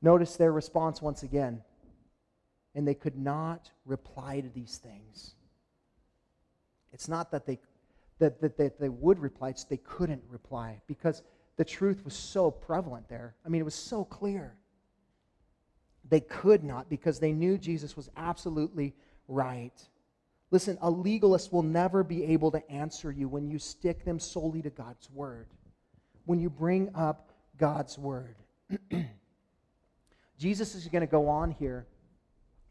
Notice 0.05 0.37
their 0.37 0.53
response 0.53 1.01
once 1.01 1.23
again. 1.23 1.63
And 2.75 2.87
they 2.87 2.93
could 2.93 3.17
not 3.17 3.71
reply 3.87 4.41
to 4.41 4.51
these 4.51 4.77
things. 4.77 5.35
It's 6.93 7.09
not 7.09 7.31
that 7.31 7.47
they 7.47 7.59
that, 8.19 8.39
that, 8.43 8.59
that 8.59 8.79
they 8.79 8.91
would 8.91 9.19
reply, 9.19 9.49
it's 9.49 9.65
they 9.65 9.79
couldn't 9.79 10.23
reply 10.29 10.81
because 10.87 11.23
the 11.57 11.65
truth 11.65 12.05
was 12.05 12.15
so 12.15 12.51
prevalent 12.51 13.09
there. 13.09 13.35
I 13.45 13.49
mean, 13.49 13.63
it 13.63 13.65
was 13.65 13.75
so 13.75 14.05
clear. 14.05 14.55
They 16.11 16.21
could 16.21 16.63
not 16.63 16.91
because 16.91 17.19
they 17.19 17.33
knew 17.33 17.57
Jesus 17.57 17.97
was 17.97 18.11
absolutely 18.15 18.95
right. 19.27 19.73
Listen, 20.51 20.77
a 20.83 20.91
legalist 20.91 21.51
will 21.51 21.63
never 21.63 22.05
be 22.05 22.25
able 22.25 22.51
to 22.51 22.71
answer 22.71 23.11
you 23.11 23.27
when 23.27 23.49
you 23.49 23.59
stick 23.59 24.05
them 24.05 24.21
solely 24.21 24.61
to 24.63 24.71
God's 24.71 25.11
word, 25.11 25.47
when 26.27 26.39
you 26.39 26.51
bring 26.51 26.91
up 26.95 27.31
God's 27.57 27.99
word. 27.99 28.37
Jesus 30.39 30.75
is 30.75 30.89
going 30.89 31.03
to 31.03 31.07
go 31.07 31.29
on 31.29 31.51
here 31.53 31.87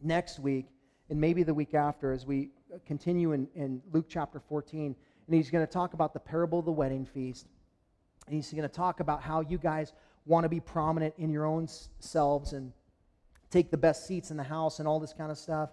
next 0.02 0.40
week 0.40 0.68
and 1.10 1.20
maybe 1.20 1.44
the 1.44 1.54
week 1.54 1.74
after 1.74 2.12
as 2.12 2.26
we 2.26 2.50
continue 2.86 3.32
in, 3.32 3.48
in 3.56 3.82
Luke 3.92 4.06
chapter 4.10 4.40
14. 4.40 4.96
And 5.28 5.36
he's 5.36 5.50
going 5.50 5.66
to 5.66 5.72
talk 5.72 5.94
about 5.94 6.14
the 6.14 6.20
parable 6.20 6.60
of 6.60 6.66
the 6.66 6.72
wedding 6.72 7.06
feast. 7.06 7.48
And 8.26 8.36
he's 8.36 8.52
going 8.52 8.64
to 8.64 8.68
talk 8.68 9.00
about 9.00 9.22
how 9.22 9.42
you 9.42 9.58
guys 9.58 9.94
want 10.26 10.44
to 10.44 10.50
be 10.50 10.60
prominent 10.60 11.14
in 11.18 11.30
your 11.30 11.46
own 11.46 11.68
selves 12.00 12.54
and 12.54 12.72
take 13.50 13.72
the 13.72 13.78
best 13.78 14.08
seats 14.08 14.32
in 14.32 14.38
the 14.38 14.44
house 14.44 14.80
and 14.80 14.88
all 14.88 15.00
this 15.00 15.14
kind 15.14 15.32
of 15.32 15.38
stuff. 15.38 15.70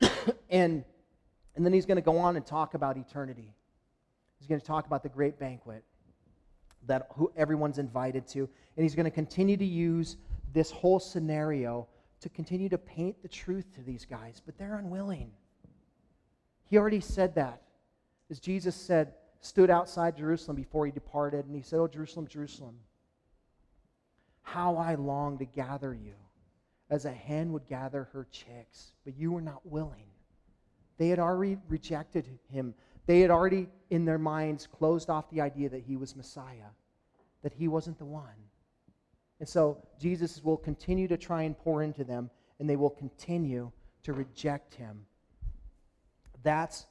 and, 0.50 0.84
and 1.56 1.64
then 1.64 1.72
he's 1.72 1.86
going 1.86 1.96
to 1.96 2.02
go 2.02 2.18
on 2.18 2.36
and 2.36 2.44
talk 2.46 2.74
about 2.74 2.96
eternity. 2.96 3.54
He's 4.38 4.48
going 4.48 4.60
to 4.60 4.66
talk 4.66 4.86
about 4.86 5.02
the 5.02 5.08
great 5.08 5.38
banquet 5.38 5.84
that 6.86 7.08
who 7.14 7.32
everyone's 7.36 7.78
invited 7.78 8.26
to. 8.28 8.48
And 8.76 8.84
he's 8.84 8.94
going 8.94 9.04
to 9.04 9.10
continue 9.10 9.56
to 9.56 9.64
use 9.64 10.16
this 10.52 10.70
whole 10.70 11.00
scenario 11.00 11.86
to 12.20 12.28
continue 12.28 12.68
to 12.68 12.78
paint 12.78 13.20
the 13.22 13.28
truth 13.28 13.66
to 13.74 13.82
these 13.82 14.04
guys, 14.04 14.40
but 14.44 14.56
they're 14.56 14.78
unwilling. 14.78 15.30
He 16.64 16.78
already 16.78 17.00
said 17.00 17.34
that. 17.34 17.62
As 18.30 18.38
Jesus 18.38 18.74
said, 18.74 19.14
stood 19.40 19.70
outside 19.70 20.16
Jerusalem 20.16 20.56
before 20.56 20.86
he 20.86 20.92
departed, 20.92 21.46
and 21.46 21.54
he 21.54 21.62
said, 21.62 21.78
Oh, 21.78 21.88
Jerusalem, 21.88 22.26
Jerusalem, 22.28 22.76
how 24.42 24.76
I 24.76 24.94
long 24.94 25.38
to 25.38 25.44
gather 25.44 25.92
you 25.92 26.14
as 26.90 27.04
a 27.04 27.10
hen 27.10 27.52
would 27.52 27.66
gather 27.66 28.08
her 28.12 28.26
chicks, 28.30 28.92
but 29.04 29.16
you 29.16 29.32
were 29.32 29.40
not 29.40 29.66
willing. 29.66 30.04
They 30.98 31.08
had 31.08 31.18
already 31.18 31.58
rejected 31.68 32.26
him. 32.50 32.74
They 33.06 33.20
had 33.20 33.30
already, 33.30 33.68
in 33.90 34.04
their 34.04 34.18
minds, 34.18 34.66
closed 34.66 35.10
off 35.10 35.30
the 35.30 35.40
idea 35.40 35.68
that 35.68 35.82
he 35.82 35.96
was 35.96 36.14
Messiah, 36.14 36.70
that 37.42 37.52
he 37.52 37.68
wasn't 37.68 37.98
the 37.98 38.04
one. 38.04 38.28
And 39.40 39.48
so 39.48 39.78
Jesus 39.98 40.42
will 40.42 40.56
continue 40.56 41.08
to 41.08 41.16
try 41.16 41.42
and 41.42 41.58
pour 41.58 41.82
into 41.82 42.04
them, 42.04 42.30
and 42.60 42.70
they 42.70 42.76
will 42.76 42.90
continue 42.90 43.72
to 44.04 44.12
reject 44.12 44.74
him. 44.74 45.04
That's, 46.42 46.86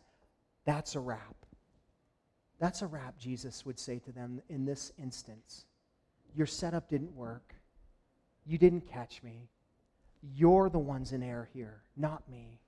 that's 0.65 0.95
a 0.95 0.99
wrap. 0.99 1.35
That's 2.59 2.81
a 2.81 2.87
wrap, 2.87 3.17
Jesus 3.17 3.65
would 3.65 3.79
say 3.79 3.99
to 3.99 4.11
them 4.11 4.41
in 4.49 4.65
this 4.65 4.91
instance. 5.01 5.65
Your 6.35 6.45
setup 6.45 6.89
didn't 6.89 7.15
work. 7.15 7.55
You 8.45 8.57
didn't 8.57 8.87
catch 8.87 9.23
me. 9.23 9.49
You're 10.35 10.69
the 10.69 10.79
ones 10.79 11.11
in 11.13 11.23
error 11.23 11.49
here, 11.53 11.81
not 11.97 12.29
me. 12.29 12.59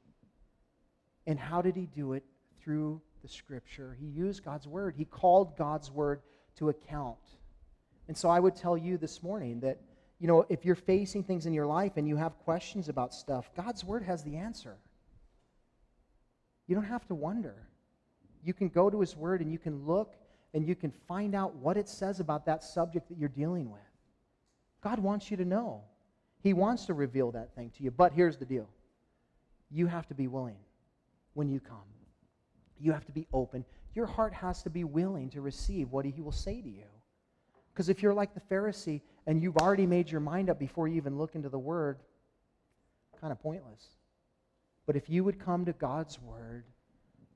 And 1.28 1.40
how 1.40 1.62
did 1.62 1.76
he 1.76 1.86
do 1.86 2.14
it? 2.14 2.24
Through 2.64 3.02
the 3.24 3.30
scripture. 3.30 3.98
He 4.00 4.06
used 4.06 4.46
God's 4.46 4.68
word, 4.68 4.94
he 4.96 5.06
called 5.06 5.58
God's 5.58 5.90
word 5.90 6.22
to 6.58 6.70
account. 6.70 7.18
And 8.08 8.16
so 8.16 8.30
I 8.30 8.40
would 8.40 8.56
tell 8.56 8.78
you 8.78 8.98
this 8.98 9.24
morning 9.24 9.62
that, 9.62 9.80
you 10.20 10.28
know, 10.28 10.46
if 10.50 10.66
you're 10.66 10.76
facing 10.76 11.24
things 11.24 11.46
in 11.46 11.54
your 11.54 11.66
life 11.66 11.94
and 11.96 12.08
you 12.08 12.18
have 12.18 12.38
questions 12.40 12.90
about 12.90 13.14
stuff, 13.14 13.50
God's 13.56 13.84
word 13.84 14.04
has 14.04 14.24
the 14.24 14.36
answer. 14.36 14.76
You 16.68 16.76
don't 16.76 16.84
have 16.84 17.08
to 17.08 17.16
wonder. 17.16 17.56
You 18.44 18.54
can 18.54 18.70
go 18.70 18.90
to 18.90 19.00
his 19.00 19.16
word 19.16 19.42
and 19.42 19.52
you 19.52 19.58
can 19.58 19.86
look 19.86 20.14
and 20.54 20.68
you 20.68 20.76
can 20.76 20.92
find 21.08 21.34
out 21.34 21.56
what 21.56 21.78
it 21.78 21.90
says 21.90 22.20
about 22.20 22.46
that 22.46 22.64
subject 22.64 23.10
that 23.10 23.18
you're 23.18 23.30
dealing 23.30 23.72
with. 23.72 23.82
God 24.82 25.00
wants 25.00 25.32
you 25.32 25.38
to 25.38 25.46
know. 25.46 25.82
He 26.42 26.54
wants 26.54 26.86
to 26.88 26.94
reveal 26.94 27.32
that 27.32 27.56
thing 27.56 27.72
to 27.78 27.84
you. 27.84 27.90
But 27.90 28.12
here's 28.12 28.38
the 28.38 28.46
deal 28.46 28.68
you 29.72 29.88
have 29.88 30.08
to 30.08 30.14
be 30.14 30.28
willing 30.28 30.58
when 31.34 31.50
you 31.50 31.60
come. 31.60 31.80
You 32.84 32.92
have 32.92 33.06
to 33.06 33.14
be 33.14 33.28
open. 33.32 33.64
Your 33.96 34.06
heart 34.06 34.34
has 34.34 34.62
to 34.64 34.70
be 34.70 34.84
willing 34.84 35.30
to 35.30 35.42
receive 35.42 35.90
what 35.92 36.04
he 36.04 36.22
will 36.22 36.34
say 36.34 36.62
to 36.62 36.70
you. 36.70 36.84
Because 37.74 37.88
if 37.88 38.04
you're 38.04 38.14
like 38.14 38.34
the 38.34 38.42
Pharisee 38.42 39.00
and 39.26 39.42
you've 39.42 39.56
already 39.58 39.86
made 39.86 40.12
your 40.12 40.20
mind 40.20 40.50
up 40.50 40.60
before 40.60 40.90
you 40.90 40.98
even 40.98 41.18
look 41.18 41.34
into 41.34 41.48
the 41.48 41.58
Word, 41.58 42.00
kind 43.22 43.32
of 43.32 43.42
pointless. 43.42 43.88
But 44.86 44.98
if 44.98 45.10
you 45.10 45.24
would 45.24 45.40
come 45.40 45.64
to 45.64 45.72
God's 45.72 46.20
Word 46.20 46.66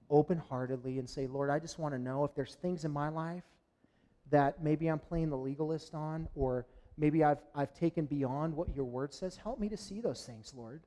open 0.10 0.38
heartedly 0.38 1.00
and 1.00 1.10
say, 1.10 1.28
Lord, 1.28 1.50
I 1.50 1.60
just 1.60 1.80
want 1.80 1.96
to 1.96 2.00
know 2.00 2.26
if 2.26 2.36
there's 2.36 2.56
things 2.56 2.84
in 2.84 2.92
my 2.92 3.08
life 3.08 3.44
that 4.30 4.62
maybe 4.62 4.90
I'm 4.90 5.00
playing 5.00 5.30
the 5.30 5.38
legalist 5.38 5.96
on, 5.96 6.28
or 6.36 6.66
maybe 6.98 7.24
I've, 7.24 7.40
I've 7.56 7.74
taken 7.74 8.06
beyond 8.06 8.54
what 8.54 8.76
your 8.76 8.84
Word 8.84 9.14
says, 9.14 9.38
help 9.38 9.62
me 9.62 9.70
to 9.70 9.78
see 9.78 10.02
those 10.02 10.26
things, 10.26 10.54
Lord. 10.54 10.82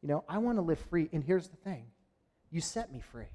You 0.00 0.08
know, 0.08 0.24
I 0.26 0.38
want 0.38 0.56
to 0.56 0.62
live 0.62 0.78
free. 0.78 1.10
And 1.12 1.22
here's 1.22 1.48
the 1.48 1.56
thing 1.56 1.84
you 2.50 2.60
set 2.60 2.92
me 2.92 3.00
free. 3.00 3.30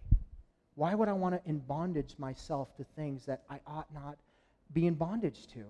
Why 0.76 0.94
would 0.94 1.08
I 1.08 1.14
want 1.14 1.36
to 1.36 1.50
in 1.50 1.60
bondage 1.60 2.16
myself 2.18 2.76
to 2.76 2.84
things 2.84 3.26
that 3.26 3.44
I 3.50 3.60
ought 3.66 3.94
not 3.94 4.18
be 4.74 4.88
in 4.88 4.96
bondage 4.96 5.48
to? 5.54 5.66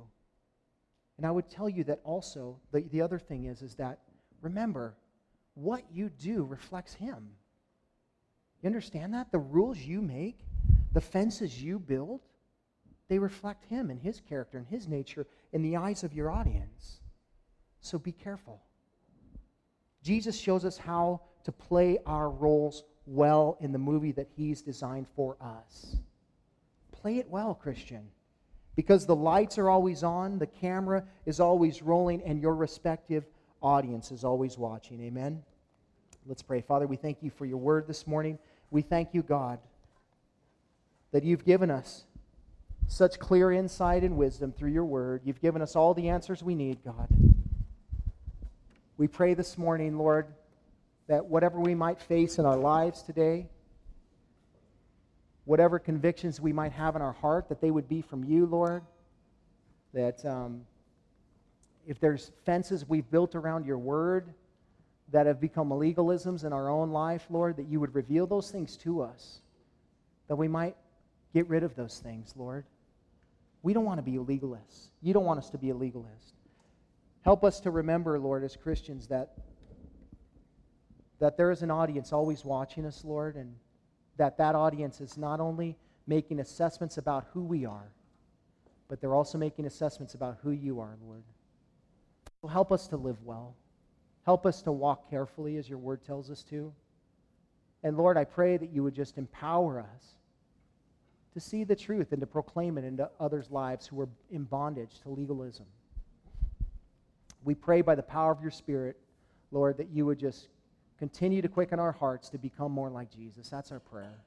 And 1.18 1.26
I 1.26 1.32
would 1.32 1.50
tell 1.50 1.70
you 1.70 1.84
that 1.86 2.02
also, 2.04 2.60
the, 2.72 2.82
the 2.91 3.02
other 3.02 3.20
thing 3.20 3.46
is, 3.46 3.62
is 3.62 3.76
that 3.76 4.00
remember, 4.41 4.96
what 5.54 5.84
you 5.91 6.10
do 6.10 6.43
reflects 6.43 6.93
Him. 6.93 7.30
You 8.62 8.68
understand 8.68 9.14
that? 9.14 9.32
The 9.32 9.39
rules 9.39 9.78
you 9.78 10.02
make, 10.02 10.39
the 10.91 11.02
fences 11.02 11.62
you 11.62 11.80
build, 11.80 12.22
they 13.08 13.20
reflect 13.20 13.64
Him 13.66 13.89
and 13.89 14.00
His 14.00 14.20
character 14.20 14.58
and 14.58 14.68
His 14.68 14.88
nature 14.88 15.28
in 15.54 15.62
the 15.62 15.78
eyes 15.78 16.04
of 16.04 16.14
your 16.14 16.32
audience. 16.32 17.00
So 17.80 18.00
be 18.00 18.12
careful. 18.12 18.62
Jesus 20.02 20.38
shows 20.38 20.66
us 20.66 20.78
how 20.78 21.22
to 21.43 21.52
play 21.52 22.00
our 22.06 22.30
roles 22.30 22.84
well 23.06 23.58
in 23.60 23.72
the 23.72 23.80
movie 23.80 24.12
that 24.14 24.28
He's 24.36 24.62
designed 24.62 25.08
for 25.16 25.38
us. 25.41 25.97
Play 26.91 27.18
it 27.18 27.30
well, 27.30 27.53
Christian, 27.53 28.08
because 28.76 29.06
the 29.06 29.16
lights 29.16 29.58
are 29.58 29.70
always 29.70 30.03
on, 30.03 30.39
the 30.39 30.47
camera 30.47 31.03
is 31.26 31.39
always 31.39 31.82
rolling, 31.82 32.22
and 32.24 32.41
your 32.41 32.56
respective 32.56 33.26
audience 33.62 34.12
is 34.12 34.24
always 34.24 34.58
watching. 34.58 35.01
Amen? 35.01 35.43
Let's 36.28 36.41
pray. 36.41 36.62
Father, 36.62 36.88
we 36.88 36.95
thank 36.95 37.22
you 37.22 37.30
for 37.30 37.45
your 37.45 37.58
word 37.58 37.88
this 37.88 38.08
morning. 38.08 38.39
We 38.72 38.82
thank 38.82 39.14
you, 39.14 39.22
God, 39.22 39.60
that 41.12 41.24
you've 41.24 41.45
given 41.45 41.70
us 41.70 42.06
such 42.88 43.20
clear 43.20 43.51
insight 43.51 44.03
and 44.03 44.18
wisdom 44.18 44.51
through 44.51 44.72
your 44.72 44.86
word. 44.86 45.22
You've 45.24 45.41
given 45.41 45.62
us 45.62 45.76
all 45.76 45.93
the 45.93 46.10
answers 46.10 46.43
we 46.43 46.56
need, 46.56 46.80
God. 46.84 47.08
We 48.97 49.08
pray 49.08 49.34
this 49.34 49.58
morning, 49.58 49.97
Lord, 49.97 50.28
that 51.08 51.26
whatever 51.26 51.60
we 51.60 51.76
might 51.76 51.99
face 51.99 52.39
in 52.39 52.45
our 52.45 52.58
lives 52.58 53.01
today, 53.03 53.47
whatever 55.45 55.78
convictions 55.78 56.41
we 56.41 56.51
might 56.51 56.72
have 56.72 56.95
in 56.95 57.01
our 57.01 57.14
heart, 57.14 57.49
that 57.49 57.62
they 57.62 57.72
would 57.72 57.88
be 57.88 58.01
from 58.01 58.24
you, 58.24 58.45
Lord. 58.45 58.84
That 59.93 60.26
um, 60.26 60.62
if 61.86 61.99
there's 61.99 62.32
fences 62.45 62.88
we've 62.88 63.10
built 63.10 63.36
around 63.36 63.66
your 63.66 63.78
word 63.78 64.34
that 65.12 65.28
have 65.28 65.39
become 65.39 65.70
legalisms 65.70 66.43
in 66.43 66.51
our 66.51 66.70
own 66.70 66.89
life, 66.89 67.28
Lord, 67.30 67.58
that 67.58 67.68
you 67.68 67.80
would 67.80 67.93
reveal 67.93 68.26
those 68.26 68.49
things 68.49 68.76
to 68.78 69.01
us, 69.01 69.39
that 70.28 70.36
we 70.36 70.47
might 70.47 70.76
get 71.34 71.47
rid 71.47 71.64
of 71.64 71.76
those 71.76 71.99
things, 71.99 72.34
Lord. 72.36 72.66
We 73.62 73.74
don't 73.74 73.86
want 73.86 73.99
to 73.99 74.03
be 74.03 74.18
legalists. 74.18 74.89
You 75.01 75.14
don't 75.14 75.26
want 75.26 75.39
us 75.39 75.49
to 75.51 75.60
be 75.60 75.70
a 75.70 75.76
legalist. 75.76 76.34
Help 77.24 77.43
us 77.43 77.60
to 77.62 77.72
remember, 77.72 78.20
Lord, 78.20 78.43
as 78.43 78.56
Christians, 78.56 79.08
that 79.08 79.38
that 81.20 81.38
there 81.38 81.51
is 81.51 81.61
an 81.61 81.72
audience 81.72 82.11
always 82.11 82.43
watching 82.43 82.86
us, 82.86 83.03
Lord, 83.03 83.36
and 83.36 83.55
that 84.18 84.38
that 84.38 84.55
audience 84.55 85.01
is 85.01 85.18
not 85.18 85.39
only 85.39 85.78
making 86.07 86.39
assessments 86.39 86.97
about 86.97 87.26
who 87.34 87.43
we 87.43 87.66
are, 87.66 87.91
but 88.88 89.01
they're 89.01 89.16
also 89.16 89.38
making 89.38 89.66
assessments 89.66 90.13
about 90.13 90.38
who 90.43 90.51
you 90.51 90.80
are, 90.80 90.95
Lord. 91.05 91.24
So 92.41 92.47
help 92.47 92.72
us 92.72 92.88
to 92.89 92.97
live 92.97 93.18
well. 93.24 93.55
Help 94.26 94.45
us 94.45 94.61
to 94.63 94.72
walk 94.72 95.09
carefully 95.09 95.57
as 95.57 95.70
your 95.70 95.78
word 95.78 96.03
tells 96.03 96.30
us 96.30 96.43
to. 96.43 96.74
And 97.84 97.97
Lord, 97.97 98.18
I 98.18 98.24
pray 98.24 98.57
that 98.57 98.72
you 98.72 98.84
would 98.84 98.95
just 98.95 99.18
empower 99.18 99.80
us 99.80 100.16
to 101.34 101.39
see 101.39 101.63
the 101.63 101.76
truth 101.76 102.11
and 102.11 102.22
to 102.22 102.28
proclaim 102.28 102.78
it 102.78 102.86
into 102.86 103.09
others' 103.20 103.51
lives 103.51 103.86
who 103.86 103.99
are 104.01 104.09
in 104.32 104.43
bondage 104.43 104.99
to 105.01 105.09
legalism. 105.09 105.66
We 107.43 107.53
pray 107.53 107.82
by 107.82 107.95
the 107.95 108.03
power 108.03 108.32
of 108.32 108.41
your 108.41 108.51
Spirit, 108.51 108.97
Lord, 109.51 109.78
that 109.78 109.89
you 109.89 110.05
would 110.05 110.18
just 110.18 110.47
Continue 110.98 111.41
to 111.41 111.50
quicken 111.50 111.80
our 111.80 111.91
hearts 111.91 112.30
to 112.30 112.38
become 112.38 112.72
more 112.72 112.89
like 112.89 113.12
Jesus. 113.12 113.50
That's 113.50 113.72
our 113.72 113.80
prayer. 113.80 114.20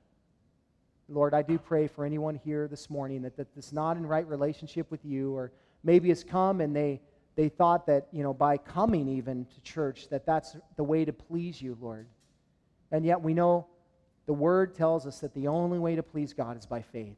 Lord, 1.09 1.33
I 1.33 1.41
do 1.41 1.59
pray 1.59 1.87
for 1.87 2.05
anyone 2.05 2.39
here 2.45 2.69
this 2.69 2.91
morning 2.91 3.23
that, 3.23 3.37
that 3.39 3.49
is 3.57 3.73
not 3.73 3.97
in 3.97 4.07
right 4.07 4.27
relationship 4.29 4.91
with 4.91 5.05
you, 5.05 5.35
or 5.35 5.51
maybe 5.83 6.11
has 6.11 6.23
come 6.23 6.61
and 6.61 6.77
they, 6.77 7.01
they 7.37 7.49
thought 7.49 7.87
that, 7.87 8.09
you 8.13 8.23
know, 8.23 8.35
by 8.35 8.59
coming 8.59 9.09
even 9.09 9.47
to 9.47 9.61
church, 9.63 10.09
that 10.11 10.27
that's 10.27 10.57
the 10.77 10.85
way 10.85 11.07
to 11.07 11.13
please 11.13 11.63
you, 11.63 11.79
Lord. 11.81 12.07
And 12.93 13.05
yet 13.05 13.23
we 13.23 13.33
know 13.33 13.67
The 14.29 14.35
Word 14.35 14.75
tells 14.75 15.07
us 15.07 15.21
that 15.21 15.33
the 15.33 15.49
only 15.49 15.79
way 15.79 15.97
to 15.97 16.03
please 16.03 16.35
God 16.35 16.59
is 16.59 16.67
by 16.67 16.83
faith, 16.83 17.17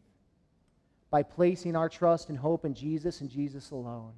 by 1.10 1.24
placing 1.24 1.74
our 1.74 1.88
trust 1.88 2.28
and 2.28 2.38
hope 2.38 2.64
in 2.64 2.72
Jesus 2.72 3.20
and 3.20 3.28
Jesus 3.28 3.72
alone. 3.72 4.12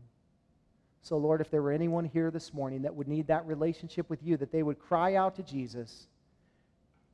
So, 1.02 1.16
Lord, 1.16 1.40
if 1.40 1.50
there 1.50 1.62
were 1.62 1.72
anyone 1.72 2.04
here 2.04 2.30
this 2.30 2.54
morning 2.54 2.82
that 2.82 2.94
would 2.94 3.08
need 3.08 3.26
that 3.26 3.44
relationship 3.44 4.08
with 4.08 4.22
you, 4.22 4.36
that 4.36 4.52
they 4.52 4.62
would 4.62 4.78
cry 4.78 5.16
out 5.16 5.34
to 5.34 5.42
Jesus 5.42 6.06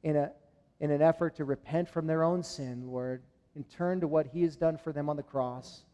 in, 0.02 0.14
a, 0.14 0.30
in 0.78 0.90
an 0.90 1.00
effort 1.00 1.36
to 1.36 1.46
repent 1.46 1.88
from 1.88 2.06
their 2.06 2.22
own 2.22 2.42
sin, 2.42 2.86
Lord, 2.86 3.22
and 3.54 3.68
turn 3.70 4.00
to 4.00 4.06
what 4.06 4.26
he 4.26 4.42
has 4.42 4.56
done 4.56 4.76
for 4.76 4.92
them 4.92 5.08
on 5.08 5.16
the 5.16 5.22
cross. 5.22 5.84